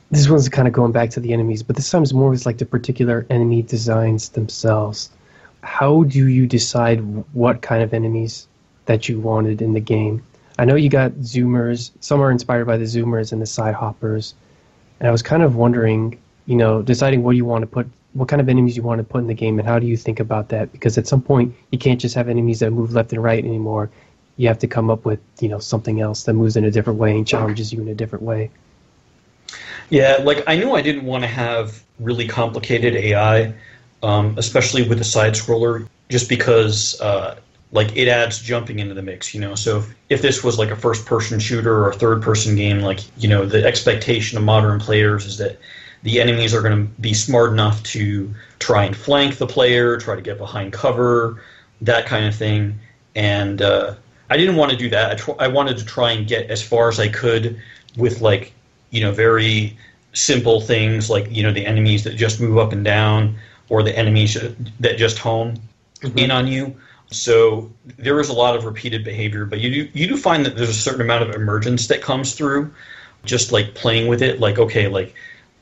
This 0.09 0.29
one's 0.29 0.47
kind 0.49 0.67
of 0.67 0.73
going 0.73 0.93
back 0.93 1.09
to 1.11 1.19
the 1.19 1.33
enemies, 1.33 1.61
but 1.61 1.75
this 1.75 1.89
time 1.89 2.03
it's 2.03 2.13
more 2.13 2.29
with 2.29 2.45
like 2.45 2.57
the 2.57 2.65
particular 2.65 3.25
enemy 3.29 3.61
designs 3.61 4.29
themselves. 4.29 5.09
How 5.61 6.03
do 6.03 6.27
you 6.27 6.47
decide 6.47 6.99
what 7.33 7.61
kind 7.61 7.83
of 7.83 7.93
enemies 7.93 8.47
that 8.85 9.09
you 9.09 9.19
wanted 9.19 9.61
in 9.61 9.73
the 9.73 9.79
game? 9.79 10.23
I 10.57 10.65
know 10.65 10.75
you 10.75 10.89
got 10.89 11.11
zoomers. 11.19 11.91
Some 11.99 12.21
are 12.21 12.31
inspired 12.31 12.65
by 12.65 12.77
the 12.77 12.85
zoomers 12.85 13.31
and 13.31 13.41
the 13.41 13.45
side 13.45 13.75
hoppers, 13.75 14.33
and 14.99 15.07
I 15.07 15.11
was 15.11 15.21
kind 15.21 15.43
of 15.43 15.55
wondering, 15.55 16.17
you 16.45 16.55
know, 16.55 16.81
deciding 16.81 17.23
what 17.23 17.35
you 17.35 17.45
want 17.45 17.63
to 17.63 17.67
put, 17.67 17.87
what 18.13 18.27
kind 18.27 18.41
of 18.41 18.49
enemies 18.49 18.75
you 18.75 18.83
want 18.83 18.99
to 18.99 19.03
put 19.03 19.19
in 19.19 19.27
the 19.27 19.33
game, 19.33 19.59
and 19.59 19.67
how 19.67 19.79
do 19.79 19.87
you 19.87 19.95
think 19.95 20.19
about 20.19 20.49
that? 20.49 20.71
Because 20.71 20.97
at 20.97 21.07
some 21.07 21.21
point 21.21 21.55
you 21.71 21.77
can't 21.77 21.99
just 21.99 22.15
have 22.15 22.27
enemies 22.27 22.59
that 22.59 22.71
move 22.71 22.93
left 22.93 23.13
and 23.13 23.23
right 23.23 23.43
anymore. 23.43 23.89
You 24.37 24.47
have 24.47 24.59
to 24.59 24.67
come 24.67 24.89
up 24.89 25.05
with, 25.05 25.19
you 25.39 25.49
know, 25.49 25.59
something 25.59 26.01
else 26.01 26.23
that 26.23 26.33
moves 26.33 26.55
in 26.55 26.63
a 26.65 26.71
different 26.71 26.99
way 26.99 27.11
and 27.11 27.27
challenges 27.27 27.71
you 27.71 27.81
in 27.81 27.87
a 27.87 27.95
different 27.95 28.23
way. 28.23 28.49
Yeah, 29.89 30.19
like 30.23 30.43
I 30.47 30.55
knew 30.55 30.73
I 30.73 30.81
didn't 30.81 31.03
want 31.03 31.23
to 31.23 31.27
have 31.27 31.83
really 31.99 32.27
complicated 32.27 32.95
AI, 32.95 33.53
um, 34.01 34.35
especially 34.37 34.87
with 34.87 34.97
the 34.97 35.03
side 35.03 35.33
scroller, 35.33 35.87
just 36.09 36.29
because 36.29 36.99
uh, 37.01 37.37
like 37.71 37.95
it 37.95 38.07
adds 38.07 38.41
jumping 38.41 38.79
into 38.79 38.93
the 38.93 39.01
mix. 39.01 39.33
You 39.33 39.41
know, 39.41 39.55
so 39.55 39.79
if, 39.79 39.95
if 40.09 40.21
this 40.21 40.43
was 40.43 40.57
like 40.57 40.71
a 40.71 40.75
first 40.75 41.05
person 41.05 41.39
shooter 41.39 41.73
or 41.83 41.89
a 41.89 41.93
third 41.93 42.21
person 42.21 42.55
game, 42.55 42.79
like 42.79 42.99
you 43.21 43.27
know, 43.27 43.45
the 43.45 43.65
expectation 43.65 44.37
of 44.37 44.43
modern 44.43 44.79
players 44.79 45.25
is 45.25 45.37
that 45.37 45.59
the 46.03 46.19
enemies 46.19 46.53
are 46.53 46.61
going 46.61 46.87
to 46.87 47.01
be 47.01 47.13
smart 47.13 47.51
enough 47.51 47.83
to 47.83 48.33
try 48.59 48.85
and 48.85 48.95
flank 48.95 49.37
the 49.37 49.47
player, 49.47 49.97
try 49.97 50.15
to 50.15 50.21
get 50.21 50.37
behind 50.37 50.73
cover, 50.73 51.43
that 51.81 52.05
kind 52.05 52.25
of 52.25 52.35
thing. 52.35 52.79
And 53.15 53.61
uh, 53.61 53.95
I 54.29 54.37
didn't 54.37 54.55
want 54.55 54.71
to 54.71 54.77
do 54.77 54.89
that. 54.89 55.11
I, 55.11 55.15
tr- 55.15 55.39
I 55.39 55.47
wanted 55.47 55.77
to 55.77 55.85
try 55.85 56.11
and 56.11 56.27
get 56.27 56.49
as 56.49 56.61
far 56.61 56.89
as 56.89 56.99
I 56.99 57.07
could 57.09 57.61
with 57.97 58.21
like 58.21 58.53
you 58.89 59.01
know 59.01 59.11
very 59.11 59.77
simple 60.13 60.61
things 60.61 61.09
like 61.09 61.29
you 61.29 61.43
know 61.43 61.51
the 61.51 61.65
enemies 61.65 62.03
that 62.03 62.15
just 62.15 62.39
move 62.39 62.57
up 62.57 62.71
and 62.71 62.83
down 62.83 63.35
or 63.69 63.83
the 63.83 63.97
enemies 63.97 64.37
that 64.79 64.97
just 64.97 65.17
home 65.17 65.55
in 66.15 66.31
on 66.31 66.47
you. 66.47 66.75
So 67.11 67.69
there 67.97 68.19
is 68.19 68.29
a 68.29 68.33
lot 68.33 68.55
of 68.55 68.65
repeated 68.65 69.03
behavior, 69.03 69.45
but 69.45 69.59
you 69.59 69.69
do 69.69 69.89
you 69.93 70.07
do 70.07 70.17
find 70.17 70.45
that 70.45 70.55
there's 70.55 70.69
a 70.69 70.73
certain 70.73 71.01
amount 71.01 71.29
of 71.29 71.35
emergence 71.35 71.87
that 71.87 72.01
comes 72.01 72.33
through, 72.33 72.73
just 73.25 73.51
like 73.51 73.75
playing 73.75 74.07
with 74.07 74.21
it. 74.21 74.39
Like 74.39 74.57
okay, 74.59 74.87
like 74.87 75.13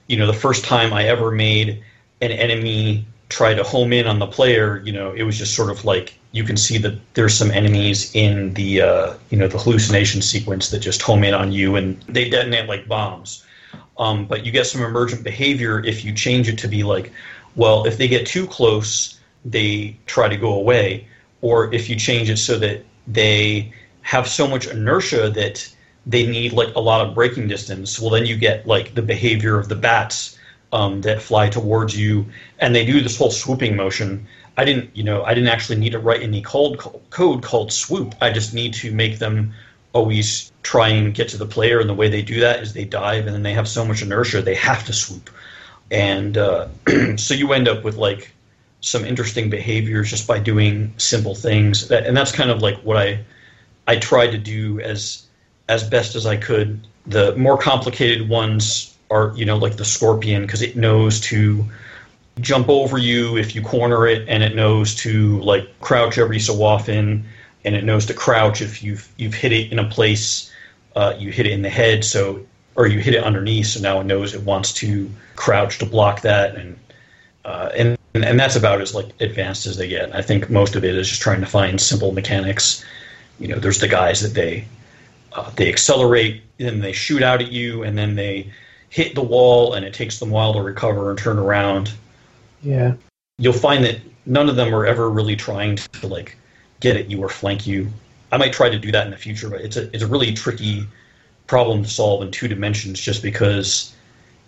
you 0.10 0.18
know 0.18 0.28
the 0.28 0.34
first 0.34 0.66
time 0.66 0.92
I 0.92 1.06
ever 1.06 1.32
made 1.32 1.82
an 2.20 2.32
enemy 2.32 3.06
try 3.30 3.54
to 3.54 3.64
home 3.64 3.94
in 3.94 4.08
on 4.08 4.20
the 4.20 4.28
player, 4.28 4.82
you 4.84 4.92
know, 4.92 5.14
it 5.14 5.24
was 5.24 5.38
just 5.38 5.56
sort 5.56 5.70
of 5.70 5.86
like 5.86 6.16
you 6.32 6.44
can 6.44 6.58
see 6.58 6.78
that 6.80 6.96
there's 7.14 7.36
some 7.36 7.52
enemies 7.52 8.14
in 8.14 8.54
the 8.56 8.82
uh, 8.82 9.14
you 9.30 9.38
know 9.38 9.48
the 9.48 9.58
hallucination 9.58 10.22
sequence 10.22 10.72
that 10.72 10.80
just 10.80 11.02
home 11.02 11.24
in 11.24 11.34
on 11.34 11.52
you 11.52 11.76
and 11.76 12.02
they 12.10 12.30
detonate 12.30 12.68
like 12.68 12.88
bombs. 12.88 13.46
Um, 13.98 14.26
but 14.26 14.46
you 14.46 14.52
get 14.52 14.66
some 14.66 14.82
emergent 14.82 15.24
behavior 15.24 15.84
if 15.86 16.04
you 16.04 16.14
change 16.14 16.50
it 16.50 16.58
to 16.60 16.68
be 16.68 16.84
like, 16.84 17.12
well, 17.56 17.86
if 17.86 17.98
they 17.98 18.08
get 18.08 18.26
too 18.26 18.48
close, 18.48 19.20
they 19.46 19.98
try 20.06 20.30
to 20.30 20.38
go 20.38 20.54
away, 20.54 21.06
or 21.42 21.72
if 21.74 21.90
you 21.90 21.98
change 21.98 22.30
it 22.30 22.38
so 22.38 22.58
that 22.60 22.84
they 23.08 23.74
have 24.02 24.28
so 24.28 24.48
much 24.48 24.68
inertia 24.68 25.30
that 25.30 25.70
they 26.10 26.26
need 26.26 26.54
like 26.54 26.74
a 26.76 26.80
lot 26.80 27.06
of 27.06 27.14
braking 27.14 27.48
distance. 27.48 28.00
Well, 28.00 28.10
then 28.10 28.26
you 28.26 28.36
get 28.36 28.66
like 28.66 28.96
the 28.96 29.02
behavior 29.02 29.60
of 29.60 29.70
the 29.70 29.76
bats 29.76 30.38
um, 30.74 31.02
that 31.02 31.22
fly 31.22 31.50
towards 31.50 31.98
you, 31.98 32.26
and 32.58 32.76
they 32.76 32.86
do 32.86 33.00
this 33.02 33.18
whole 33.18 33.32
swooping 33.32 33.76
motion. 33.76 34.26
I 34.58 34.66
didn't, 34.66 34.90
you 34.96 35.04
know, 35.04 35.24
I 35.24 35.36
didn't 35.36 35.50
actually 35.50 35.78
need 35.78 35.92
to 35.92 36.00
write 36.00 36.22
any 36.22 36.42
code 36.42 36.80
code 37.12 37.44
called 37.44 37.72
swoop. 37.72 38.16
I 38.22 38.32
just 38.32 38.56
need 38.56 38.74
to 38.76 38.92
make 38.92 39.20
them 39.20 39.54
always 39.94 40.52
try 40.64 40.90
and 40.90 41.14
get 41.14 41.30
to 41.30 41.38
the 41.38 41.46
player, 41.46 41.80
and 41.80 41.88
the 41.88 41.94
way 41.94 42.10
they 42.10 42.24
do 42.24 42.40
that 42.40 42.62
is 42.62 42.74
they 42.74 42.86
dive, 42.86 43.28
and 43.28 43.36
then 43.36 43.44
they 43.44 43.54
have 43.54 43.68
so 43.68 43.86
much 43.86 44.02
inertia 44.02 44.42
they 44.42 44.56
have 44.56 44.84
to 44.86 44.94
swoop, 44.94 45.30
and 45.92 46.38
uh, 46.38 46.68
so 47.18 47.36
you 47.36 47.54
end 47.54 47.68
up 47.68 47.84
with 47.84 47.98
like 47.98 48.34
some 48.82 49.06
interesting 49.06 49.50
behaviors 49.50 50.10
just 50.10 50.28
by 50.28 50.40
doing 50.40 50.92
simple 50.98 51.36
things, 51.36 51.92
and 51.92 52.18
that's 52.18 52.32
kind 52.32 52.50
of 52.50 52.64
like 52.64 52.78
what 52.78 52.98
I 52.98 53.24
I 53.88 53.98
tried 53.98 54.32
to 54.32 54.40
do 54.40 54.80
as 54.80 55.29
as 55.70 55.88
best 55.88 56.16
as 56.16 56.26
I 56.26 56.36
could. 56.36 56.86
The 57.08 57.34
more 57.36 57.58
complicated 57.58 58.28
ones 58.28 58.98
are, 59.10 59.32
you 59.36 59.46
know, 59.46 59.58
like 59.58 59.78
the 59.78 59.86
scorpion 59.86 60.42
because 60.42 60.62
it 60.62 60.76
knows 60.76 61.22
to 61.22 61.64
jump 62.42 62.70
over 62.70 62.98
you 62.98 63.38
if 63.38 63.56
you 63.56 63.62
corner 63.62 64.08
it, 64.08 64.28
and 64.28 64.44
it 64.44 64.56
knows 64.56 64.96
to 64.96 65.40
like 65.40 65.80
crouch 65.80 66.18
every 66.18 66.40
so 66.40 66.64
often, 66.64 67.26
and 67.64 67.76
it 67.76 67.84
knows 67.84 68.06
to 68.08 68.14
crouch 68.14 68.62
if 68.62 68.84
you've 68.84 69.08
you've 69.18 69.34
hit 69.34 69.52
it 69.54 69.72
in 69.72 69.80
a 69.80 69.88
place, 69.88 70.52
uh, 70.96 71.14
you 71.18 71.32
hit 71.32 71.46
it 71.46 71.52
in 71.52 71.62
the 71.62 71.70
head, 71.70 72.04
so 72.04 72.46
or 72.76 72.88
you 72.88 73.00
hit 73.00 73.14
it 73.14 73.24
underneath, 73.24 73.68
so 73.68 73.80
now 73.80 74.00
it 74.00 74.06
knows 74.06 74.34
it 74.34 74.44
wants 74.44 74.74
to 74.74 75.10
crouch 75.36 75.80
to 75.80 75.86
block 75.86 76.22
that, 76.22 76.56
and 76.56 76.78
uh, 77.46 77.70
and 77.76 77.98
and 78.14 78.40
that's 78.40 78.56
about 78.56 78.82
as 78.82 78.96
like 78.96 79.10
advanced 79.20 79.66
as 79.68 79.78
they 79.78 79.88
get. 79.88 80.14
I 80.16 80.22
think 80.22 80.50
most 80.50 80.76
of 80.76 80.84
it 80.84 80.96
is 80.96 81.10
just 81.10 81.22
trying 81.22 81.42
to 81.42 81.48
find 81.48 81.80
simple 81.80 82.12
mechanics. 82.12 82.84
You 83.40 83.50
know, 83.50 83.60
there's 83.60 83.80
the 83.80 83.88
guys 83.88 84.22
that 84.22 84.34
they 84.34 84.66
uh, 85.34 85.50
they 85.56 85.70
accelerate, 85.70 86.42
then 86.58 86.80
they 86.80 86.92
shoot 86.92 87.22
out 87.24 87.42
at 87.42 87.52
you, 87.52 87.84
and 87.84 87.98
then 87.98 88.16
they 88.16 88.52
hit 88.90 89.16
the 89.16 89.22
wall, 89.22 89.74
and 89.74 89.86
it 89.86 89.94
takes 89.94 90.20
them 90.20 90.30
a 90.30 90.34
while 90.34 90.54
to 90.54 90.62
recover 90.62 91.10
and 91.10 91.20
turn 91.20 91.38
around. 91.38 91.92
Yeah. 92.62 92.96
you'll 93.38 93.54
find 93.54 93.86
that 93.86 94.00
none 94.26 94.50
of 94.50 94.56
them 94.56 94.74
are 94.76 94.86
ever 94.86 95.10
really 95.10 95.36
trying 95.36 95.78
to 95.78 96.08
like 96.08 96.36
get 96.80 96.98
at 96.98 97.10
you 97.10 97.20
or 97.20 97.30
flank 97.30 97.66
you. 97.66 97.90
I 98.32 98.38
might 98.38 98.54
try 98.54 98.70
to 98.70 98.78
do 98.78 98.92
that 98.92 99.06
in 99.06 99.12
the 99.12 99.18
future, 99.18 99.50
but 99.50 99.62
it's 99.62 99.78
a 99.78 99.90
it's 99.94 100.04
a 100.04 100.08
really 100.08 100.34
tricky 100.34 100.86
problem 101.48 101.84
to 101.84 101.90
solve 101.90 102.22
in 102.22 102.32
two 102.32 102.48
dimensions 102.48 103.00
just 103.00 103.24
because 103.24 103.96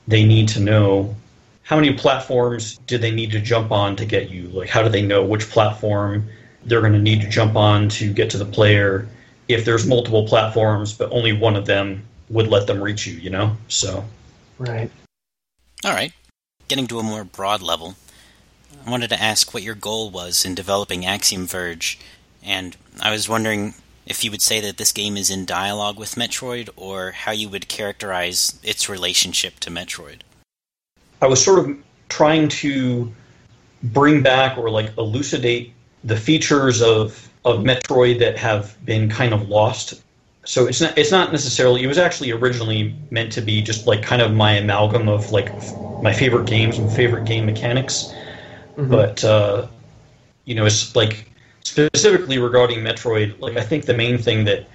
they 0.08 0.24
need 0.24 0.48
to 0.50 0.60
know 0.60 1.16
how 1.64 1.76
many 1.76 1.94
platforms 1.94 2.78
do 2.86 2.98
they 2.98 3.12
need 3.12 3.32
to 3.32 3.40
jump 3.40 3.72
on 3.72 3.96
to 3.96 4.06
get 4.06 4.30
you? 4.30 4.48
Like 4.50 4.70
how 4.70 4.84
do 4.84 4.90
they 4.90 5.02
know 5.02 5.24
which 5.24 5.50
platform 5.50 6.28
they're 6.66 6.82
going 6.82 6.94
to 6.94 7.00
need 7.00 7.22
to 7.22 7.30
jump 7.30 7.56
on 7.56 7.90
to 7.90 8.14
get 8.14 8.30
to 8.32 8.38
the 8.38 8.46
player 8.46 9.08
if 9.54 9.66
there's 9.66 9.86
multiple 9.86 10.28
platforms 10.28 10.93
but 10.93 11.12
only 11.12 11.34
one 11.34 11.56
of 11.56 11.66
them 11.66 12.04
would 12.30 12.47
let 12.47 12.68
them 12.68 12.82
reach 12.82 13.06
you, 13.06 13.14
you 13.14 13.30
know? 13.30 13.56
So 13.68 14.06
Right. 14.62 14.91
All 15.84 15.91
right. 15.91 16.14
Getting 16.68 16.86
to 16.88 16.99
a 16.99 17.04
more 17.04 17.24
broad 17.24 17.64
level, 17.64 17.95
I 18.86 18.91
wanted 18.91 19.10
to 19.10 19.22
ask 19.22 19.54
what 19.54 19.64
your 19.64 19.74
goal 19.74 20.12
was 20.12 20.45
in 20.45 20.54
developing 20.54 21.04
Axiom 21.04 21.47
Verge, 21.47 21.97
and 22.43 22.78
I 23.02 23.12
was 23.12 23.28
wondering 23.28 23.74
if 24.06 24.24
you 24.24 24.30
would 24.30 24.41
say 24.41 24.62
that 24.62 24.78
this 24.78 24.91
game 24.91 25.18
is 25.18 25.32
in 25.32 25.45
dialogue 25.45 25.97
with 25.97 26.14
Metroid, 26.14 26.70
or 26.76 27.12
how 27.12 27.32
you 27.32 27.49
would 27.49 27.68
characterize 27.68 28.60
its 28.62 28.88
relationship 28.88 29.60
to 29.62 29.72
Metroid. 29.72 30.22
I 31.24 31.28
was 31.28 31.43
sort 31.43 31.58
of 31.58 31.76
trying 32.10 32.47
to 32.49 33.12
bring 33.82 34.22
back 34.22 34.60
or 34.60 34.70
like 34.70 34.95
elucidate 34.97 35.74
the 36.04 36.18
features 36.18 36.84
of 36.84 37.31
of 37.46 37.60
Metroid 37.60 38.20
that 38.20 38.38
have 38.38 38.78
been 38.86 39.10
kind 39.10 39.34
of 39.34 39.50
lost. 39.50 40.02
So 40.44 40.68
it's 40.68 40.82
not 40.82 40.98
it's 40.98 41.12
not 41.12 41.32
necessarily 41.32 41.84
it 41.84 41.88
was 41.88 41.98
actually 41.98 42.32
originally 42.32 42.96
meant 43.12 43.32
to 43.34 43.42
be 43.42 43.62
just 43.62 43.88
like 43.88 44.02
kind 44.02 44.22
of 44.22 44.34
my 44.34 44.54
amalgam 44.54 45.08
of 45.08 45.32
like 45.32 45.52
my 46.02 46.14
favorite 46.14 46.48
games 46.48 46.78
and 46.78 46.92
favorite 46.92 47.26
game 47.26 47.46
mechanics. 47.46 48.14
Mm-hmm. 48.76 48.89
But 48.89 49.24
uh, 49.24 49.68
you 50.46 50.56
know, 50.56 50.66
it's 50.66 50.96
like 50.96 51.32
specifically 51.64 52.38
regarding 52.39 52.80
Metroid. 52.80 53.39
Like 53.39 53.58
I 53.58 53.62
think 53.62 53.86
the 53.86 53.94
main 53.94 54.18
thing 54.18 54.46
that 54.46 54.68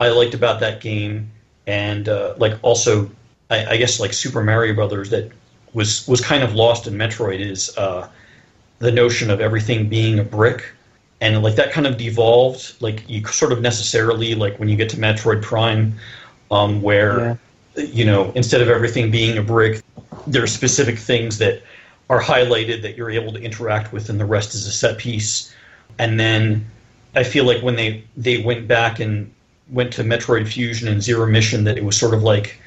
I 0.00 0.08
liked 0.08 0.34
about 0.34 0.60
that 0.60 0.80
game, 0.80 1.30
and 1.66 2.08
uh, 2.08 2.34
like 2.36 2.58
also, 2.62 3.10
I, 3.50 3.66
I, 3.66 3.76
guess 3.76 4.00
like 4.00 4.12
Super 4.12 4.42
Mario 4.42 4.74
Brothers 4.74 5.10
that 5.10 5.30
was 5.72 6.06
was 6.06 6.20
kind 6.20 6.42
of 6.42 6.54
lost 6.54 6.86
in 6.86 6.94
Metroid 6.94 7.40
is 7.40 7.76
uh, 7.78 8.08
the 8.78 8.92
notion 8.92 9.30
of 9.30 9.40
everything 9.40 9.88
being 9.88 10.18
a 10.18 10.24
brick, 10.24 10.72
and 11.24 11.42
like 11.42 11.54
that 11.54 11.72
kind 11.72 11.86
of 11.86 11.96
devolved. 11.96 12.74
Like 12.80 13.08
you 13.08 13.26
sort 13.26 13.52
of 13.52 13.62
necessarily 13.62 14.34
like 14.34 14.58
when 14.58 14.68
you 14.68 14.76
get 14.76 14.90
to 14.90 14.98
Metroid 14.98 15.42
Prime, 15.42 15.94
um, 16.50 16.82
where 16.82 17.38
yeah. 17.74 17.84
you 17.84 18.04
know 18.04 18.30
instead 18.34 18.60
of 18.60 18.68
everything 18.68 19.10
being 19.10 19.38
a 19.38 19.42
brick, 19.42 19.82
there 20.26 20.42
are 20.42 20.46
specific 20.46 20.98
things 20.98 21.38
that 21.38 21.62
are 22.10 22.20
highlighted 22.20 22.82
that 22.82 22.96
you're 22.96 23.10
able 23.10 23.32
to 23.32 23.40
interact 23.40 23.92
with, 23.92 24.10
and 24.10 24.20
the 24.20 24.26
rest 24.26 24.54
is 24.54 24.66
a 24.66 24.72
set 24.72 24.98
piece. 24.98 25.54
And 25.98 26.20
then 26.20 26.66
I 27.14 27.24
feel 27.24 27.44
like 27.44 27.62
when 27.62 27.76
they 27.76 28.04
they 28.16 28.42
went 28.42 28.68
back 28.68 29.00
and 29.00 29.32
went 29.70 29.94
to 29.94 30.02
Metroid 30.02 30.46
Fusion 30.46 30.88
and 30.88 31.02
Zero 31.02 31.26
Mission, 31.26 31.64
that 31.64 31.78
it 31.78 31.84
was 31.84 31.96
sort 31.96 32.12
of 32.12 32.22
like 32.22 32.60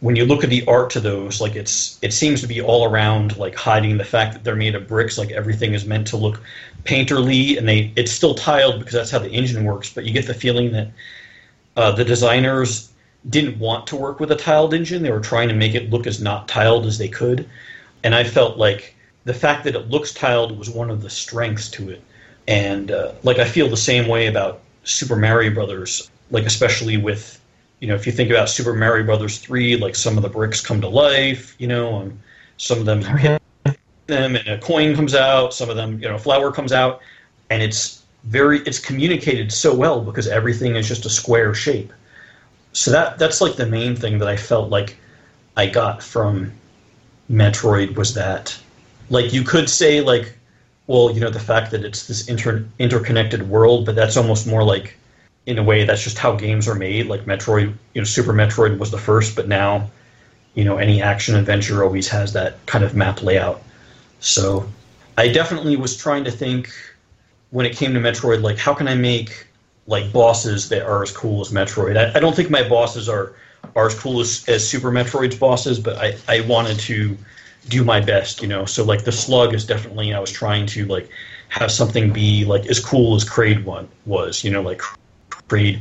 when 0.00 0.16
you 0.16 0.24
look 0.24 0.44
at 0.44 0.50
the 0.50 0.64
art 0.66 0.90
to 0.90 1.00
those, 1.00 1.40
like 1.40 1.56
it's 1.56 1.98
it 2.02 2.12
seems 2.12 2.40
to 2.40 2.46
be 2.46 2.60
all 2.60 2.84
around 2.90 3.36
like 3.36 3.54
hiding 3.54 3.98
the 3.98 4.04
fact 4.04 4.34
that 4.34 4.44
they're 4.44 4.56
made 4.56 4.74
of 4.74 4.86
bricks. 4.86 5.18
Like 5.18 5.30
everything 5.30 5.74
is 5.74 5.84
meant 5.84 6.06
to 6.08 6.16
look 6.16 6.40
painterly, 6.84 7.58
and 7.58 7.68
they 7.68 7.92
it's 7.96 8.12
still 8.12 8.34
tiled 8.34 8.78
because 8.78 8.94
that's 8.94 9.10
how 9.10 9.18
the 9.18 9.30
engine 9.30 9.64
works. 9.64 9.92
But 9.92 10.04
you 10.04 10.12
get 10.12 10.26
the 10.26 10.34
feeling 10.34 10.72
that 10.72 10.88
uh, 11.76 11.90
the 11.92 12.04
designers 12.04 12.90
didn't 13.28 13.58
want 13.58 13.86
to 13.88 13.96
work 13.96 14.20
with 14.20 14.30
a 14.30 14.36
tiled 14.36 14.72
engine. 14.72 15.02
They 15.02 15.10
were 15.10 15.20
trying 15.20 15.48
to 15.48 15.54
make 15.54 15.74
it 15.74 15.90
look 15.90 16.06
as 16.06 16.20
not 16.20 16.48
tiled 16.48 16.86
as 16.86 16.98
they 16.98 17.08
could 17.08 17.48
and 18.04 18.14
I 18.14 18.24
felt 18.24 18.58
like 18.58 18.94
the 19.24 19.34
fact 19.34 19.64
that 19.64 19.74
it 19.74 19.88
looks 19.88 20.12
tiled 20.12 20.58
was 20.58 20.70
one 20.70 20.90
of 20.90 21.02
the 21.02 21.10
strengths 21.10 21.68
to 21.72 21.90
it. 21.90 22.02
And 22.46 22.90
uh, 22.90 23.12
like 23.22 23.38
I 23.38 23.44
feel 23.44 23.68
the 23.68 23.76
same 23.76 24.08
way 24.08 24.26
about 24.26 24.60
Super 24.84 25.16
Mario 25.16 25.52
Brothers, 25.52 26.10
like 26.30 26.44
especially 26.44 26.96
with 26.96 27.40
you 27.80 27.88
know 27.88 27.94
if 27.94 28.06
you 28.06 28.12
think 28.12 28.30
about 28.30 28.48
Super 28.48 28.74
Mario 28.74 29.04
Brothers 29.04 29.38
three, 29.38 29.76
like 29.76 29.94
some 29.94 30.16
of 30.16 30.22
the 30.22 30.28
bricks 30.28 30.60
come 30.60 30.80
to 30.80 30.88
life, 30.88 31.54
you 31.58 31.66
know, 31.66 32.00
and 32.00 32.18
some 32.56 32.78
of 32.78 32.86
them 32.86 33.02
hit 33.18 33.40
them 34.06 34.36
and 34.36 34.48
a 34.48 34.58
coin 34.58 34.94
comes 34.94 35.14
out, 35.14 35.54
some 35.54 35.70
of 35.70 35.76
them 35.76 36.00
you 36.00 36.08
know 36.08 36.16
a 36.16 36.18
flower 36.18 36.50
comes 36.50 36.72
out, 36.72 37.00
and 37.50 37.62
it's 37.62 38.02
very 38.24 38.60
it's 38.60 38.78
communicated 38.78 39.52
so 39.52 39.74
well 39.74 40.00
because 40.00 40.26
everything 40.26 40.76
is 40.76 40.88
just 40.88 41.06
a 41.06 41.10
square 41.10 41.54
shape. 41.54 41.92
So 42.72 42.90
that 42.90 43.18
that's 43.18 43.40
like 43.40 43.56
the 43.56 43.66
main 43.66 43.96
thing 43.96 44.18
that 44.18 44.28
I 44.28 44.36
felt 44.36 44.70
like 44.70 44.96
I 45.56 45.66
got 45.66 46.02
from 46.02 46.52
Metroid 47.30 47.96
was 47.96 48.14
that. 48.14 48.58
Like 49.10 49.32
you 49.32 49.42
could 49.42 49.68
say 49.68 50.00
like, 50.00 50.34
well, 50.86 51.10
you 51.10 51.20
know, 51.20 51.30
the 51.30 51.40
fact 51.40 51.70
that 51.70 51.84
it's 51.84 52.06
this 52.06 52.28
inter- 52.28 52.66
interconnected 52.78 53.48
world, 53.48 53.86
but 53.86 53.94
that's 53.94 54.16
almost 54.16 54.46
more 54.46 54.64
like, 54.64 54.96
in 55.48 55.58
a 55.58 55.62
way, 55.62 55.84
that's 55.84 56.04
just 56.04 56.18
how 56.18 56.36
games 56.36 56.68
are 56.68 56.74
made. 56.74 57.06
Like 57.06 57.24
Metroid, 57.24 57.72
you 57.94 58.00
know, 58.00 58.04
Super 58.04 58.34
Metroid 58.34 58.78
was 58.78 58.90
the 58.90 58.98
first, 58.98 59.34
but 59.34 59.48
now, 59.48 59.90
you 60.54 60.62
know, 60.62 60.76
any 60.76 61.00
action 61.00 61.34
adventure 61.34 61.82
always 61.82 62.06
has 62.08 62.34
that 62.34 62.64
kind 62.66 62.84
of 62.84 62.94
map 62.94 63.22
layout. 63.22 63.62
So, 64.20 64.68
I 65.16 65.28
definitely 65.28 65.76
was 65.76 65.96
trying 65.96 66.24
to 66.24 66.30
think 66.30 66.70
when 67.50 67.64
it 67.64 67.74
came 67.74 67.94
to 67.94 68.00
Metroid, 68.00 68.42
like 68.42 68.58
how 68.58 68.74
can 68.74 68.86
I 68.88 68.94
make 68.94 69.46
like 69.86 70.12
bosses 70.12 70.68
that 70.68 70.82
are 70.82 71.02
as 71.02 71.10
cool 71.10 71.40
as 71.40 71.50
Metroid? 71.50 71.96
I, 71.96 72.14
I 72.14 72.20
don't 72.20 72.36
think 72.36 72.50
my 72.50 72.68
bosses 72.68 73.08
are 73.08 73.34
are 73.74 73.86
as 73.86 73.98
cool 73.98 74.20
as, 74.20 74.44
as 74.48 74.68
Super 74.68 74.90
Metroid's 74.90 75.36
bosses, 75.36 75.80
but 75.80 75.96
I, 75.96 76.14
I 76.28 76.42
wanted 76.42 76.78
to 76.80 77.16
do 77.68 77.84
my 77.84 78.00
best, 78.00 78.42
you 78.42 78.48
know. 78.48 78.66
So 78.66 78.84
like 78.84 79.04
the 79.04 79.12
slug 79.12 79.54
is 79.54 79.64
definitely 79.64 80.12
I 80.12 80.20
was 80.20 80.30
trying 80.30 80.66
to 80.66 80.84
like 80.84 81.08
have 81.48 81.72
something 81.72 82.12
be 82.12 82.44
like 82.44 82.66
as 82.66 82.78
cool 82.78 83.16
as 83.16 83.24
Kraid 83.24 83.64
one 83.64 83.88
was, 84.04 84.44
you 84.44 84.50
know, 84.50 84.60
like 84.60 84.82
Kraid. 85.48 85.80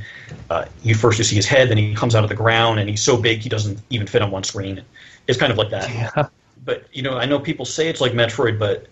Uh, 0.50 0.66
you 0.84 0.96
first 0.96 1.18
you 1.18 1.24
see 1.24 1.36
his 1.36 1.46
head, 1.46 1.70
then 1.70 1.78
he 1.78 1.94
comes 1.94 2.16
out 2.16 2.24
of 2.24 2.30
the 2.30 2.36
ground, 2.36 2.80
and 2.80 2.90
he's 2.90 3.04
so 3.04 3.18
big 3.18 3.40
he 3.40 3.50
doesn't 3.50 3.80
even 3.90 4.08
fit 4.08 4.22
on 4.22 4.32
one 4.32 4.44
screen. 4.44 4.82
It's 5.28 5.38
kind 5.38 5.52
of 5.52 5.58
like 5.58 5.70
that. 5.70 5.90
Yeah. 5.90 6.28
But 6.64 6.88
you 6.92 7.02
know, 7.02 7.18
I 7.18 7.26
know 7.26 7.40
people 7.40 7.66
say 7.66 7.88
it's 7.88 8.02
like 8.02 8.14
Metroid, 8.14 8.60
but 8.60 8.88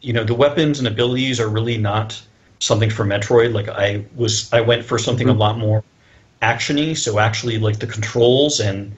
you 0.00 0.12
know, 0.12 0.24
the 0.24 0.34
weapons 0.34 0.78
and 0.78 0.88
abilities 0.88 1.40
are 1.40 1.48
really 1.48 1.78
not 1.78 2.20
something 2.58 2.90
for 2.90 3.04
Metroid. 3.04 3.52
Like 3.52 3.68
I 3.68 4.04
was, 4.14 4.52
I 4.52 4.60
went 4.60 4.84
for 4.84 4.98
something 4.98 5.26
mm-hmm. 5.26 5.36
a 5.36 5.40
lot 5.40 5.58
more 5.58 5.82
actiony. 6.42 6.96
So 6.96 7.18
actually, 7.18 7.58
like 7.58 7.78
the 7.78 7.86
controls 7.86 8.60
and 8.60 8.94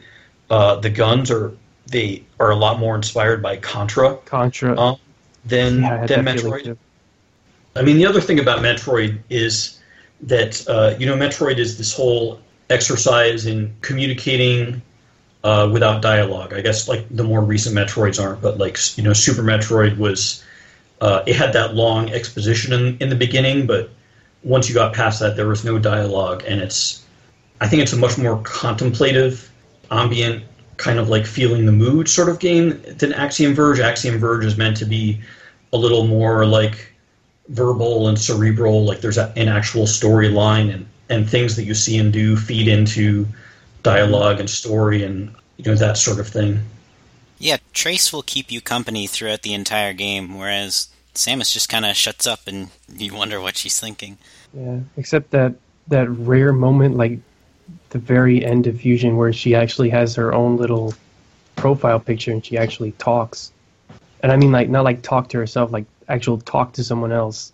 uh, 0.51 0.77
the 0.77 0.91
guns 0.91 1.31
are 1.31 1.53
they 1.87 2.25
are 2.41 2.51
a 2.51 2.57
lot 2.57 2.79
more 2.79 2.97
inspired 2.97 3.43
by 3.43 3.57
Contra. 3.57 4.17
Contra. 4.25 4.79
Um, 4.79 4.97
than 5.45 5.83
yeah, 5.83 6.07
than 6.07 6.25
Metroid. 6.25 6.77
I 7.77 7.83
mean, 7.83 7.97
the 7.97 8.07
other 8.07 8.21
thing 8.21 8.41
about 8.41 8.61
Metroid 8.61 9.19
is 9.29 9.81
that 10.23 10.67
uh, 10.69 10.95
you 10.99 11.07
know 11.07 11.17
Metroid 11.17 11.59
is 11.59 11.79
this 11.79 11.95
whole 11.95 12.41
exercise 12.71 13.47
in 13.47 13.75
communicating 13.81 14.83
uh, 15.45 15.69
without 15.73 16.03
dialogue. 16.03 16.53
I 16.53 16.61
guess 16.61 16.89
like 16.89 17.07
the 17.11 17.25
more 17.25 17.41
recent 17.41 17.77
Metroids 17.77 18.23
aren't, 18.23 18.43
but 18.43 18.59
like 18.59 18.79
you 18.97 19.05
know 19.05 19.13
Super 19.13 19.43
Metroid 19.43 19.97
was 19.99 20.45
uh, 21.01 21.23
it 21.27 21.37
had 21.37 21.53
that 21.53 21.75
long 21.75 22.11
exposition 22.11 22.73
in, 22.73 22.99
in 22.99 23.09
the 23.09 23.17
beginning, 23.17 23.67
but 23.67 23.91
once 24.43 24.69
you 24.69 24.75
got 24.75 24.95
past 24.95 25.21
that, 25.21 25.37
there 25.37 25.49
was 25.49 25.65
no 25.65 25.79
dialogue, 25.79 26.43
and 26.47 26.61
it's 26.61 27.05
I 27.61 27.69
think 27.69 27.83
it's 27.83 27.93
a 27.93 27.97
much 27.97 28.19
more 28.19 28.41
contemplative, 28.45 29.51
ambient, 29.91 30.45
kind 30.77 30.99
of 30.99 31.09
like 31.09 31.27
feeling 31.27 31.67
the 31.67 31.73
mood 31.73 32.09
sort 32.09 32.29
of 32.29 32.39
game 32.39 32.83
than 32.99 33.13
Axiom 33.13 33.55
Verge. 33.55 33.81
Axiom 33.81 34.19
Verge 34.19 34.45
is 34.45 34.57
meant 34.57 34.77
to 34.79 34.85
be 34.85 35.21
a 35.73 35.77
little 35.77 36.07
more 36.07 36.47
like 36.47 36.93
verbal 37.49 38.09
and 38.09 38.19
cerebral, 38.19 38.85
like 38.85 39.01
there's 39.01 39.19
an 39.19 39.49
actual 39.49 39.85
storyline 39.85 40.73
and, 40.73 40.87
and 41.09 41.29
things 41.29 41.57
that 41.57 41.65
you 41.65 41.75
see 41.75 41.99
and 41.99 42.13
do 42.13 42.37
feed 42.37 42.69
into 42.69 43.27
dialogue 43.83 44.41
and 44.41 44.51
story 44.51 45.05
and 45.05 45.33
you 45.57 45.65
know 45.65 45.75
that 45.75 45.97
sort 45.97 46.19
of 46.19 46.29
thing. 46.29 46.61
Yeah, 47.39 47.59
Trace 47.73 48.13
will 48.13 48.23
keep 48.23 48.51
you 48.51 48.61
company 48.61 49.07
throughout 49.07 49.43
the 49.43 49.55
entire 49.55 49.93
game, 49.93 50.39
whereas 50.39 50.89
Samus 51.15 51.53
just 51.53 51.69
kind 51.69 51.85
of 51.85 51.95
shuts 51.97 52.27
up 52.27 52.41
and 52.47 52.71
you 52.89 53.15
wonder 53.15 53.41
what 53.41 53.57
she's 53.57 53.79
thinking. 53.79 54.19
Yeah, 54.55 54.81
except 54.97 55.31
that 55.31 55.55
that 55.89 56.09
rare 56.09 56.53
moment, 56.53 56.97
like 56.97 57.19
the 57.91 57.99
very 57.99 58.45
end 58.45 58.67
of 58.67 58.81
Fusion 58.81 59.17
where 59.17 59.33
she 59.33 59.55
actually 59.55 59.91
has 59.91 60.15
her 60.17 60.35
own 60.35 60.57
little 60.57 60.95
profile 61.55 62.01
picture 62.01 62.33
and 62.33 62.45
she 62.45 62.59
actually 62.59 62.93
talks. 62.93 63.53
And 64.23 64.33
I 64.33 64.37
mean 64.37 64.53
like 64.53 64.69
not 64.69 64.85
like 64.85 65.03
talk 65.03 65.29
to 65.31 65.39
herself, 65.39 65.71
like 65.73 65.85
actual 66.09 66.39
talk 66.39 66.73
to 66.75 66.85
someone 66.85 67.13
else. 67.13 67.53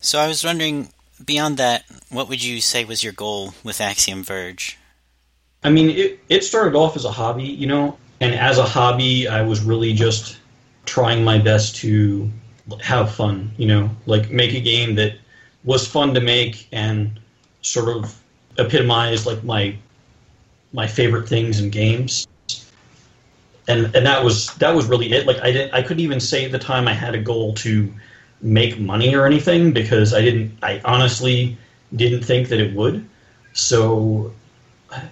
So 0.00 0.18
I 0.18 0.28
was 0.28 0.44
wondering, 0.44 0.88
beyond 1.24 1.56
that, 1.58 1.84
what 2.10 2.28
would 2.28 2.42
you 2.42 2.60
say 2.60 2.84
was 2.84 3.04
your 3.04 3.12
goal 3.12 3.54
with 3.62 3.80
Axiom 3.80 4.22
Verge? 4.22 4.78
I 5.62 5.70
mean, 5.70 5.90
it, 5.90 6.20
it 6.28 6.44
started 6.44 6.74
off 6.74 6.96
as 6.96 7.04
a 7.04 7.10
hobby, 7.10 7.44
you 7.44 7.66
know, 7.66 7.98
and 8.20 8.34
as 8.34 8.58
a 8.58 8.64
hobby, 8.64 9.28
I 9.28 9.42
was 9.42 9.62
really 9.62 9.92
just 9.92 10.38
trying 10.86 11.22
my 11.22 11.38
best 11.38 11.76
to 11.76 12.30
have 12.82 13.12
fun, 13.14 13.50
you 13.56 13.66
know, 13.66 13.90
like 14.06 14.30
make 14.30 14.54
a 14.54 14.60
game 14.60 14.94
that 14.94 15.14
was 15.64 15.86
fun 15.86 16.14
to 16.14 16.20
make 16.20 16.66
and 16.72 17.20
sort 17.62 17.94
of 17.96 18.16
epitomized 18.58 19.26
like 19.26 19.42
my 19.44 19.76
my 20.72 20.86
favorite 20.86 21.28
things 21.28 21.60
in 21.60 21.68
games. 21.70 22.26
And 23.70 23.94
and 23.96 24.06
that 24.06 24.24
was 24.24 24.54
that 24.56 24.74
was 24.74 24.86
really 24.86 25.12
it. 25.12 25.26
Like 25.26 25.40
I 25.42 25.52
didn't 25.52 25.72
I 25.72 25.82
couldn't 25.82 26.02
even 26.02 26.20
say 26.20 26.44
at 26.44 26.52
the 26.52 26.58
time 26.58 26.88
I 26.88 26.92
had 26.92 27.14
a 27.14 27.20
goal 27.20 27.54
to 27.54 27.92
make 28.42 28.78
money 28.78 29.14
or 29.14 29.26
anything 29.26 29.72
because 29.72 30.12
I 30.12 30.20
didn't 30.20 30.58
I 30.62 30.80
honestly 30.84 31.56
didn't 31.94 32.22
think 32.22 32.48
that 32.48 32.60
it 32.60 32.74
would. 32.74 33.08
So 33.52 34.32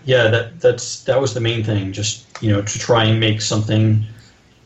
yeah, 0.04 0.28
that 0.28 0.60
that's 0.60 1.04
that 1.04 1.20
was 1.20 1.34
the 1.34 1.40
main 1.40 1.62
thing. 1.64 1.92
Just 1.92 2.26
you 2.42 2.50
know 2.52 2.62
to 2.62 2.78
try 2.78 3.04
and 3.04 3.20
make 3.20 3.40
something 3.40 4.04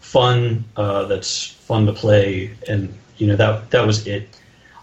fun 0.01 0.65
uh, 0.77 1.05
that's 1.05 1.47
fun 1.47 1.87
to 1.87 1.93
play, 1.93 2.55
and 2.69 2.93
you 3.19 3.27
know 3.27 3.37
that 3.37 3.71
that 3.71 3.87
was 3.87 4.07
it. 4.07 4.29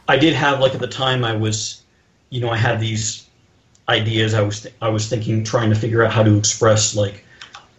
I 0.07 0.17
did 0.17 0.33
have 0.33 0.59
like 0.59 0.73
at 0.73 0.79
the 0.79 0.87
time 0.87 1.23
I 1.23 1.35
was, 1.35 1.83
you 2.29 2.41
know, 2.41 2.49
I 2.49 2.57
had 2.57 2.79
these 2.79 3.27
ideas. 3.87 4.33
I 4.33 4.41
was 4.41 4.61
th- 4.61 4.75
I 4.81 4.89
was 4.89 5.07
thinking, 5.07 5.43
trying 5.43 5.69
to 5.69 5.75
figure 5.75 6.03
out 6.03 6.11
how 6.11 6.23
to 6.23 6.37
express 6.37 6.95
like 6.95 7.25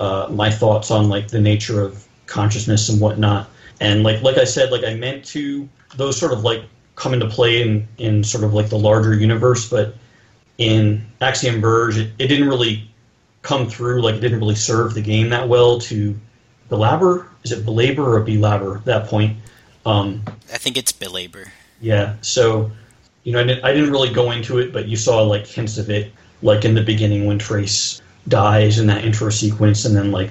uh, 0.01 0.29
my 0.31 0.51
thoughts 0.51 0.91
on 0.91 1.09
like 1.09 1.29
the 1.29 1.41
nature 1.41 1.83
of 1.83 2.07
consciousness 2.27 2.89
and 2.89 3.01
whatnot. 3.01 3.49
And 3.81 4.03
like 4.03 4.23
like 4.23 4.39
I 4.39 4.45
said, 4.45 4.73
like 4.73 4.85
I 4.85 4.95
meant 4.95 5.25
to 5.27 5.69
those 5.97 6.19
sort 6.19 6.33
of 6.33 6.43
like 6.43 6.65
come 6.97 7.15
into 7.15 7.29
play 7.29 7.63
in 7.63 7.87
in 7.99 8.25
sort 8.25 8.43
of 8.43 8.55
like 8.55 8.71
the 8.71 8.79
larger 8.79 9.15
universe, 9.15 9.69
but 9.69 9.95
in 10.59 11.07
Axiom 11.21 11.61
Verge, 11.61 11.99
it, 11.99 12.11
it 12.19 12.27
didn't 12.27 12.49
really 12.49 12.91
come 13.43 13.69
through. 13.69 14.03
Like 14.03 14.17
it 14.17 14.21
didn't 14.21 14.39
really 14.41 14.55
serve 14.55 14.95
the 14.95 15.03
game 15.03 15.29
that 15.31 15.49
well 15.49 15.79
to 15.81 16.19
belabor. 16.69 17.29
Is 17.45 17.53
it 17.53 17.65
belabor 17.65 18.17
or 18.17 18.21
belabor 18.21 18.79
at 18.79 18.85
that 18.87 19.07
point? 19.07 19.37
Um, 19.87 20.23
I 20.53 20.59
think 20.59 20.77
it's 20.77 20.93
belabor. 20.93 21.53
yeah. 21.81 22.17
So, 22.21 22.71
you 23.25 23.33
know, 23.33 23.41
I 23.41 23.45
didn't, 23.45 23.65
I 23.65 23.73
didn't 23.73 23.91
really 23.91 24.13
go 24.13 24.31
into 24.31 24.59
it, 24.59 24.73
but 24.73 24.87
you 24.87 24.97
saw 24.97 25.23
like 25.23 25.47
hints 25.47 25.79
of 25.79 25.89
it, 25.89 26.13
like 26.43 26.67
in 26.67 26.75
the 26.75 26.83
beginning 26.83 27.25
when 27.25 27.39
Trace 27.39 28.03
dies 28.29 28.79
in 28.79 28.87
that 28.87 29.05
intro 29.05 29.31
sequence, 29.31 29.85
and 29.85 29.97
then 29.97 30.13
like, 30.13 30.31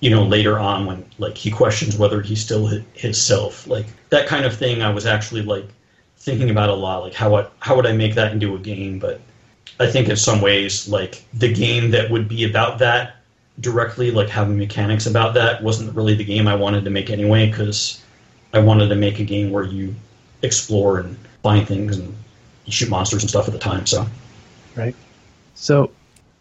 you 0.00 0.10
know, 0.10 0.22
later 0.22 0.58
on 0.58 0.86
when 0.86 1.04
like 1.18 1.36
he 1.36 1.50
questions 1.50 1.98
whether 1.98 2.22
he's 2.22 2.40
still 2.40 2.66
hi- 2.66 2.84
his 2.94 3.20
self, 3.20 3.66
like 3.66 3.86
that 4.10 4.26
kind 4.26 4.44
of 4.44 4.56
thing. 4.56 4.82
I 4.82 4.92
was 4.92 5.06
actually 5.06 5.42
like 5.42 5.66
thinking 6.16 6.50
about 6.50 6.68
a 6.68 6.74
lot, 6.74 7.02
like 7.02 7.14
how 7.14 7.34
I, 7.36 7.46
how 7.60 7.76
would 7.76 7.86
I 7.86 7.92
make 7.92 8.14
that 8.14 8.32
into 8.32 8.54
a 8.54 8.58
game? 8.58 8.98
But 8.98 9.20
I 9.78 9.86
think 9.86 10.08
in 10.08 10.16
some 10.16 10.40
ways, 10.40 10.88
like 10.88 11.24
the 11.34 11.52
game 11.52 11.90
that 11.90 12.10
would 12.10 12.28
be 12.28 12.44
about 12.44 12.78
that 12.78 13.16
directly, 13.60 14.10
like 14.10 14.28
having 14.28 14.58
mechanics 14.58 15.06
about 15.06 15.34
that, 15.34 15.62
wasn't 15.62 15.94
really 15.94 16.14
the 16.14 16.24
game 16.24 16.48
I 16.48 16.54
wanted 16.54 16.84
to 16.84 16.90
make 16.90 17.10
anyway, 17.10 17.50
because 17.50 18.02
I 18.52 18.58
wanted 18.60 18.88
to 18.88 18.96
make 18.96 19.18
a 19.18 19.24
game 19.24 19.50
where 19.50 19.64
you 19.64 19.94
explore 20.42 21.00
and 21.00 21.16
find 21.42 21.66
things 21.66 21.98
and 21.98 22.14
you 22.64 22.72
shoot 22.72 22.88
monsters 22.88 23.22
and 23.22 23.30
stuff 23.30 23.46
at 23.46 23.52
the 23.52 23.58
time. 23.58 23.86
So 23.86 24.06
right? 24.76 24.94
So, 25.54 25.90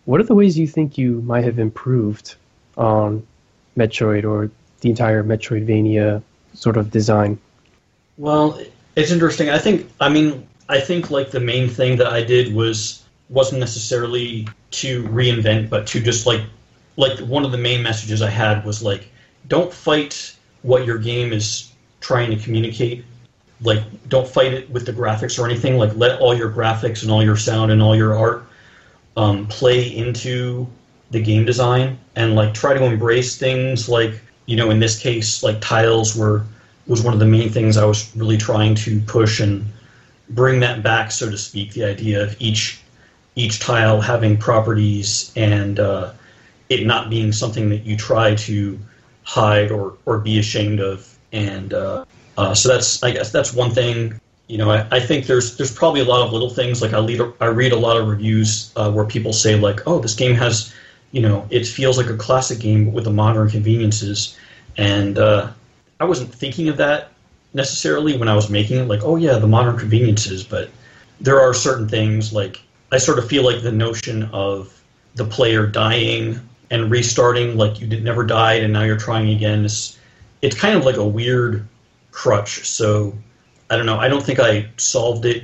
what 0.10 0.20
are 0.20 0.24
the 0.24 0.34
ways 0.34 0.58
you 0.58 0.66
think 0.66 0.98
you 0.98 1.22
might 1.22 1.44
have 1.44 1.60
improved 1.60 2.34
on 2.76 3.28
Metroid 3.78 4.26
or 4.26 4.50
the 4.82 4.90
entire 4.90 5.24
Metroidvania 5.24 6.24
sort 6.56 6.78
of 6.78 6.90
design? 6.90 7.38
Well, 8.18 8.60
it's 8.96 9.12
interesting. 9.12 9.52
I 9.52 9.60
think. 9.60 9.88
I 10.02 10.10
mean, 10.10 10.48
I 10.68 10.80
think 10.80 11.12
like 11.12 11.30
the 11.30 11.40
main 11.40 11.70
thing 11.70 11.98
that 11.98 12.08
I 12.08 12.24
did 12.24 12.56
was 12.56 13.04
wasn't 13.30 13.60
necessarily 13.60 14.48
to 14.82 15.04
reinvent, 15.04 15.70
but 15.70 15.86
to 15.90 16.00
just 16.00 16.26
like 16.26 16.42
like 16.98 17.20
one 17.20 17.46
of 17.46 17.52
the 17.52 17.60
main 17.60 17.84
messages 17.84 18.24
I 18.24 18.32
had 18.32 18.66
was 18.66 18.82
like, 18.82 19.12
don't 19.48 19.72
fight 19.72 20.36
what 20.64 20.88
your 20.88 20.98
game 20.98 21.32
is 21.34 21.72
trying 22.02 22.32
to 22.32 22.44
communicate. 22.44 23.06
Like, 23.62 23.84
don't 24.10 24.28
fight 24.28 24.54
it 24.54 24.72
with 24.72 24.88
the 24.88 24.94
graphics 24.94 25.38
or 25.38 25.46
anything. 25.46 25.78
Like, 25.78 25.96
let 25.96 26.20
all 26.20 26.36
your 26.36 26.50
graphics 26.50 27.04
and 27.04 27.12
all 27.12 27.24
your 27.24 27.38
sound 27.38 27.72
and 27.72 27.80
all 27.80 27.96
your 27.96 28.18
art 28.18 28.49
um, 29.20 29.48
play 29.48 29.80
into 29.96 30.66
the 31.12 31.22
game 31.22 31.44
design 31.46 31.98
and 32.16 32.36
like 32.36 32.54
try 32.54 32.74
to 32.74 32.84
embrace 32.86 33.38
things 33.38 33.90
like 33.90 34.14
you 34.46 34.56
know 34.56 34.70
in 34.70 34.80
this 34.80 34.98
case 34.98 35.44
like 35.44 35.60
tiles 35.60 36.16
were 36.16 36.46
was 36.88 37.04
one 37.04 37.14
of 37.14 37.20
the 37.20 37.26
main 37.26 37.50
things 37.50 37.78
I 37.78 37.86
was 37.86 38.16
really 38.16 38.38
trying 38.38 38.76
to 38.76 39.00
push 39.02 39.40
and 39.40 39.66
bring 40.30 40.60
that 40.62 40.84
back 40.84 41.12
so 41.12 41.30
to 41.30 41.38
speak 41.38 41.74
the 41.74 41.84
idea 41.84 42.24
of 42.24 42.36
each 42.40 42.80
each 43.36 43.60
tile 43.60 44.02
having 44.02 44.38
properties 44.38 45.32
and 45.36 45.80
uh, 45.80 46.12
it 46.70 46.86
not 46.86 47.10
being 47.10 47.32
something 47.32 47.70
that 47.70 47.84
you 47.86 47.96
try 47.98 48.36
to 48.36 48.80
hide 49.24 49.72
or, 49.72 49.98
or 50.06 50.20
be 50.20 50.40
ashamed 50.40 50.80
of. 50.80 51.18
And 51.32 51.74
uh, 51.74 52.06
uh, 52.38 52.54
so 52.54 52.70
that's 52.70 53.02
I 53.04 53.12
guess 53.12 53.32
that's 53.32 53.54
one 53.54 53.72
thing 53.72 54.20
you 54.50 54.58
know, 54.58 54.72
I, 54.72 54.86
I 54.90 55.00
think 55.00 55.28
there's 55.28 55.56
there's 55.58 55.72
probably 55.72 56.02
a 56.02 56.06
lot 56.06 56.26
of 56.26 56.34
little 56.34 56.50
things. 56.50 56.82
Like 56.82 56.94
I 56.94 57.00
read 57.00 57.22
I 57.40 57.46
read 57.46 57.72
a 57.72 57.78
lot 57.78 57.98
of 57.98 58.08
reviews 58.08 58.74
uh, 58.76 58.92
where 58.92 59.06
people 59.06 59.32
say 59.32 59.56
like, 59.56 59.82
oh, 59.88 60.00
this 60.00 60.16
game 60.16 60.34
has, 60.34 60.74
you 61.12 61.22
know, 61.22 61.48
it 61.52 61.68
feels 61.68 61.98
like 61.98 62.10
a 62.10 62.18
classic 62.18 62.60
game 62.60 62.86
but 62.86 62.96
with 62.96 63.04
the 63.04 63.12
modern 63.12 63.48
conveniences, 63.50 64.36
and 64.76 65.20
uh, 65.20 65.52
I 66.00 66.06
wasn't 66.06 66.34
thinking 66.34 66.68
of 66.68 66.78
that 66.78 67.12
necessarily 67.54 68.18
when 68.18 68.28
I 68.28 68.36
was 68.36 68.50
making 68.50 68.80
it. 68.80 68.88
Like, 68.88 69.04
oh 69.04 69.18
yeah, 69.18 69.38
the 69.38 69.48
modern 69.48 69.78
conveniences, 69.78 70.44
but 70.44 70.72
there 71.22 71.40
are 71.40 71.54
certain 71.54 71.88
things 71.88 72.34
like 72.34 72.60
I 72.92 72.98
sort 72.98 73.20
of 73.20 73.28
feel 73.28 73.44
like 73.44 73.62
the 73.62 73.72
notion 73.72 74.24
of 74.34 74.82
the 75.14 75.26
player 75.26 75.68
dying 75.68 76.40
and 76.72 76.90
restarting, 76.90 77.56
like 77.56 77.80
you 77.80 77.86
did, 77.86 78.04
never 78.04 78.24
died 78.24 78.64
and 78.64 78.74
now 78.74 78.82
you're 78.82 78.98
trying 78.98 79.30
again, 79.30 79.66
is 79.66 80.00
it's 80.42 80.60
kind 80.60 80.76
of 80.76 80.86
like 80.86 80.98
a 80.98 81.06
weird 81.06 81.68
crutch. 82.12 82.68
So 82.68 83.14
I 83.70 83.78
don't 83.78 83.86
know. 83.86 83.98
I 83.98 84.08
don't 84.08 84.24
think 84.24 84.40
I 84.40 84.68
solved 84.78 85.26
it 85.26 85.44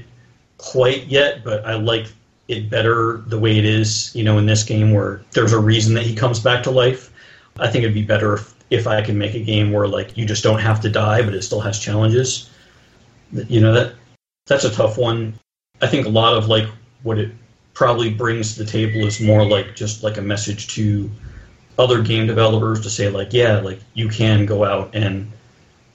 quite 0.57 1.05
yet, 1.05 1.43
but 1.43 1.65
I 1.65 1.75
like 1.75 2.07
it 2.47 2.69
better 2.69 3.23
the 3.27 3.39
way 3.39 3.57
it 3.57 3.65
is. 3.65 4.15
You 4.15 4.23
know, 4.23 4.37
in 4.37 4.45
this 4.45 4.63
game 4.63 4.93
where 4.93 5.21
there's 5.31 5.53
a 5.53 5.59
reason 5.59 5.93
that 5.95 6.05
he 6.05 6.15
comes 6.15 6.39
back 6.39 6.63
to 6.63 6.71
life. 6.71 7.11
I 7.57 7.69
think 7.69 7.83
it'd 7.83 7.93
be 7.93 8.03
better 8.03 8.33
if, 8.33 8.53
if 8.69 8.87
I 8.87 9.01
can 9.01 9.17
make 9.17 9.33
a 9.33 9.43
game 9.43 9.71
where 9.71 9.87
like 9.87 10.17
you 10.17 10.25
just 10.25 10.43
don't 10.43 10.59
have 10.59 10.81
to 10.81 10.89
die, 10.89 11.21
but 11.21 11.33
it 11.33 11.43
still 11.43 11.61
has 11.61 11.79
challenges. 11.79 12.49
You 13.31 13.61
know 13.61 13.73
that 13.73 13.93
that's 14.47 14.63
a 14.63 14.71
tough 14.71 14.97
one. 14.97 15.33
I 15.81 15.87
think 15.87 16.05
a 16.05 16.09
lot 16.09 16.33
of 16.33 16.47
like 16.47 16.67
what 17.03 17.17
it 17.19 17.31
probably 17.73 18.09
brings 18.09 18.55
to 18.55 18.63
the 18.63 18.71
table 18.71 19.05
is 19.05 19.19
more 19.19 19.45
like 19.45 19.75
just 19.75 20.03
like 20.03 20.17
a 20.17 20.21
message 20.21 20.67
to 20.75 21.11
other 21.77 22.01
game 22.01 22.25
developers 22.25 22.79
to 22.81 22.89
say 22.89 23.09
like 23.09 23.33
yeah 23.33 23.59
like 23.59 23.79
you 23.93 24.07
can 24.07 24.45
go 24.45 24.63
out 24.63 24.95
and 24.95 25.29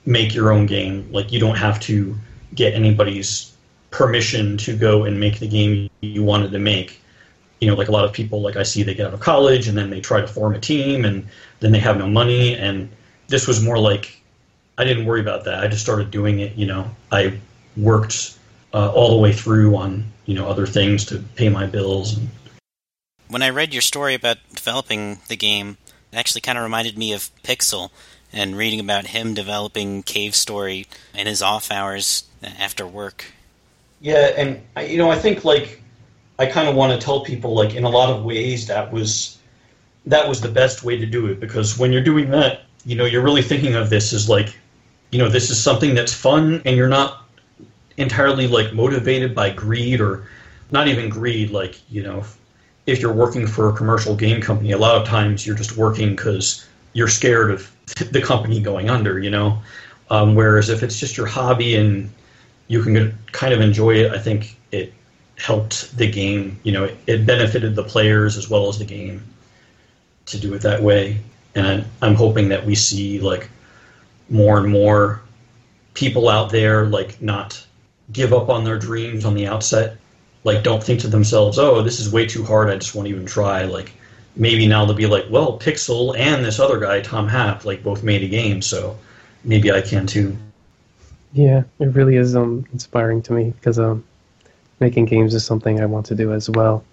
make 0.07 0.35
your 0.35 0.53
own 0.53 0.67
game. 0.67 1.09
Like 1.13 1.33
you 1.33 1.41
don't 1.41 1.57
have 1.57 1.81
to 1.81 2.17
get 2.55 2.75
anybody's 2.75 3.53
permission 3.91 4.57
to 4.57 4.77
go 4.77 5.05
and 5.05 5.19
make 5.19 5.39
the 5.39 5.49
game 5.49 5.91
you 6.01 6.23
wanted 6.23 6.53
to 6.53 6.59
make. 6.59 7.01
You 7.61 7.69
know 7.69 7.75
like 7.75 7.89
a 7.89 7.93
lot 7.93 8.07
of 8.07 8.13
people 8.13 8.41
like 8.41 8.57
i 8.57 8.63
see 8.63 8.83
they 8.83 8.95
get 8.95 9.07
out 9.07 9.15
of 9.15 9.21
college 9.21 9.69
and 9.69 9.77
then 9.77 9.91
they 9.91 10.01
try 10.01 10.21
to 10.21 10.27
form 10.27 10.55
a 10.55 10.61
team 10.61 11.05
and 11.05 11.29
then 11.61 11.73
they 11.73 11.79
have 11.79 11.99
no 11.99 12.07
money. 12.07 12.55
And 12.55 12.89
this 13.29 13.47
was 13.47 13.63
more 13.63 13.79
like 13.79 14.21
i 14.79 14.85
didn't 14.85 15.05
worry 15.05 15.21
about 15.21 15.45
that. 15.45 15.63
I 15.63 15.69
just 15.69 15.83
started 15.83 16.11
doing 16.11 16.41
it 16.41 16.57
you 16.57 16.67
know. 16.67 16.91
I 17.13 17.39
worked 17.77 18.39
uh, 18.73 18.93
all 18.93 19.11
the 19.11 19.21
way 19.21 19.33
through 19.33 19.77
on 19.77 20.05
you 20.25 20.35
know 20.35 20.49
other 20.49 20.67
things 20.67 21.05
to 21.07 21.19
pay 21.37 21.49
my 21.49 21.67
bills. 21.67 22.17
And 22.17 22.29
When 23.29 23.43
I 23.43 23.51
read 23.51 23.75
your 23.75 23.83
story 23.83 24.15
about 24.15 24.39
developing 24.55 25.19
the 25.29 25.37
game, 25.37 25.77
it 26.13 26.17
actually 26.17 26.41
kind 26.41 26.57
of 26.57 26.65
reminded 26.65 26.97
me 26.97 27.13
of 27.13 27.31
Pixel 27.43 27.91
and 28.33 28.57
reading 28.57 28.81
about 28.81 29.09
him 29.09 29.35
developing 29.35 30.03
Cave 30.03 30.35
Story 30.35 30.87
in 31.15 31.27
his 31.27 31.43
off 31.43 31.71
hours 31.71 32.25
after 32.59 32.87
work. 32.87 33.27
Yeah, 34.01 34.31
and 34.37 34.61
I- 34.77 34.85
you 34.87 34.99
know, 34.99 35.11
I 35.11 35.19
think 35.19 35.45
like 35.45 35.81
I 36.39 36.47
kind 36.47 36.69
of 36.69 36.75
want 36.75 36.99
to 36.99 37.05
tell 37.05 37.21
people 37.21 37.55
like 37.55 37.75
in 37.75 37.85
a 37.85 37.89
lot 37.89 38.11
of 38.11 38.25
ways 38.25 38.67
that 38.69 38.93
was 38.93 39.37
that 40.07 40.27
was 40.27 40.41
the 40.41 40.49
best 40.49 40.83
way 40.83 40.97
to 40.97 41.05
do 41.05 41.27
it 41.27 41.39
because 41.41 41.79
when 41.79 41.93
you're 41.93 42.03
doing 42.03 42.31
that, 42.31 42.63
you 42.87 42.97
know, 42.97 43.05
you're 43.05 43.23
really 43.23 43.43
thinking 43.43 43.75
of 43.75 43.91
this 43.91 44.15
as 44.15 44.29
like, 44.31 44.57
you 45.11 45.19
know, 45.19 45.29
this 45.29 45.51
is 45.51 45.63
something 45.63 45.95
that's 45.95 46.15
fun 46.15 46.63
and 46.65 46.77
you're 46.77 46.89
not 46.89 47.27
entirely 47.99 48.47
like 48.49 48.73
motivated 48.73 49.35
by 49.35 49.51
greed 49.51 50.01
or 50.01 50.27
not 50.71 50.89
even 50.89 51.11
greed 51.11 51.51
like, 51.51 51.79
you 51.91 52.03
know, 52.03 52.25
if 52.87 53.01
you're 53.01 53.13
working 53.13 53.47
for 53.47 53.69
a 53.69 53.73
commercial 53.75 54.17
game 54.17 54.41
company, 54.41 54.73
a 54.73 54.79
lot 54.79 54.97
of 54.97 55.07
times 55.07 55.47
you're 55.47 55.55
just 55.57 55.77
working 55.77 56.17
cuz 56.17 56.67
you're 56.93 57.09
scared 57.09 57.51
of 57.51 57.71
the 58.11 58.23
company 58.23 58.61
going 58.61 58.91
under, 58.91 59.19
you 59.19 59.31
know. 59.31 59.59
Um, 60.11 60.35
whereas 60.35 60.69
if 60.71 60.83
it's 60.83 60.99
just 60.99 61.17
your 61.17 61.27
hobby 61.27 61.77
and 61.77 62.11
you 62.71 62.81
can 62.85 63.19
kind 63.33 63.53
of 63.53 63.61
enjoy 63.61 63.97
it. 63.97 64.13
I 64.13 64.19
think 64.19 64.57
it 64.71 64.93
helped 65.37 65.97
the 65.97 66.09
game. 66.09 66.59
You 66.63 66.71
know, 66.71 66.85
it, 66.85 66.97
it 67.09 67.27
benefited 67.27 67.75
the 67.75 67.83
players 67.83 68.37
as 68.37 68.49
well 68.49 68.69
as 68.69 68.79
the 68.79 68.85
game 68.85 69.25
to 70.27 70.39
do 70.39 70.55
it 70.55 70.63
that 70.63 70.81
way. 70.81 71.19
And 71.57 71.67
I'm, 71.67 71.85
I'm 72.01 72.15
hoping 72.15 72.49
that 72.51 72.65
we 72.65 72.77
see 72.77 73.19
like 73.19 73.51
more 74.29 74.59
and 74.59 74.71
more 74.71 75.21
people 75.95 76.29
out 76.29 76.51
there 76.51 76.87
like 76.87 77.21
not 77.21 77.67
give 78.13 78.33
up 78.33 78.49
on 78.49 78.63
their 78.63 78.79
dreams 78.79 79.25
on 79.25 79.35
the 79.35 79.49
outset. 79.49 79.97
Like, 80.45 80.63
don't 80.63 80.83
think 80.83 81.01
to 81.01 81.09
themselves, 81.09 81.59
"Oh, 81.59 81.83
this 81.83 81.99
is 81.99 82.13
way 82.13 82.25
too 82.25 82.45
hard. 82.45 82.71
I 82.71 82.77
just 82.77 82.95
won't 82.95 83.09
even 83.09 83.27
try." 83.27 83.65
Like, 83.65 83.93
maybe 84.37 84.67
now 84.67 84.85
they'll 84.85 84.95
be 84.95 85.07
like, 85.07 85.27
"Well, 85.31 85.59
Pixel 85.59 86.17
and 86.17 86.45
this 86.45 86.59
other 86.59 86.79
guy, 86.79 87.01
Tom 87.01 87.29
Happ, 87.29 87.65
like 87.65 87.83
both 87.83 88.03
made 88.03 88.23
a 88.23 88.29
game, 88.29 88.63
so 88.63 88.99
maybe 89.45 89.71
I 89.71 89.81
can 89.81 90.07
too." 90.07 90.37
Yeah, 91.33 91.63
it 91.79 91.95
really 91.95 92.17
is 92.17 92.35
um, 92.35 92.67
inspiring 92.73 93.23
to 93.23 93.33
me 93.33 93.51
because 93.51 93.79
um, 93.79 94.05
making 94.81 95.05
games 95.07 95.35
is 95.35 95.45
something 95.45 95.81
I 95.81 95.87
want 95.87 96.07
to 96.07 96.15
do 96.15 96.33
as 96.33 96.51
well, 96.51 96.85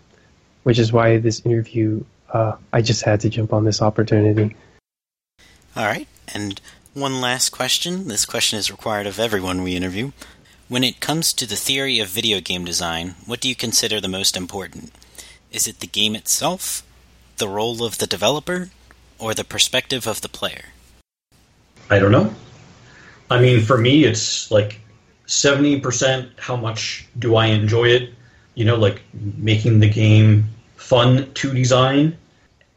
which 0.64 0.78
is 0.78 0.94
why 0.94 1.18
this 1.18 1.42
interview 1.46 2.04
uh, 2.34 2.58
I 2.74 2.82
just 2.82 3.04
had 3.04 3.22
to 3.22 3.30
jump 3.30 3.54
on 3.54 3.66
this 3.66 3.82
opportunity. 3.82 4.56
All 5.76 5.86
right, 5.86 6.08
and 6.34 6.60
one 6.94 7.22
last 7.22 7.50
question. 7.50 8.08
This 8.08 8.26
question 8.26 8.60
is 8.60 8.72
required 8.72 9.08
of 9.08 9.20
everyone 9.20 9.64
we 9.64 9.76
interview. 9.76 10.12
When 10.68 10.84
it 10.84 11.00
comes 11.00 11.32
to 11.34 11.48
the 11.48 11.56
theory 11.56 12.00
of 12.00 12.10
video 12.10 12.42
game 12.42 12.66
design, 12.66 13.16
what 13.26 13.40
do 13.40 13.48
you 13.48 13.56
consider 13.56 14.02
the 14.02 14.10
most 14.10 14.36
important? 14.36 14.92
Is 15.52 15.68
it 15.68 15.80
the 15.80 15.88
game 15.88 16.16
itself, 16.16 16.84
the 17.38 17.48
role 17.48 17.84
of 17.84 17.98
the 17.98 18.08
developer, 18.08 18.70
or 19.18 19.34
the 19.34 19.44
perspective 19.44 20.08
of 20.08 20.22
the 20.22 20.30
player? 20.30 20.66
I 21.90 22.00
don't 22.00 22.12
know. 22.12 22.34
I 23.30 23.40
mean, 23.40 23.62
for 23.62 23.78
me, 23.78 24.04
it's 24.04 24.52
like 24.52 24.80
70% 25.28 26.30
how 26.40 26.56
much 26.56 27.08
do 27.20 27.36
I 27.36 27.48
enjoy 27.48 27.90
it, 27.90 28.14
you 28.56 28.66
know, 28.66 28.76
like 28.76 29.02
making 29.14 29.80
the 29.80 29.90
game 29.90 30.46
fun 30.76 31.32
to 31.34 31.54
design, 31.54 32.18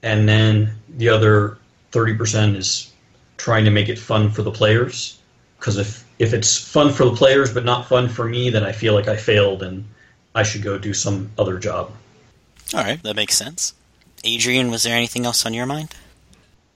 and 0.03 0.29
then 0.29 0.73
the 0.97 1.09
other 1.09 1.59
30% 1.93 2.57
is 2.57 2.93
trying 3.37 3.65
to 3.65 3.71
make 3.71 3.89
it 3.89 3.99
fun 3.99 4.31
for 4.31 4.43
the 4.43 4.51
players. 4.51 5.19
Because 5.59 5.79
if, 5.79 6.05
if 6.19 6.33
it's 6.33 6.59
fun 6.59 6.93
for 6.93 7.05
the 7.05 7.15
players 7.15 7.53
but 7.53 7.65
not 7.65 7.89
fun 7.89 8.09
for 8.09 8.29
me, 8.29 8.51
then 8.51 8.65
I 8.65 8.73
feel 8.73 8.95
like 8.95 9.09
I 9.09 9.17
failed 9.17 9.63
and 9.63 9.85
I 10.35 10.43
should 10.43 10.63
go 10.63 10.79
do 10.79 10.95
some 10.95 11.31
other 11.39 11.59
job. 11.59 11.93
All 12.75 12.83
right, 12.83 13.03
that 13.03 13.17
makes 13.17 13.37
sense. 13.37 13.75
Adrian, 14.25 14.71
was 14.71 14.83
there 14.83 14.97
anything 14.97 15.25
else 15.25 15.47
on 15.47 15.55
your 15.55 15.67
mind? 15.67 15.95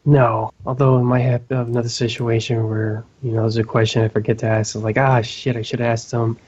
No, 0.07 0.53
although 0.67 0.99
I 0.99 1.03
might 1.03 1.21
have 1.21 1.51
another 1.51 1.89
situation 1.89 2.69
where 2.69 3.05
you 3.23 3.33
know 3.33 3.43
there's 3.43 3.57
a 3.57 3.65
question 3.65 4.03
I 4.03 4.09
forget 4.09 4.39
to 4.39 4.47
ask. 4.47 4.75
It's 4.75 4.85
Like 4.85 4.99
ah 4.99 5.23
shit, 5.23 5.57
I 5.57 5.63
should 5.63 5.81
ask 5.81 6.11
them, 6.11 6.39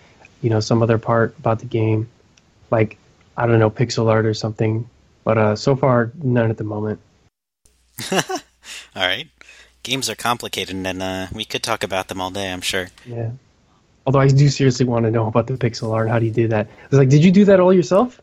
you 0.42 0.50
know, 0.50 0.60
some 0.60 0.82
other 0.82 0.98
part 0.98 1.34
about 1.38 1.60
the 1.60 1.66
game, 1.66 2.08
like 2.70 2.98
I 3.36 3.46
don't 3.46 3.58
know, 3.58 3.70
pixel 3.70 4.10
art 4.10 4.26
or 4.26 4.34
something. 4.34 4.88
But 5.24 5.38
uh, 5.38 5.56
so 5.56 5.74
far, 5.74 6.12
none 6.22 6.50
at 6.50 6.58
the 6.58 6.64
moment. 6.64 7.00
all 8.12 8.20
right, 8.94 9.28
games 9.82 10.10
are 10.10 10.14
complicated, 10.14 10.76
and 10.76 11.02
uh, 11.02 11.26
we 11.32 11.46
could 11.46 11.62
talk 11.62 11.82
about 11.82 12.08
them 12.08 12.20
all 12.20 12.30
day. 12.30 12.52
I'm 12.52 12.60
sure. 12.60 12.88
Yeah. 13.06 13.30
Although 14.06 14.20
I 14.20 14.28
do 14.28 14.48
seriously 14.48 14.86
want 14.86 15.04
to 15.06 15.10
know 15.10 15.26
about 15.26 15.46
the 15.48 15.54
pixel 15.54 15.92
art. 15.92 16.08
How 16.08 16.18
do 16.18 16.26
you 16.26 16.30
do 16.30 16.48
that? 16.48 16.66
I 16.66 16.88
was 16.90 16.98
like, 16.98 17.08
did 17.08 17.24
you 17.24 17.32
do 17.32 17.46
that 17.46 17.58
all 17.58 17.72
yourself? 17.72 18.20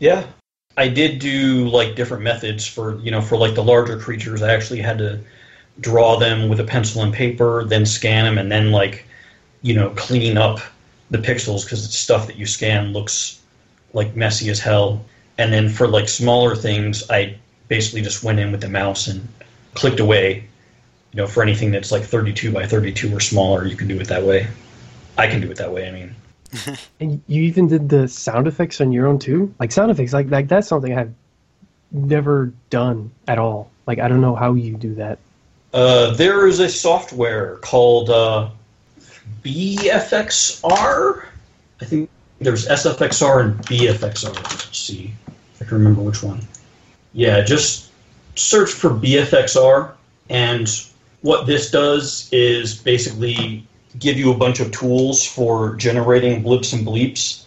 Yeah, 0.00 0.26
I 0.76 0.88
did 0.88 1.18
do 1.20 1.68
like 1.68 1.94
different 1.94 2.24
methods 2.24 2.66
for 2.66 2.98
you 2.98 3.10
know 3.10 3.20
for 3.20 3.36
like 3.36 3.54
the 3.54 3.62
larger 3.62 3.98
creatures. 3.98 4.42
I 4.42 4.52
actually 4.54 4.80
had 4.80 4.98
to 4.98 5.20
draw 5.80 6.18
them 6.18 6.48
with 6.48 6.60
a 6.60 6.64
pencil 6.64 7.02
and 7.02 7.12
paper, 7.12 7.64
then 7.64 7.86
scan 7.86 8.24
them, 8.24 8.38
and 8.38 8.50
then 8.50 8.72
like 8.72 9.06
you 9.62 9.74
know 9.74 9.90
clean 9.90 10.36
up 10.36 10.60
the 11.10 11.18
pixels 11.18 11.64
because 11.64 11.86
the 11.86 11.92
stuff 11.92 12.26
that 12.26 12.36
you 12.36 12.46
scan 12.46 12.92
looks 12.92 13.40
like 13.92 14.16
messy 14.16 14.50
as 14.50 14.58
hell. 14.58 15.04
And 15.38 15.52
then 15.52 15.68
for 15.68 15.86
like 15.86 16.08
smaller 16.08 16.56
things, 16.56 17.08
I 17.10 17.36
basically 17.68 18.02
just 18.02 18.22
went 18.22 18.40
in 18.40 18.52
with 18.52 18.60
the 18.60 18.68
mouse 18.68 19.06
and 19.06 19.28
clicked 19.74 20.00
away. 20.00 20.48
You 21.12 21.18
know, 21.18 21.26
for 21.28 21.44
anything 21.44 21.70
that's 21.70 21.92
like 21.92 22.02
32 22.02 22.50
by 22.52 22.66
32 22.66 23.14
or 23.14 23.20
smaller, 23.20 23.64
you 23.64 23.76
can 23.76 23.86
do 23.86 24.00
it 24.00 24.08
that 24.08 24.24
way. 24.24 24.48
I 25.16 25.28
can 25.28 25.40
do 25.40 25.50
it 25.50 25.58
that 25.58 25.72
way. 25.72 25.88
I 25.88 25.92
mean. 25.92 26.16
and 27.00 27.22
you 27.26 27.42
even 27.42 27.68
did 27.68 27.88
the 27.88 28.08
sound 28.08 28.46
effects 28.46 28.80
on 28.80 28.92
your 28.92 29.06
own 29.06 29.18
too? 29.18 29.54
Like 29.58 29.72
sound 29.72 29.90
effects, 29.90 30.12
like 30.12 30.30
like 30.30 30.48
that's 30.48 30.68
something 30.68 30.96
I've 30.96 31.14
never 31.92 32.52
done 32.70 33.10
at 33.28 33.38
all. 33.38 33.70
Like 33.86 33.98
I 33.98 34.08
don't 34.08 34.20
know 34.20 34.34
how 34.34 34.54
you 34.54 34.76
do 34.76 34.94
that. 34.96 35.18
Uh, 35.72 36.14
there 36.14 36.46
is 36.46 36.60
a 36.60 36.68
software 36.68 37.56
called 37.56 38.10
uh, 38.10 38.48
BFXR. 39.42 41.26
I 41.80 41.84
think 41.84 42.08
there's 42.40 42.68
SFXR 42.68 43.44
and 43.44 43.58
BFXR. 43.66 44.34
Let's 44.34 44.76
see 44.76 45.14
I 45.60 45.64
can 45.64 45.78
remember 45.78 46.02
which 46.02 46.22
one. 46.22 46.40
Yeah, 47.12 47.40
just 47.42 47.90
search 48.34 48.70
for 48.70 48.90
BFXR, 48.90 49.92
and 50.28 50.68
what 51.22 51.46
this 51.46 51.70
does 51.70 52.28
is 52.32 52.74
basically 52.74 53.66
give 53.98 54.18
you 54.18 54.32
a 54.32 54.36
bunch 54.36 54.60
of 54.60 54.72
tools 54.72 55.24
for 55.24 55.74
generating 55.76 56.42
blips 56.42 56.72
and 56.72 56.86
bleeps, 56.86 57.44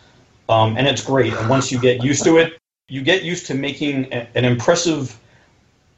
um, 0.50 0.78
and 0.78 0.88
it's 0.88 1.04
great. 1.04 1.34
And 1.34 1.50
once 1.50 1.72
you 1.72 1.80
get 1.80 2.04
used 2.04 2.24
to 2.24 2.38
it, 2.38 2.58
you 2.88 3.02
get 3.02 3.24
used 3.24 3.48
to 3.48 3.54
making 3.54 4.14
a, 4.14 4.28
an 4.36 4.46
impressive 4.46 5.20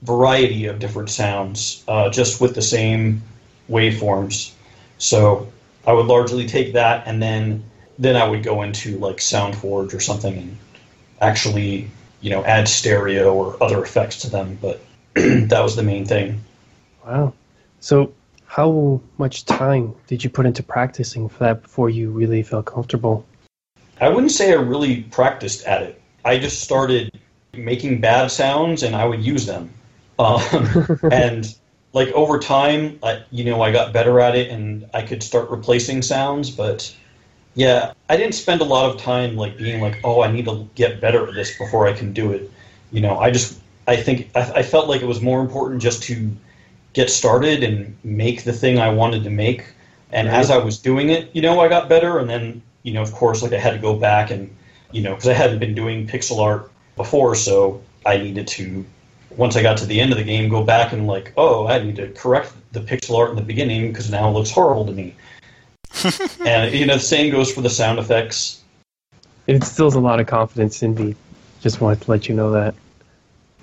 variety 0.02 0.66
of 0.66 0.80
different 0.80 1.10
sounds 1.10 1.84
uh, 1.88 2.10
just 2.10 2.42
with 2.42 2.56
the 2.56 2.62
same 2.62 3.22
waveforms. 3.70 4.52
So 4.98 5.52
I 5.86 5.94
would 5.94 6.08
largely 6.08 6.48
take 6.48 6.74
that, 6.74 7.08
and 7.08 7.22
then 7.22 7.64
then 7.98 8.16
I 8.16 8.28
would 8.28 8.44
go 8.44 8.62
into 8.62 8.98
like 8.98 9.18
SoundForge 9.18 9.94
or 9.94 10.00
something 10.00 10.38
and 10.38 10.58
actually 11.22 11.90
you 12.22 12.30
know 12.30 12.44
add 12.46 12.68
stereo 12.68 13.34
or 13.34 13.62
other 13.62 13.84
effects 13.84 14.22
to 14.22 14.30
them. 14.30 14.58
But 14.62 14.82
that 15.14 15.62
was 15.62 15.76
the 15.76 15.84
main 15.84 16.06
thing. 16.06 16.42
Wow. 17.06 17.34
So 17.82 18.14
how 18.50 19.00
much 19.20 19.46
time 19.46 19.94
did 20.08 20.24
you 20.24 20.30
put 20.30 20.48
into 20.48 20.64
practicing 20.64 21.30
for 21.30 21.38
that 21.44 21.62
before 21.62 21.88
you 21.88 22.10
really 22.10 22.42
felt 22.42 22.66
comfortable? 22.66 23.24
I 24.02 24.10
wouldn't 24.10 24.32
say 24.32 24.52
I 24.52 24.56
really 24.56 25.04
practiced 25.04 25.66
at 25.68 25.84
it. 25.84 26.02
I 26.26 26.40
just 26.40 26.62
started 26.62 27.12
making 27.54 28.02
bad 28.02 28.32
sounds 28.32 28.82
and 28.82 28.96
I 28.96 29.06
would 29.06 29.24
use 29.24 29.46
them. 29.46 29.72
Um, 30.18 30.42
and 31.12 31.56
like 31.94 32.08
over 32.14 32.40
time, 32.40 32.98
I, 33.04 33.24
you 33.30 33.44
know, 33.44 33.62
I 33.62 33.72
got 33.72 33.94
better 33.94 34.20
at 34.20 34.36
it 34.36 34.50
and 34.50 34.90
I 34.96 35.04
could 35.04 35.22
start 35.22 35.52
replacing 35.52 36.02
sounds. 36.02 36.50
But 36.50 36.92
yeah, 37.54 37.94
I 38.10 38.18
didn't 38.18 38.34
spend 38.34 38.62
a 38.62 38.66
lot 38.66 38.90
of 38.90 39.00
time 39.00 39.36
like 39.36 39.60
being 39.60 39.80
like, 39.80 40.00
oh, 40.04 40.24
I 40.24 40.32
need 40.32 40.46
to 40.46 40.68
get 40.74 41.00
better 41.00 41.28
at 41.28 41.36
this 41.36 41.56
before 41.56 41.86
I 41.86 41.94
can 41.94 42.14
do 42.14 42.32
it. 42.32 42.50
You 42.92 43.02
know, 43.02 43.20
I 43.20 43.30
just 43.30 43.60
I 43.88 43.96
think 43.96 44.32
I, 44.34 44.54
I 44.56 44.64
felt 44.64 44.88
like 44.90 45.04
it 45.04 45.08
was 45.08 45.22
more 45.22 45.40
important 45.40 45.84
just 45.84 46.02
to 46.04 46.32
get 46.94 47.10
started 47.10 47.64
and 47.64 47.96
make 48.04 48.44
the 48.44 48.54
thing 48.54 48.80
I 48.80 48.90
wanted 48.90 49.24
to 49.24 49.30
make. 49.30 49.66
And 50.12 50.28
right. 50.28 50.38
as 50.38 50.50
I 50.50 50.58
was 50.58 50.78
doing 50.78 51.10
it, 51.10 51.30
you 51.34 51.42
know, 51.42 51.60
I 51.60 51.68
got 51.68 51.90
better. 51.90 52.20
And 52.20 52.30
then, 52.30 52.62
you 52.84 52.94
know, 52.94 53.02
of 53.02 53.12
course, 53.12 53.42
like 53.42 53.54
I 53.54 53.60
had 53.60 53.72
to 53.72 53.80
go 53.80 53.96
back 53.96 54.32
and, 54.32 54.56
you 54.92 55.02
know, 55.02 55.14
because 55.14 55.28
I 55.28 55.34
hadn't 55.34 55.60
been 55.60 55.76
doing 55.76 56.08
pixel 56.08 56.40
art 56.40 56.72
before, 56.96 57.36
so 57.36 57.82
I 58.06 58.18
needed 58.18 58.48
to, 58.48 58.86
once 59.38 59.56
I 59.56 59.62
got 59.62 59.78
to 59.78 59.86
the 59.86 60.02
end 60.02 60.12
of 60.12 60.18
the 60.18 60.24
game, 60.24 60.50
go 60.50 60.64
back 60.64 60.94
and 60.94 61.06
like, 61.06 61.32
oh, 61.38 61.68
I 61.68 61.80
need 61.80 61.98
to 61.98 62.10
correct 62.10 62.54
the 62.72 62.82
pixel 62.82 63.18
art 63.18 63.30
in 63.30 63.36
the 63.36 63.42
beginning 63.42 63.90
because 63.90 64.10
now 64.10 64.30
it 64.30 64.32
looks 64.32 64.52
horrible 64.52 64.86
to 64.86 64.92
me. 64.92 65.16
and 66.46 66.74
you 66.74 66.86
know, 66.86 66.96
the 66.96 67.00
same 67.00 67.32
goes 67.32 67.52
for 67.52 67.62
the 67.62 67.70
sound 67.70 68.00
effects. 68.00 68.64
It 69.48 69.56
instills 69.56 69.96
a 69.96 70.00
lot 70.00 70.20
of 70.20 70.28
confidence 70.28 70.84
in 70.84 70.96
me. 70.96 71.16
Just 71.62 71.82
wanted 71.82 72.02
to 72.02 72.12
let 72.12 72.30
you 72.30 72.36
know 72.36 72.52
that. 72.52 72.76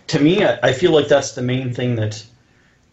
To 0.09 0.20
me, 0.20 0.45
I 0.45 0.72
feel 0.72 0.93
like 0.93 1.09
that's 1.09 1.33
the 1.33 1.43
main 1.43 1.72
thing 1.72 1.97
that 1.97 2.24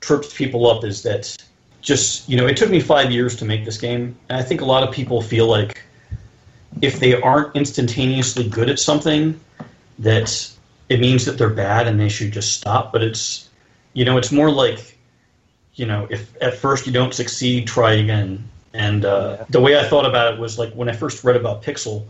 trips 0.03 0.33
people 0.33 0.69
up 0.69 0.83
is 0.83 1.01
that 1.03 1.35
just 1.81 2.27
you 2.29 2.37
know 2.37 2.47
it 2.47 2.57
took 2.57 2.69
me 2.69 2.79
five 2.79 3.11
years 3.11 3.35
to 3.35 3.45
make 3.45 3.65
this 3.65 3.77
game 3.77 4.15
and 4.29 4.37
i 4.37 4.41
think 4.41 4.61
a 4.61 4.65
lot 4.65 4.83
of 4.83 4.93
people 4.93 5.21
feel 5.21 5.47
like 5.47 5.83
if 6.81 6.99
they 6.99 7.19
aren't 7.21 7.55
instantaneously 7.55 8.47
good 8.49 8.69
at 8.69 8.79
something 8.79 9.39
that 9.99 10.49
it 10.89 10.99
means 10.99 11.25
that 11.25 11.37
they're 11.37 11.49
bad 11.49 11.87
and 11.87 11.99
they 11.99 12.09
should 12.09 12.31
just 12.31 12.53
stop. 12.53 12.91
But 12.91 13.03
it's 13.03 13.49
you 13.93 14.05
know 14.05 14.17
it's 14.17 14.31
more 14.31 14.51
like 14.51 14.97
you 15.75 15.85
know 15.85 16.07
if 16.09 16.35
at 16.41 16.55
first 16.55 16.85
you 16.85 16.93
don't 16.93 17.13
succeed 17.13 17.67
try 17.67 17.93
again. 17.93 18.47
And 18.75 19.05
uh, 19.05 19.45
the 19.49 19.61
way 19.61 19.77
i 19.77 19.83
thought 19.83 20.05
about 20.05 20.33
it 20.33 20.39
was 20.39 20.57
like 20.57 20.73
when 20.73 20.89
i 20.89 20.93
first 20.93 21.23
read 21.23 21.35
about 21.35 21.61
pixel 21.61 22.05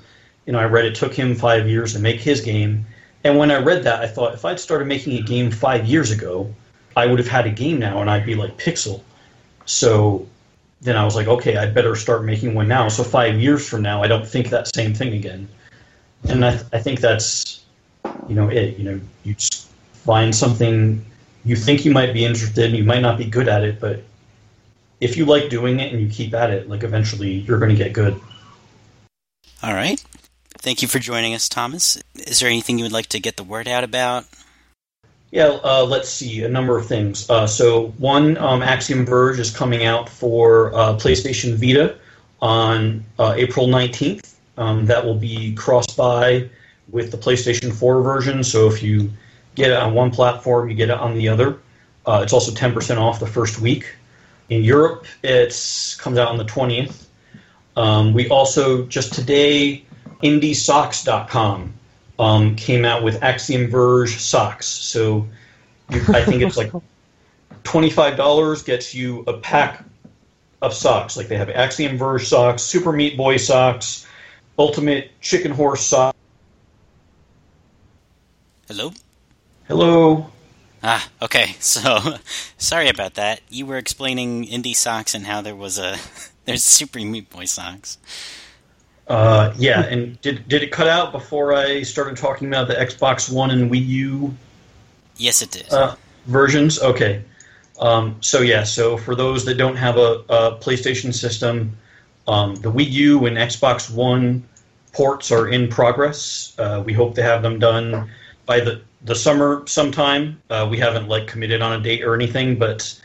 you 0.46 0.54
know 0.54 0.60
i 0.60 0.64
read 0.64 0.86
it 0.86 0.96
took 0.96 1.14
him 1.14 1.36
five 1.36 1.68
years 1.68 1.92
to 1.94 2.00
make 2.00 2.22
his 2.22 2.40
game. 2.40 2.86
And 3.26 3.38
when 3.38 3.52
i 3.52 3.58
read 3.58 3.84
that 3.84 4.02
i 4.02 4.08
thought 4.08 4.34
if 4.34 4.46
i'd 4.46 4.60
started 4.60 4.88
making 4.88 5.18
a 5.18 5.22
game 5.22 5.52
five 5.52 5.86
years 5.86 6.10
ago 6.12 6.54
I 6.96 7.06
would 7.06 7.20
have 7.20 7.28
had 7.28 7.46
a 7.46 7.52
game 7.52 7.80
now 7.80 8.02
and 8.02 8.10
I'd 8.10 8.26
be 8.26 8.36
like 8.36 8.58
Pixel. 8.58 9.02
So 9.66 10.28
then 10.82 10.98
I 10.98 11.06
was 11.06 11.16
like, 11.16 11.28
okay, 11.28 11.58
I 11.58 11.66
better 11.68 11.96
start 11.96 12.26
making 12.26 12.54
one 12.54 12.68
now. 12.68 12.88
So 12.90 13.04
five 13.04 13.40
years 13.40 13.68
from 13.68 13.82
now, 13.82 14.04
I 14.04 14.08
don't 14.08 14.28
think 14.28 14.50
that 14.50 14.74
same 14.74 14.94
thing 14.94 15.14
again. 15.14 15.48
And 16.28 16.44
I, 16.46 16.52
th- 16.52 16.66
I 16.74 16.80
think 16.80 17.00
that's, 17.00 17.64
you 18.28 18.36
know, 18.36 18.50
it. 18.50 18.78
You 18.78 18.84
know, 18.84 19.02
you 19.24 19.36
find 19.94 20.36
something 20.36 21.04
you 21.46 21.56
think 21.56 21.86
you 21.86 21.92
might 21.92 22.14
be 22.14 22.26
interested 22.26 22.70
in, 22.70 22.76
you 22.76 22.84
might 22.84 23.02
not 23.02 23.18
be 23.18 23.26
good 23.26 23.48
at 23.48 23.64
it, 23.64 23.80
but 23.80 24.02
if 25.00 25.18
you 25.18 25.26
like 25.26 25.50
doing 25.50 25.80
it 25.80 25.92
and 25.92 26.02
you 26.02 26.10
keep 26.10 26.34
at 26.34 26.50
it, 26.50 26.70
like 26.70 26.84
eventually 26.84 27.32
you're 27.32 27.60
going 27.60 27.72
to 27.72 27.76
get 27.76 27.94
good. 27.94 28.20
All 29.62 29.74
right. 29.74 30.04
Thank 30.60 30.82
you 30.82 30.88
for 30.88 31.00
joining 31.00 31.34
us, 31.34 31.50
Thomas. 31.50 32.02
Is 32.16 32.40
there 32.40 32.50
anything 32.50 32.78
you 32.78 32.86
would 32.86 32.94
like 32.94 33.08
to 33.08 33.20
get 33.20 33.36
the 33.36 33.44
word 33.44 33.68
out 33.68 33.84
about? 33.84 34.26
Yeah, 35.34 35.58
uh, 35.64 35.84
let's 35.84 36.10
see 36.10 36.44
a 36.44 36.48
number 36.48 36.78
of 36.78 36.86
things. 36.86 37.28
Uh, 37.28 37.48
so 37.48 37.88
one, 37.98 38.38
um, 38.38 38.62
Axiom 38.62 39.04
Verge 39.04 39.40
is 39.40 39.50
coming 39.50 39.84
out 39.84 40.08
for 40.08 40.72
uh, 40.76 40.94
PlayStation 40.94 41.56
Vita 41.56 41.98
on 42.40 43.04
uh, 43.18 43.34
April 43.36 43.66
19th. 43.66 44.36
Um, 44.60 44.86
that 44.86 45.04
will 45.04 45.16
be 45.16 45.56
cross-buy 45.56 46.48
with 46.92 47.10
the 47.10 47.18
PlayStation 47.18 47.74
4 47.74 48.04
version. 48.04 48.44
So 48.44 48.68
if 48.68 48.84
you 48.84 49.12
get 49.56 49.72
it 49.72 49.78
on 49.78 49.96
one 49.96 50.12
platform, 50.12 50.70
you 50.70 50.76
get 50.76 50.92
it 50.92 51.00
on 51.00 51.16
the 51.16 51.30
other. 51.30 51.58
Uh, 52.06 52.20
it's 52.22 52.32
also 52.32 52.52
10% 52.52 52.98
off 53.00 53.20
the 53.20 53.26
first 53.26 53.60
week. 53.60 53.88
In 54.50 54.62
Europe, 54.62 55.08
it 55.24 55.50
comes 55.98 56.20
out 56.20 56.28
on 56.28 56.38
the 56.38 56.46
20th. 56.46 57.08
Um, 57.76 58.14
we 58.14 58.30
also 58.30 58.86
just 58.86 59.14
today, 59.14 59.84
IndieSocks.com 60.22 61.74
um, 62.20 62.56
came 62.56 62.86
out 62.86 63.04
with 63.04 63.22
Axiom 63.24 63.68
Verge 63.70 64.18
socks. 64.20 64.68
So 64.68 65.28
you, 65.90 66.02
I 66.10 66.24
think 66.24 66.42
it's 66.42 66.58
like 66.58 66.72
twenty-five 67.64 68.18
dollars 68.18 68.64
gets 68.64 68.94
you 68.94 69.24
a 69.28 69.38
pack 69.38 69.84
of 70.62 70.74
socks. 70.74 71.18
Like 71.18 71.28
they 71.28 71.38
have 71.38 71.50
Axiom 71.50 71.98
Verge 71.98 72.26
socks, 72.26 72.64
Super 72.64 72.92
Meat 72.92 73.18
Boy 73.18 73.38
socks, 73.38 74.08
Ultimate 74.58 75.12
Chicken 75.22 75.52
Horse 75.52 75.86
socks. 75.86 76.18
Hello? 78.68 78.94
Hello. 79.68 80.28
Ah, 80.82 81.10
okay. 81.22 81.56
So, 81.60 82.18
sorry 82.58 82.90
about 82.90 83.16
that. 83.16 83.42
You 83.50 83.66
were 83.66 83.78
explaining 83.78 84.46
indie 84.46 84.76
socks 84.76 85.14
and 85.16 85.26
how 85.26 85.42
there 85.42 85.56
was 85.56 85.78
a 85.78 85.98
there's 86.46 86.64
Super 86.64 87.00
Meat 87.00 87.30
Boy 87.30 87.46
socks. 87.46 87.98
Uh, 89.08 89.54
yeah, 89.58 89.82
and 89.84 90.20
did 90.22 90.48
did 90.48 90.64
it 90.64 90.72
cut 90.72 90.88
out 90.88 91.12
before 91.12 91.54
I 91.54 91.84
started 91.84 92.16
talking 92.18 92.48
about 92.48 92.68
the 92.68 92.76
Xbox 92.76 93.32
One 93.32 93.52
and 93.52 93.70
Wii 93.70 93.86
U 93.88 94.34
Yes, 95.18 95.42
it 95.42 95.52
did. 95.52 95.72
uh, 95.72 95.96
versions? 96.26 96.82
Okay. 96.82 97.22
Um, 97.80 98.16
so 98.22 98.42
yeah, 98.42 98.64
so 98.64 98.98
for 98.98 99.16
those 99.16 99.44
that 99.46 99.56
don't 99.56 99.76
have 99.76 99.98
a, 99.98 100.24
a 100.30 100.58
PlayStation 100.60 101.14
system, 101.14 101.76
um, 102.28 102.56
the 102.56 102.72
Wii 102.72 102.90
U 102.92 103.26
and 103.26 103.36
Xbox 103.38 103.94
One 103.94 104.44
ports 104.94 105.32
are 105.32 105.50
in 105.50 105.68
progress. 105.68 106.54
Uh, 106.58 106.82
we 106.86 106.94
hope 106.94 107.16
to 107.16 107.24
have 107.24 107.42
them 107.42 107.60
done 107.60 108.10
by 108.46 108.60
the 108.60 108.82
the 109.04 109.16
summer 109.16 109.64
sometime. 109.68 110.42
Uh, 110.50 110.66
we 110.70 110.78
haven't 110.78 111.10
like 111.10 111.28
committed 111.28 111.62
on 111.62 111.74
a 111.80 111.84
date 111.84 112.04
or 112.04 112.16
anything, 112.16 112.58
but 112.58 112.98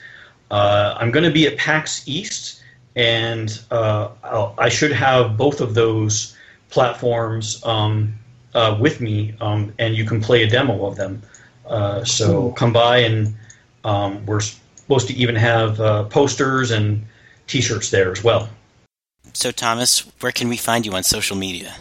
uh, 0.50 0.94
I'm 0.96 1.10
going 1.10 1.24
to 1.24 1.30
be 1.30 1.46
at 1.48 1.56
PAX 1.56 2.06
East, 2.06 2.57
and 2.96 3.60
uh, 3.70 4.10
I'll, 4.22 4.68
should 4.68 4.92
have 4.92 5.36
both 5.36 5.60
of 5.60 5.74
those 5.74 6.36
platforms 6.70 7.64
um, 7.64 8.14
uh, 8.54 8.76
with 8.80 9.00
me, 9.00 9.34
um, 9.40 9.72
and 9.78 9.94
you 9.94 10.04
can 10.04 10.20
play 10.20 10.42
a 10.42 10.48
demo 10.48 10.86
of 10.86 10.96
them. 10.96 11.22
Uh, 11.66 12.04
so 12.04 12.26
Cool. 12.26 12.52
come 12.52 12.72
by, 12.72 12.98
and 12.98 13.36
um, 13.84 14.24
we're 14.26 14.40
supposed 14.40 15.06
to 15.08 15.14
even 15.14 15.36
have 15.36 15.80
uh, 15.80 16.04
posters 16.04 16.70
and 16.70 17.04
T-shirts 17.46 17.90
there 17.90 18.10
as 18.10 18.24
well. 18.24 18.48
so, 19.32 19.50
Thomas, 19.50 20.00
where 20.20 20.32
can 20.32 20.48
we 20.48 20.56
find 20.56 20.84
you 20.84 20.92
on 20.92 21.02
social 21.02 21.36
media? 21.36 21.74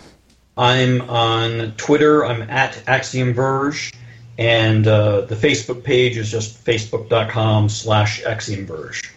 I'm 0.57 1.01
on 1.09 1.73
Twitter. 1.77 2.25
I'm 2.25 2.41
at 2.49 2.81
Axiom 2.87 3.33
Verge, 3.33 3.93
and 4.37 4.87
uh, 4.87 5.21
the 5.21 5.35
Facebook 5.35 5.83
page 5.83 6.17
is 6.17 6.31
just 6.31 6.63
facebook.com 6.65 7.69
slash 7.69 8.23
Axiom 8.23 8.65
Verge. 8.65 9.13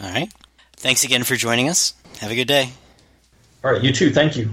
All 0.00 0.10
right. 0.10 0.30
Thanks 0.78 1.04
again 1.04 1.24
for 1.24 1.34
joining 1.34 1.68
us. 1.68 1.92
Have 2.20 2.30
a 2.30 2.36
good 2.36 2.46
day. 2.46 2.70
All 3.64 3.72
right, 3.72 3.82
you 3.82 3.92
too. 3.92 4.12
Thank 4.12 4.36
you. 4.36 4.50